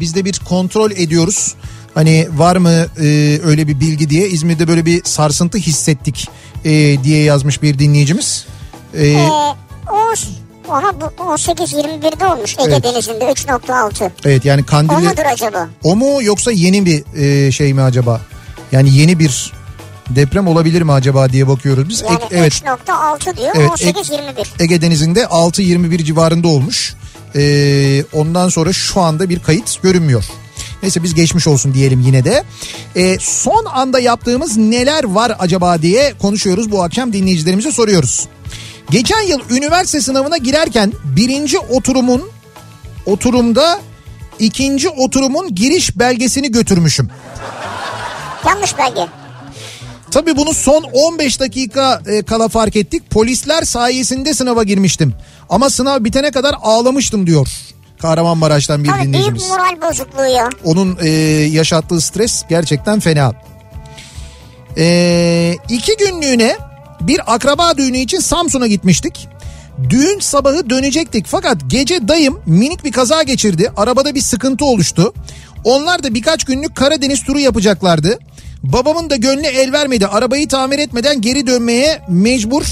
[0.00, 1.54] biz de bir kontrol ediyoruz.
[1.94, 6.28] Hani var mı e, öyle bir bilgi diye İzmir'de böyle bir sarsıntı hissettik
[6.64, 6.70] e,
[7.04, 8.46] diye yazmış bir dinleyicimiz.
[8.94, 9.56] E, Ee, o,
[10.70, 12.84] aha bu 18-21'de olmuş Ege Evet.
[12.84, 14.10] Denizi'nde 3.6.
[14.24, 15.08] evet yani O Kandilli...
[15.08, 15.68] mudur acaba?
[15.84, 17.04] O mu yoksa yeni bir
[17.46, 18.20] e, şey mi acaba?
[18.72, 19.52] Yani yeni bir
[20.10, 22.02] deprem olabilir mi acaba diye bakıyoruz biz.
[22.02, 24.62] Yani Ek- evet 3.6 diyor Evet, ek- 18-21.
[24.62, 26.94] Ege Denizi'nde 6.21 civarında olmuş.
[27.36, 30.24] E, ondan sonra şu anda bir kayıt görünmüyor.
[30.82, 32.44] Neyse biz geçmiş olsun diyelim yine de.
[32.96, 38.28] E, son anda yaptığımız neler var acaba diye konuşuyoruz bu akşam dinleyicilerimize soruyoruz.
[38.90, 42.30] Geçen yıl üniversite sınavına girerken birinci oturumun
[43.06, 43.78] oturumda
[44.38, 47.10] ikinci oturumun giriş belgesini götürmüşüm.
[48.46, 49.06] Yanlış belge.
[50.10, 53.10] Tabii bunu son 15 dakika e, kala fark ettik.
[53.10, 55.14] Polisler sayesinde sınava girmiştim.
[55.48, 57.48] Ama sınav bitene kadar ağlamıştım diyor.
[58.02, 59.48] Kahramanmaraş'tan bir Tabii büyük dinleyicimiz.
[59.48, 60.48] moral bozukluğu ya.
[60.64, 61.08] Onun e,
[61.52, 63.32] yaşattığı stres gerçekten fena.
[64.76, 66.56] E, iki günlüğüne
[67.00, 69.28] bir akraba düğünü için Samsun'a gitmiştik.
[69.90, 73.72] Düğün sabahı dönecektik fakat gece dayım minik bir kaza geçirdi.
[73.76, 75.12] Arabada bir sıkıntı oluştu.
[75.64, 78.18] Onlar da birkaç günlük Karadeniz turu yapacaklardı.
[78.62, 80.06] Babamın da gönlü el vermedi.
[80.06, 82.64] Arabayı tamir etmeden geri dönmeye mecbur.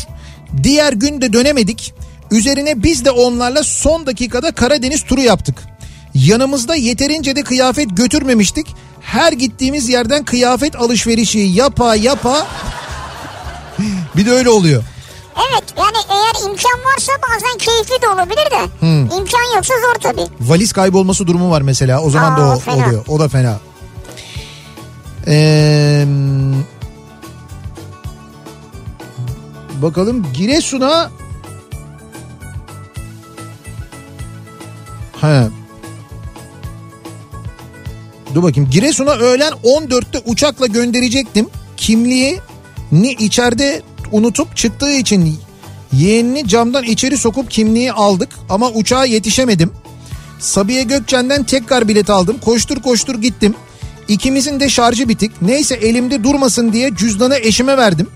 [0.63, 1.95] Diğer gün de dönemedik.
[2.31, 5.55] Üzerine biz de onlarla son dakikada Karadeniz turu yaptık.
[6.15, 8.67] Yanımızda yeterince de kıyafet götürmemiştik.
[9.01, 12.47] Her gittiğimiz yerden kıyafet alışverişi yapa yapa
[14.17, 14.83] bir de öyle oluyor.
[15.51, 18.81] Evet yani eğer imkan varsa bazen keyifli de olabilir de.
[18.81, 19.01] Hmm.
[19.05, 20.27] İmkan yoksa zor tabii.
[20.41, 22.01] Valiz kaybolması durumu var mesela.
[22.03, 22.87] O zaman da Aa, o fena.
[22.87, 23.05] oluyor.
[23.09, 23.59] O da fena.
[25.29, 26.05] Ee,
[29.83, 31.11] bakalım Giresun'a
[35.21, 35.49] Ha.
[38.35, 38.71] Dur bakayım.
[38.71, 41.49] Giresun'a öğlen 14'te uçakla gönderecektim.
[41.77, 43.83] Kimliğini içeride
[44.13, 45.39] unutup çıktığı için
[45.93, 49.73] yeğenini camdan içeri sokup kimliği aldık ama uçağa yetişemedim.
[50.41, 52.39] Sabiha Gökçen'den tekrar bilet aldım.
[52.45, 53.55] Koştur koştur gittim.
[54.09, 55.43] İkimizin de şarjı bitik.
[55.43, 58.09] Neyse elimde durmasın diye cüzdanı eşime verdim.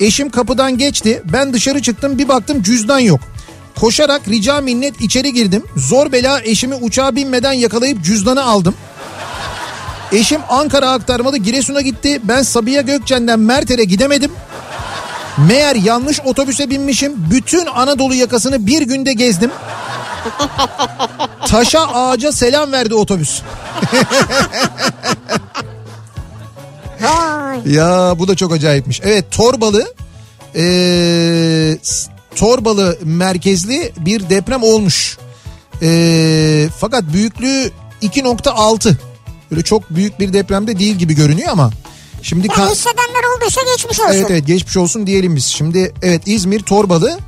[0.00, 1.22] Eşim kapıdan geçti.
[1.32, 3.20] Ben dışarı çıktım bir baktım cüzdan yok.
[3.80, 5.62] Koşarak rica minnet içeri girdim.
[5.76, 8.74] Zor bela eşimi uçağa binmeden yakalayıp cüzdanı aldım.
[10.12, 12.20] Eşim Ankara aktarmalı Giresun'a gitti.
[12.24, 14.30] Ben Sabiha Gökçen'den Merter'e gidemedim.
[15.48, 17.12] Meğer yanlış otobüse binmişim.
[17.30, 19.50] Bütün Anadolu yakasını bir günde gezdim.
[21.46, 23.42] Taşa ağaca selam verdi otobüs.
[27.66, 29.00] Ya bu da çok acayipmiş.
[29.04, 29.94] Evet Torbalı
[30.56, 31.78] ee,
[32.36, 35.18] Torbalı merkezli bir deprem olmuş.
[35.82, 37.70] Ee, fakat büyüklüğü
[38.02, 38.94] 2.6.
[39.50, 41.70] Böyle çok büyük bir depremde değil gibi görünüyor ama.
[42.22, 44.12] Şimdi Ya kan- hissedenler olduysa geçmiş olsun.
[44.12, 45.44] evet evet geçmiş olsun diyelim biz.
[45.44, 47.18] Şimdi evet İzmir Torbalı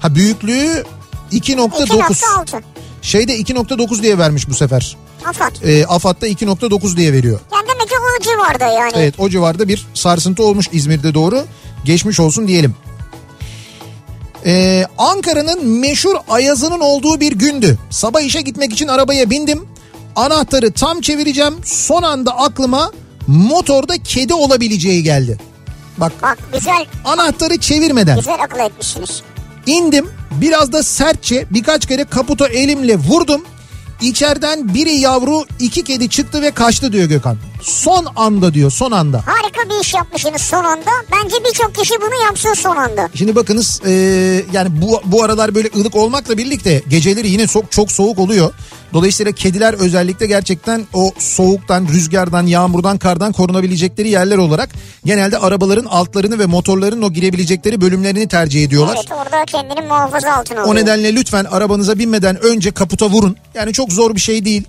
[0.00, 0.84] ha büyüklüğü
[1.32, 1.86] 2.9.
[1.86, 2.62] 2.6.
[3.02, 4.96] Şeyde 2.9 diye vermiş bu sefer.
[5.26, 5.52] Afat.
[5.64, 7.40] Ee, AFAD'da 2.9 diye veriyor.
[7.52, 8.92] Yani demek ki o civarda yani.
[8.96, 11.44] Evet o civarda bir sarsıntı olmuş İzmir'de doğru.
[11.84, 12.74] Geçmiş olsun diyelim.
[14.46, 17.78] Ee, Ankara'nın meşhur Ayazı'nın olduğu bir gündü.
[17.90, 19.68] Sabah işe gitmek için arabaya bindim.
[20.16, 21.54] Anahtarı tam çevireceğim.
[21.64, 22.92] Son anda aklıma
[23.30, 25.38] motorda kedi olabileceği geldi.
[25.98, 29.22] Bak Bak güzel anahtarı çevirmeden güzel akıl etmişsiniz.
[29.66, 30.06] indim.
[30.30, 33.42] Biraz da sertçe birkaç kere kaputa elimle vurdum.
[34.00, 37.36] İçeriden biri yavru iki kedi çıktı ve kaçtı diyor Gökhan.
[37.62, 39.22] Son anda diyor son anda.
[39.26, 40.90] Harika bir iş yapmışsınız son anda.
[41.12, 43.08] Bence birçok kişi bunu yapsın son anda.
[43.14, 43.90] Şimdi bakınız e,
[44.52, 48.52] yani bu, bu aralar böyle ılık olmakla birlikte geceleri yine çok çok soğuk oluyor.
[48.92, 54.70] Dolayısıyla kediler özellikle gerçekten o soğuktan, rüzgardan, yağmurdan, kardan korunabilecekleri yerler olarak
[55.04, 58.96] genelde arabaların altlarını ve motorların o girebilecekleri bölümlerini tercih ediyorlar.
[59.00, 60.74] Evet orada kendini muhafaza altına alıyor.
[60.74, 63.36] O nedenle lütfen arabanıza binmeden önce kaputa vurun.
[63.54, 64.64] Yani çok zor bir şey değil.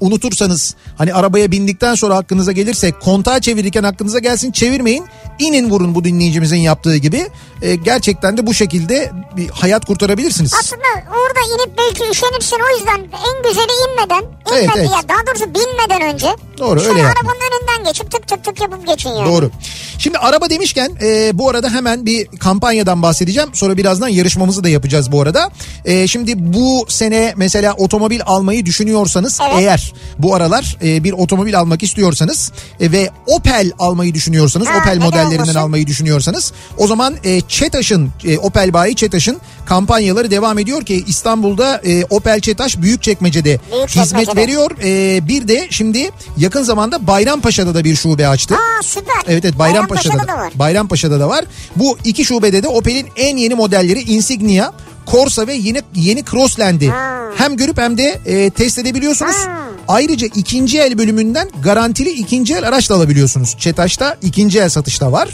[0.00, 5.06] Unutursanız hani arabaya bindikten sonra aklınıza gelirse kontağı çevirirken aklınıza gelsin çevirmeyin.
[5.38, 7.28] İnin vurun bu dinleyicimizin yaptığı gibi.
[7.62, 10.54] Ee, gerçekten de bu şekilde bir hayat kurtarabilirsiniz.
[10.60, 14.90] Aslında orada inip belki üşenirsin o yüzden en güzeli inmeden, Evet, inmeden evet.
[14.90, 16.26] ya daha doğrusu binmeden önce.
[16.58, 19.26] Doğru, şöyle öyle arabanın önünden geçip tık tık tık yapıp geçin yani.
[19.32, 19.50] Doğru.
[19.98, 23.50] Şimdi araba demişken e, bu arada hemen bir kampanyadan bahsedeceğim.
[23.52, 25.50] Sonra birazdan yarışmamızı da yapacağız bu arada.
[25.84, 29.54] E, şimdi bu sene mesela otomobil almayı düşünüyorsanız Evet.
[29.58, 29.87] eğer
[30.18, 35.38] bu aralar e, bir otomobil almak istiyorsanız e, ve Opel almayı düşünüyorsanız Ha, Opel modellerinden
[35.42, 35.58] olmasın?
[35.58, 39.36] almayı düşünüyorsanız o zaman e, Çetaş'ın e, Opel bayi Çetaş'ın
[39.66, 44.20] kampanyaları devam ediyor ki İstanbul'da e, Opel Çetaş Büyükçekmece'de Büyükçekmece'de.
[44.20, 44.70] hizmet veriyor.
[44.84, 48.54] E, bir de şimdi yakın zamanda Bayrampaşa'da da bir şube açtı.
[48.54, 49.14] Aa süper.
[49.28, 50.52] Evet evet Bayrampaşa'da, Bayrampaşa'da da var.
[50.54, 51.44] Bayrampaşa'da da var.
[51.76, 54.72] Bu iki şubede de Opel'in en yeni modelleri Insignia,
[55.10, 57.30] Corsa ve yeni yeni Crossland'i Ha.
[57.36, 59.36] hem görüp hem de e, test edebiliyorsunuz.
[59.36, 59.68] Ha.
[59.88, 63.56] Ayrıca ikinci el bölümünden garantili ikinci el araç da alabiliyorsunuz.
[63.58, 65.28] Çetaş'ta ikinci el satışta var.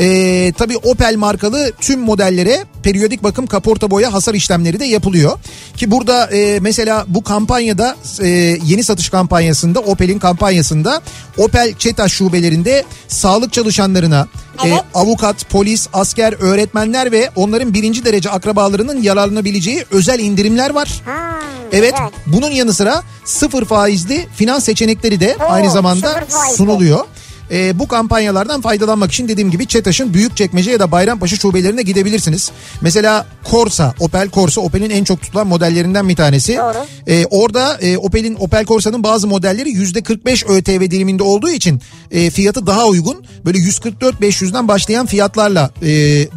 [0.00, 5.38] E, tabii Opel markalı tüm modellere periyodik bakım kaporta boya hasar işlemleri de yapılıyor.
[5.76, 8.28] Ki burada e, mesela bu kampanyada e,
[8.64, 11.00] yeni satış kampanyasında Opel'in kampanyasında
[11.38, 14.26] Opel Çetaş şubelerinde sağlık çalışanlarına
[14.64, 14.82] e, Evet.
[14.94, 21.02] avukat, polis, asker, öğretmenler ve onların birinci derece akrabalarının yararlanabileceği özel indirimler var.
[21.04, 21.40] Ha,
[21.72, 22.10] Evet güzel.
[22.26, 26.24] bunun yanı sıra sıfır faizli finans seçenekleri de Oo, aynı zamanda
[26.56, 27.04] sunuluyor.
[27.50, 32.50] Ee, bu kampanyalardan faydalanmak için dediğim gibi Çetaş'ın Büyükçekmece ya da Bayrampaşa şubelerine gidebilirsiniz.
[32.80, 36.56] Mesela Corsa, Opel Corsa Opel'in en çok tutulan modellerinden bir tanesi.
[36.56, 36.86] Doğru.
[37.06, 42.66] Ee, orada e, Opel'in Opel Corsa'nın bazı modelleri %45 ÖTV diliminde olduğu için e, fiyatı
[42.66, 43.24] daha uygun.
[43.44, 45.88] Böyle 144-500'den başlayan fiyatlarla e,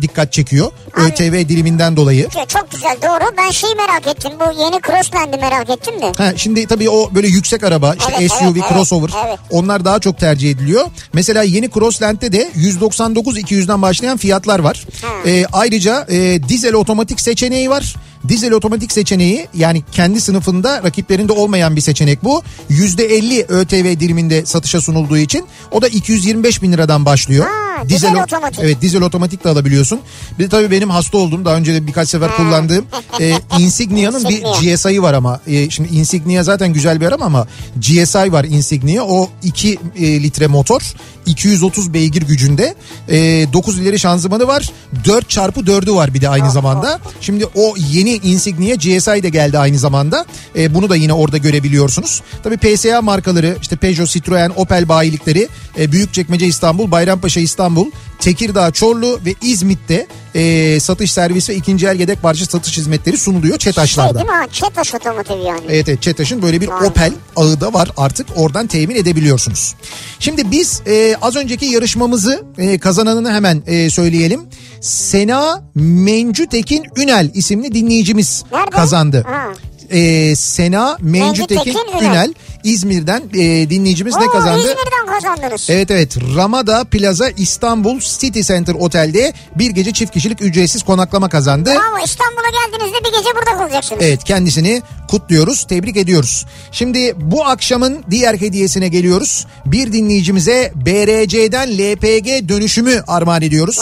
[0.01, 0.71] dikkat çekiyor.
[0.97, 2.27] Abi- ÖTV diliminden dolayı.
[2.47, 3.23] Çok güzel doğru.
[3.37, 4.31] Ben şeyi merak ettim.
[4.39, 6.11] Bu yeni Crossland'i merak ettim de.
[6.23, 9.39] Ha, şimdi tabii o böyle yüksek araba işte Evet, SUV, evet, crossover evet.
[9.49, 10.85] onlar daha çok tercih ediliyor.
[11.13, 14.85] Mesela yeni Crossland'de de 199-200'den başlayan fiyatlar var.
[15.25, 17.95] Ee, ayrıca e, dizel otomatik seçeneği var.
[18.27, 22.43] Dizel otomatik seçeneği yani kendi sınıfında rakiplerinde olmayan bir seçenek bu.
[22.69, 27.45] %50 ÖTV diliminde satışa sunulduğu için o da 225 bin liradan başlıyor.
[27.45, 28.59] Ha, dizel o- otomatik.
[28.63, 29.99] Evet dizel otomatik de alabiliyorsun.
[30.39, 32.85] Bir de tabii benim hasta olduğum daha önce de birkaç sefer kullandığım
[33.19, 34.43] e, Insignia'nın bir.
[34.43, 35.39] GSI'ı var ama.
[35.47, 37.47] E, şimdi Insignia zaten güzel bir araba ama
[37.77, 39.03] GSI var Insignia.
[39.03, 40.81] O 2 e, litre motor.
[41.25, 42.75] 230 beygir gücünde.
[43.09, 43.17] E,
[43.53, 44.69] 9 ileri şanzımanı var.
[45.05, 46.99] 4 çarpı 4'ü var bir de aynı zamanda.
[47.21, 50.25] Şimdi o yeni Insignia GSI de geldi aynı zamanda.
[50.55, 52.21] E, bunu da yine orada görebiliyorsunuz.
[52.43, 55.47] Tabii PSA markaları işte Peugeot, Citroen, Opel bayilikleri
[55.79, 61.99] e, Büyükçekmece İstanbul, Bayrampaşa İstanbul, Tekirdağ, Çorlu ve İzmit'te e, satış servis ve ikinci el
[61.99, 64.15] yedek parça satış hizmetleri sunuluyor Şey Çetaşlar'da.
[64.19, 64.47] değil mi?
[64.51, 65.61] Çetaş otomotiv yani.
[65.69, 66.87] Evet evet Çetaş'ın böyle bir Vay.
[66.87, 69.75] Opel ağı da var artık oradan temin edebiliyorsunuz.
[70.19, 74.41] Şimdi biz e, az önceki yarışmamızı e, kazananını hemen e, söyleyelim.
[74.83, 78.69] Sena Mencütekin Ünel isimli dinleyicimiz Nerede?
[78.69, 79.23] kazandı.
[79.27, 79.47] Ha.
[79.89, 82.09] E, Sena Mencütekin Ünel.
[82.09, 82.33] Ünel
[82.63, 84.59] İzmir'den e, dinleyicimiz ne kazandı?
[84.59, 85.69] İzmir'den kazandınız.
[85.69, 91.69] Evet evet Ramada Plaza İstanbul City Center Otel'de bir gece çift kişilik ücretsiz konaklama kazandı.
[91.69, 94.01] Bravo İstanbul'a geldiğinizde bir gece burada kalacaksınız.
[94.03, 94.81] Evet kendisini
[95.13, 96.45] kutluyoruz, tebrik ediyoruz.
[96.71, 99.45] Şimdi bu akşamın diğer hediyesine geliyoruz.
[99.65, 103.77] Bir dinleyicimize BRC'den LPG dönüşümü armağan ediyoruz.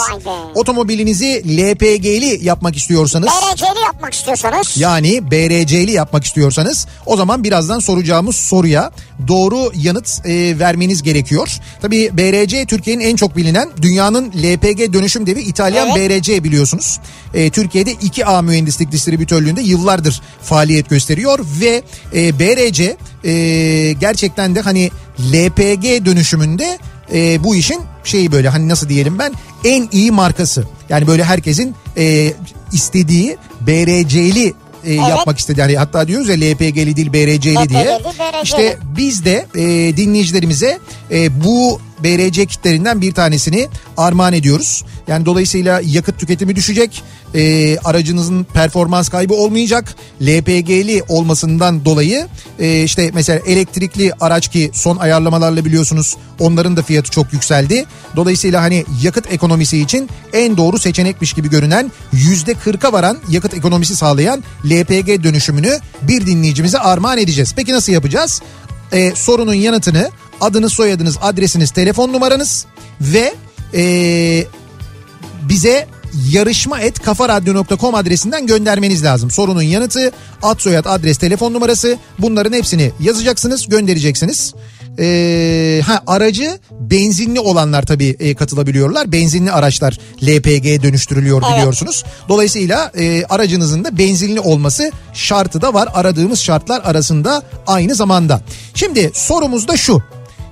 [0.54, 3.28] Otomobilinizi LPG'li yapmak istiyorsanız...
[3.28, 4.76] BRC'li yapmak istiyorsanız.
[4.76, 8.90] Yani BRC'li yapmak istiyorsanız o zaman birazdan soracağımız soruya
[9.28, 11.48] doğru yanıt e, vermeniz gerekiyor.
[11.82, 16.22] Tabii BRC Türkiye'nin en çok bilinen dünyanın LPG dönüşüm devi İtalyan Evet.
[16.22, 17.00] BRC biliyorsunuz.
[17.34, 21.21] E, Türkiye'de 2A mühendislik distribütörlüğünde yıllardır faaliyet gösteriyor
[21.60, 21.82] ve
[22.14, 24.90] e, BRC e, gerçekten de hani
[25.20, 26.78] LPG dönüşümünde
[27.12, 29.32] e, bu işin şeyi böyle hani nasıl diyelim ben
[29.64, 30.64] en iyi markası.
[30.88, 32.32] Yani böyle herkesin e,
[32.72, 34.54] istediği BRC'li
[34.84, 35.60] e, yapmak istedi.
[35.60, 37.84] Yani hatta diyoruz ya LPG'li değil BRC'li diye.
[37.84, 38.42] BRC'li.
[38.42, 40.78] İşte biz de e, dinleyicilerimize
[41.10, 44.84] e, bu BRC kitlerinden bir tanesini armağan ediyoruz.
[45.08, 47.02] Yani dolayısıyla yakıt tüketimi düşecek.
[47.34, 49.94] E, aracınızın performans kaybı olmayacak.
[50.22, 52.26] LPG'li olmasından dolayı
[52.58, 57.84] e, işte mesela elektrikli araç ki son ayarlamalarla biliyorsunuz onların da fiyatı çok yükseldi.
[58.16, 64.44] Dolayısıyla hani yakıt ekonomisi için en doğru seçenekmiş gibi görünen %40'a varan yakıt ekonomisi sağlayan
[64.64, 67.52] LPG dönüşümünü bir dinleyicimize armağan edeceğiz.
[67.56, 68.42] Peki nasıl yapacağız?
[68.92, 70.10] Ee, sorunun yanıtını
[70.42, 72.66] adınız, soyadınız, adresiniz, telefon numaranız
[73.00, 73.34] ve
[73.74, 74.44] ee,
[75.48, 75.86] bize
[76.30, 79.30] yarışma et kafaradyo.com adresinden göndermeniz lazım.
[79.30, 80.12] Sorunun yanıtı,
[80.42, 84.54] ad soyad, adres, telefon numarası bunların hepsini yazacaksınız, göndereceksiniz.
[84.98, 89.12] Ee, ha aracı benzinli olanlar tabii e, katılabiliyorlar.
[89.12, 91.56] Benzinli araçlar LPG dönüştürülüyor Evet.
[91.56, 92.04] biliyorsunuz.
[92.28, 95.88] Dolayısıyla e, aracınızın da benzinli olması şartı da var.
[95.94, 98.40] Aradığımız şartlar arasında aynı zamanda.
[98.74, 100.02] Şimdi sorumuz da şu.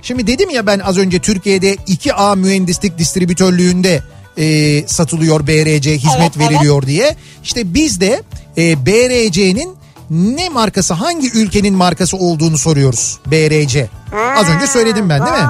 [0.01, 4.03] Şimdi dedim ya ben az önce Türkiye'de 2A mühendislik distribütörlüğünde
[4.37, 6.49] e, satılıyor BRC hizmet Evet, evet.
[6.51, 7.15] veriliyor diye.
[7.43, 8.23] İşte biz de
[8.57, 9.75] e, BRC'nin
[10.09, 13.87] ne markası hangi ülkenin markası olduğunu soruyoruz BRC.
[14.37, 15.47] Az önce söyledim ben değil mi?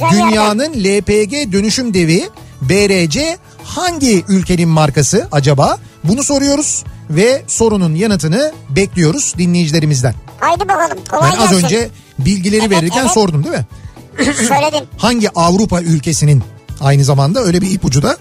[0.00, 0.12] Vay.
[0.12, 2.28] Dünyanın LPG dönüşüm devi
[2.60, 5.78] BRC hangi ülkenin markası acaba?
[6.04, 6.84] Bunu soruyoruz
[7.16, 10.14] ve sorunun yanıtını bekliyoruz dinleyicilerimizden.
[10.40, 11.64] Haydi bakalım kolay Ben az gelsin.
[11.64, 13.10] önce bilgileri Evet, verirken evet.
[13.10, 13.66] sordum değil mi?
[14.34, 14.88] Söyledin.
[14.98, 16.44] Hangi Avrupa ülkesinin
[16.80, 18.16] aynı zamanda öyle bir ipucu da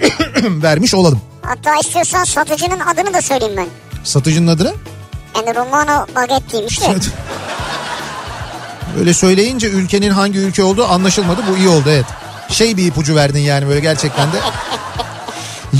[0.42, 1.20] vermiş olalım.
[1.42, 3.66] Hatta istiyorsan satıcının adını da söyleyeyim ben.
[4.04, 4.74] Satıcının adını
[5.36, 6.84] Yani Romano Bagettiymiş de.
[6.90, 7.08] Evet.
[8.98, 11.40] Öyle söyleyince ülkenin hangi ülke olduğu anlaşılmadı.
[11.52, 12.04] Bu iyi oldu evet.
[12.48, 14.36] Şey bir ipucu verdin yani böyle gerçekten de.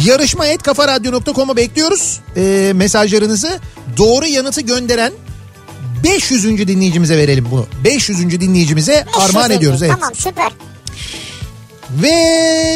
[0.04, 2.20] Yarışma et kafaradyo.com'a bekliyoruz.
[2.36, 3.60] Ee, mesajlarınızı
[3.96, 5.12] doğru yanıtı gönderen
[6.04, 6.44] 500.
[6.68, 7.66] dinleyicimize verelim bunu.
[7.84, 8.40] 500.
[8.40, 9.82] dinleyicimize armağan ediyoruz.
[9.82, 9.92] Evet.
[9.92, 10.52] Tamam süper.
[11.90, 12.16] Ve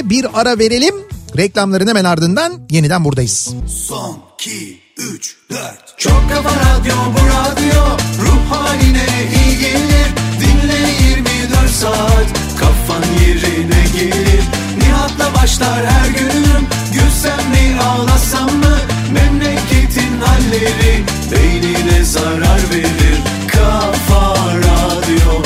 [0.04, 0.94] bir ara verelim.
[1.36, 3.54] Reklamların hemen ardından yeniden buradayız.
[3.68, 4.80] Son 2,
[5.10, 7.82] 3, 4 Çok kafa radyo bu radyo
[8.22, 10.08] Ruh haline iyi gelir.
[10.40, 12.26] Dinle 24 saat
[12.60, 14.44] Kafan yerine gelir.
[14.78, 18.78] Nihat'la başlar her günüm Gülsem mi ağlasam mı?
[19.12, 23.18] Memleketin halleri Beynine zarar verir.
[23.52, 25.42] Kafa radyo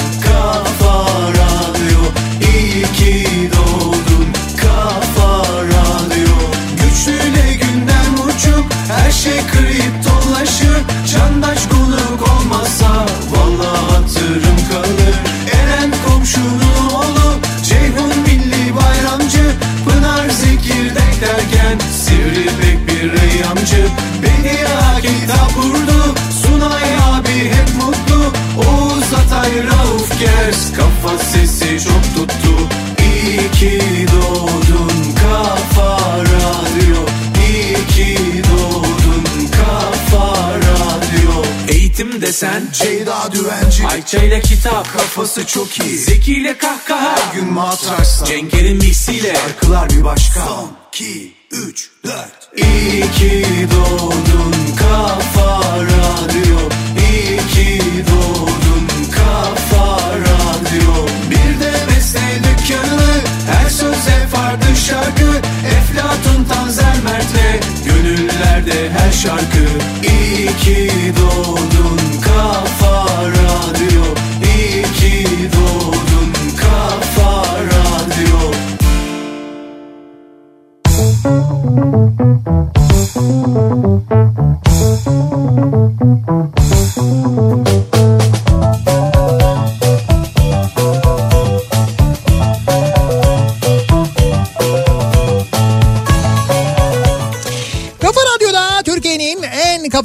[8.88, 15.16] Her şey kriptolaşır Candaş konuk olmasa Vallahi hatırım kalır.
[15.52, 19.52] Eren komşunun oğlu Ceyhun milli bayramcı
[19.84, 23.86] Pınar zekirdek derken Sivri pek bir reyamcı.
[24.22, 28.32] Beni ya kitap vurdu Sunay abi hep mutlu.
[28.58, 32.68] Oğuz Atay Rauf Gers Kafa sesi çok tuttu.
[32.98, 34.05] İyi ki
[42.36, 43.86] Desen Ceyda Düvenci.
[43.86, 45.98] Ayça ile kitap Kafası çok iyi.
[45.98, 47.16] Zeki ile kahkaha.
[47.16, 50.40] Her gün matrarsa Cenker'in miksiyle Şarkılar bir başka.
[50.46, 52.14] Son 2, 3, 4
[52.56, 56.58] İyi ki doğdun Kafa Radyo.
[57.10, 61.06] İyi ki doğdun Kafa Radyo.
[61.30, 63.20] Bir de beste dükkanı.
[63.52, 65.40] Her söze farklı şarkı.
[65.76, 67.60] Eflatun Tanzer Mert'le.
[67.86, 69.66] Gönüllerde her şarkı.
[70.02, 71.95] İyi ki doğdun
[72.36, 73.06] Kafa
[73.36, 74.04] Radyo
[74.42, 75.48] İyi ki
[76.56, 77.30] Kafa
[77.70, 78.52] Radyo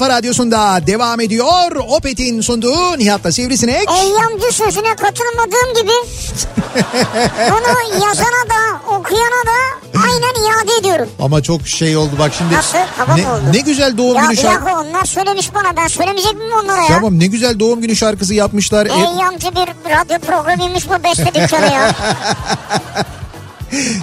[0.01, 1.75] Kafa Radyosu'nda devam ediyor.
[1.87, 3.89] Opet'in sunduğu Nihat'la Sivrisinek.
[4.01, 5.91] Eyyamcı sözüne katılmadığım gibi
[7.37, 11.09] bunu yazana da okuyana da aynen iade ediyorum.
[11.19, 12.53] Ama çok şey oldu bak şimdi.
[12.53, 12.77] Nasıl?
[12.97, 13.41] Hava ne, oldu?
[13.53, 14.65] ne güzel doğum Ya günü şarkısı.
[14.65, 16.87] dakika onlar söylemiş bana ben söylemeyecek miyim onlara ya?
[16.87, 18.85] Tamam ne güzel doğum günü şarkısı yapmışlar.
[18.85, 21.95] E, Eyyamcı bir radyo programıymış bu beste dükkanı ya.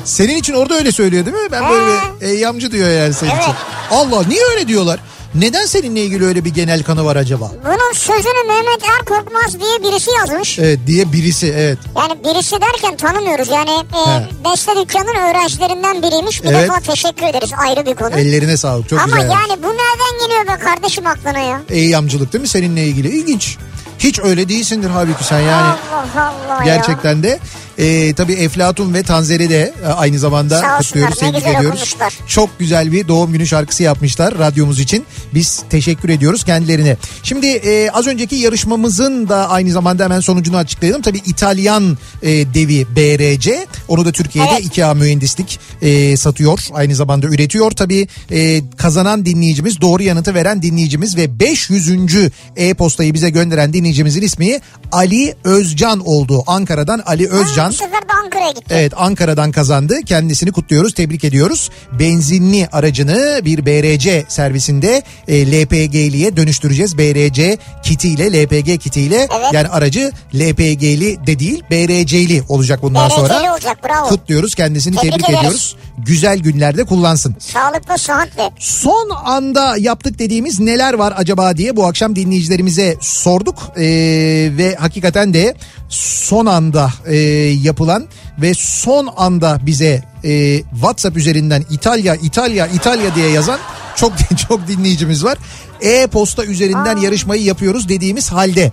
[0.04, 1.52] senin için orada öyle söylüyor değil mi?
[1.52, 1.86] Ben böyle
[2.20, 3.42] bir eyyamcı diyor yani senin Evet.
[3.42, 3.54] için.
[3.90, 5.00] Allah niye öyle diyorlar?
[5.34, 7.50] Neden seninle ilgili öyle bir genel kanı var acaba?
[7.64, 10.58] Bunun sözünü Mehmet Erkorkmaz diye birisi yazmış.
[10.58, 11.78] Evet diye birisi evet.
[11.96, 13.48] Yani birisi derken tanımıyoruz.
[13.48, 14.04] Yani e,
[14.44, 16.42] beste dükkanın öğrencilerinden biriymiş.
[16.42, 16.62] Bir Evet.
[16.62, 18.10] defa teşekkür ederiz ayrı bir konu.
[18.18, 19.30] Ellerine sağlık çok Ama güzel.
[19.30, 19.48] yapmış.
[19.50, 21.60] yani bu nereden geliyor be kardeşim aklına ya?
[21.68, 23.08] Eyyamcılık değil mi seninle ilgili?
[23.08, 23.56] İlginç.
[23.98, 25.74] Hiç öyle değilsindir halbuki sen yani.
[25.92, 26.76] Allah Allah ya.
[26.76, 27.38] Gerçekten de
[27.78, 31.66] e, tabii Eflatun ve Tanzer'i de e, aynı zamanda Sağ kutluyoruz, tebrik ediyoruz.
[31.66, 32.14] okumuşlar.
[32.26, 35.04] Çok güzel bir doğum günü şarkısı yapmışlar radyomuz için.
[35.34, 36.96] Biz teşekkür ediyoruz kendilerine.
[37.22, 41.02] Şimdi e, az önceki yarışmamızın da aynı zamanda hemen sonucunu açıklayalım.
[41.02, 43.66] Tabii İtalyan e, devi BRC.
[43.88, 44.66] Onu da Türkiye'de Evet.
[44.66, 46.60] IKEA mühendislik e, satıyor.
[46.74, 47.70] Aynı zamanda üretiyor.
[47.70, 51.88] Tabii e, kazanan dinleyicimiz, doğru yanıtı veren dinleyicimiz ve 500.
[52.56, 54.58] e-postayı bize gönderen dinleyicimizin ismi
[54.92, 56.44] Ali Özcan oldu.
[56.46, 57.67] Ankara'dan Ali Özcan.
[57.72, 58.64] Sefer de Ankara'ya gitti.
[58.70, 59.96] Evet Ankara'dan kazandı.
[60.06, 61.70] Kendisini kutluyoruz, tebrik ediyoruz.
[61.92, 66.98] Benzinli aracını bir BRC servisinde e, LPG'liye dönüştüreceğiz.
[66.98, 69.16] BRC kitiyle, LPG kitiyle.
[69.16, 69.52] Evet.
[69.52, 73.52] Yani aracı LPG'li de değil, BRC'li olacak bundan BRC'li sonra.
[73.52, 74.08] olacak, bravo.
[74.08, 75.38] Kutluyoruz, kendisini Tebrik tebrik, ederiz.
[75.40, 75.76] ediyoruz.
[75.98, 77.36] Güzel günlerde kullansın.
[77.38, 78.42] Sağlıklı, sıhhatli.
[78.58, 83.82] Son anda yaptık dediğimiz neler var acaba diye bu akşam dinleyicilerimize sorduk Ee,
[84.58, 85.54] ve hakikaten de
[85.88, 87.16] son anda e,
[87.62, 88.06] yapılan
[88.38, 93.58] ve son anda bize e, WhatsApp üzerinden İtalya İtalya İtalya diye yazan
[93.96, 94.12] çok
[94.48, 95.38] çok dinleyicimiz var.
[95.80, 98.72] E-posta üzerinden yarışmayı yapıyoruz dediğimiz halde.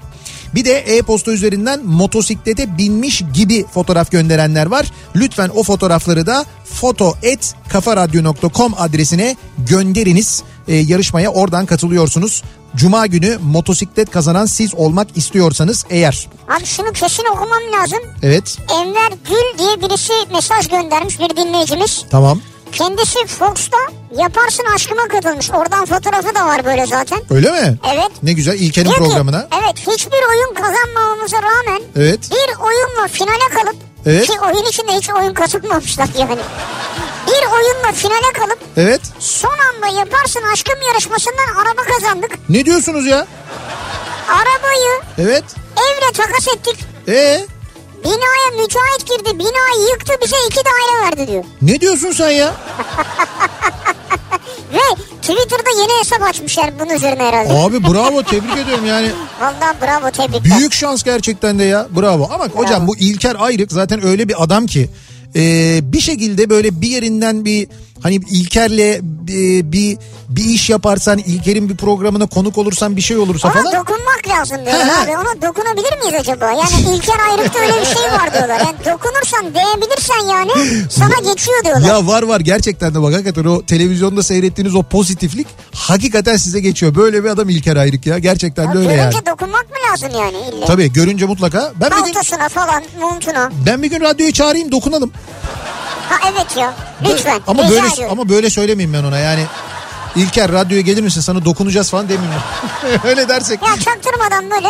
[0.55, 4.91] Bir de e-posta üzerinden motosiklete binmiş gibi fotoğraf gönderenler var.
[5.15, 10.43] Lütfen o fotoğrafları da foto.kafaradyo.com adresine gönderiniz.
[10.67, 12.43] Ee, yarışmaya oradan katılıyorsunuz.
[12.77, 16.27] Cuma günü motosiklet kazanan siz olmak istiyorsanız eğer.
[16.57, 17.99] Abi şunu kesin okumam lazım.
[18.23, 22.06] Evet Enver Gül diye birisi mesaj göndermiş bir dinleyicimiz.
[22.11, 22.41] tamam
[22.72, 23.77] Kendisi Fox'ta
[24.18, 25.52] yaparsın aşkıma katılmış.
[25.52, 27.19] Oradan fotoğrafı da var böyle zaten.
[27.30, 27.77] öyle mi?
[27.93, 28.11] Evet.
[28.23, 29.47] Ne güzel İlker'in Diyor ki, programına.
[29.64, 32.19] evet hiçbir oyun kazanmamamıza rağmen Evet.
[32.31, 33.76] bir oyunla finale kalıp
[34.06, 34.27] Evet.
[34.27, 36.38] ki oyun içinde hiç oyun kazanmamışlar yani.
[37.27, 39.02] Bir oyunla finale kalıp Evet.
[39.19, 42.49] son anda yaparsın aşkım yarışmasından araba kazandık.
[42.49, 43.27] Ne diyorsunuz ya?
[44.30, 45.43] Arabayı Evet.
[45.77, 46.85] evle takas ettik.
[47.07, 47.45] E
[48.03, 49.39] Binaya müteahhit girdi.
[49.39, 51.43] Binayı yıktı bize iki daire verdi diyor.
[51.61, 52.53] ne diyorsun sen ya?
[54.73, 54.80] Ve
[55.22, 57.53] Twitter'da yeni hesap açmışlar bunun üzerine herhalde.
[57.53, 59.11] Abi bravo tebrik ediyorum yani.
[59.41, 60.43] Vallahi bravo tebrikler.
[60.57, 61.88] Büyük şans gerçekten de ya.
[61.89, 62.30] Bravo.
[62.34, 64.89] Ama hocam bu İlker Ayrık zaten öyle bir adam ki
[65.36, 67.68] e, bir şekilde böyle bir yerinden bir
[68.06, 69.98] hani İlker'le e, bir
[70.30, 73.65] bir iş yaparsan İlker'in bir programına konuk olursan bir şey olursa Ona falan.
[73.73, 75.11] dokunmak lazım diyorlar abi.
[75.11, 76.45] Ona dokunabilir miyiz acaba?
[76.52, 78.60] Yani İlker Ayrık'ta öyle bir şey var diyorlar.
[78.60, 80.52] Yani dokunursan değebilirsen yani
[80.90, 81.88] sana geçiyor diyorlar.
[81.88, 86.95] Ya var var gerçekten de bak hakikaten o televizyonda seyrettiğiniz o pozitiflik hakikaten size geçiyor.
[86.95, 89.11] Böyle bir adam İlker Ayrık ya gerçekten de Ya öyle yani.
[89.11, 90.65] görünce dokunmak mı lazım yani illa?
[90.65, 91.72] Tabii görünce mutlaka.
[91.82, 93.52] Ben bir gün falan montuna.
[93.65, 95.11] ben bir gün radyoyu çağırayım dokunalım.
[96.10, 96.73] Ha evet ya.
[97.10, 97.41] Lütfen.
[97.48, 98.19] Ama rica böyle ediyorum.
[98.19, 99.45] ama böyle söylemeyeyim ben ona yani.
[100.15, 102.41] İlker radyoya gelir misin sana dokunacağız falan demeyeyim.
[103.03, 104.68] öyle dersek Ya çaktırmadan böyle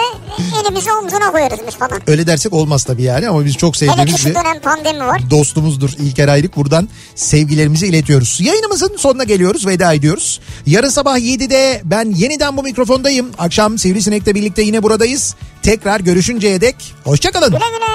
[0.62, 2.02] elimizi omzuna koyarız biz falan.
[2.07, 5.22] öyle dersek olmaz tabii yani ama biz çok sevdiğimiz şu bir dönem pandemi var.
[5.30, 6.56] dostumuzdur İlker Ayrık.
[6.57, 8.38] Buradan sevgilerimizi iletiyoruz.
[8.41, 9.68] Yayınımızın sonuna geliyoruz.
[9.68, 10.40] Veda ediyoruz.
[10.66, 13.32] Yarın sabah 7'de ben yeniden bu mikrofondayım.
[13.38, 15.36] Akşam Sivrisinek'le birlikte yine buradayız.
[15.64, 17.49] Tekrar görüşünceye dek hoşçakalın.
[17.49, 17.86] Güle güle.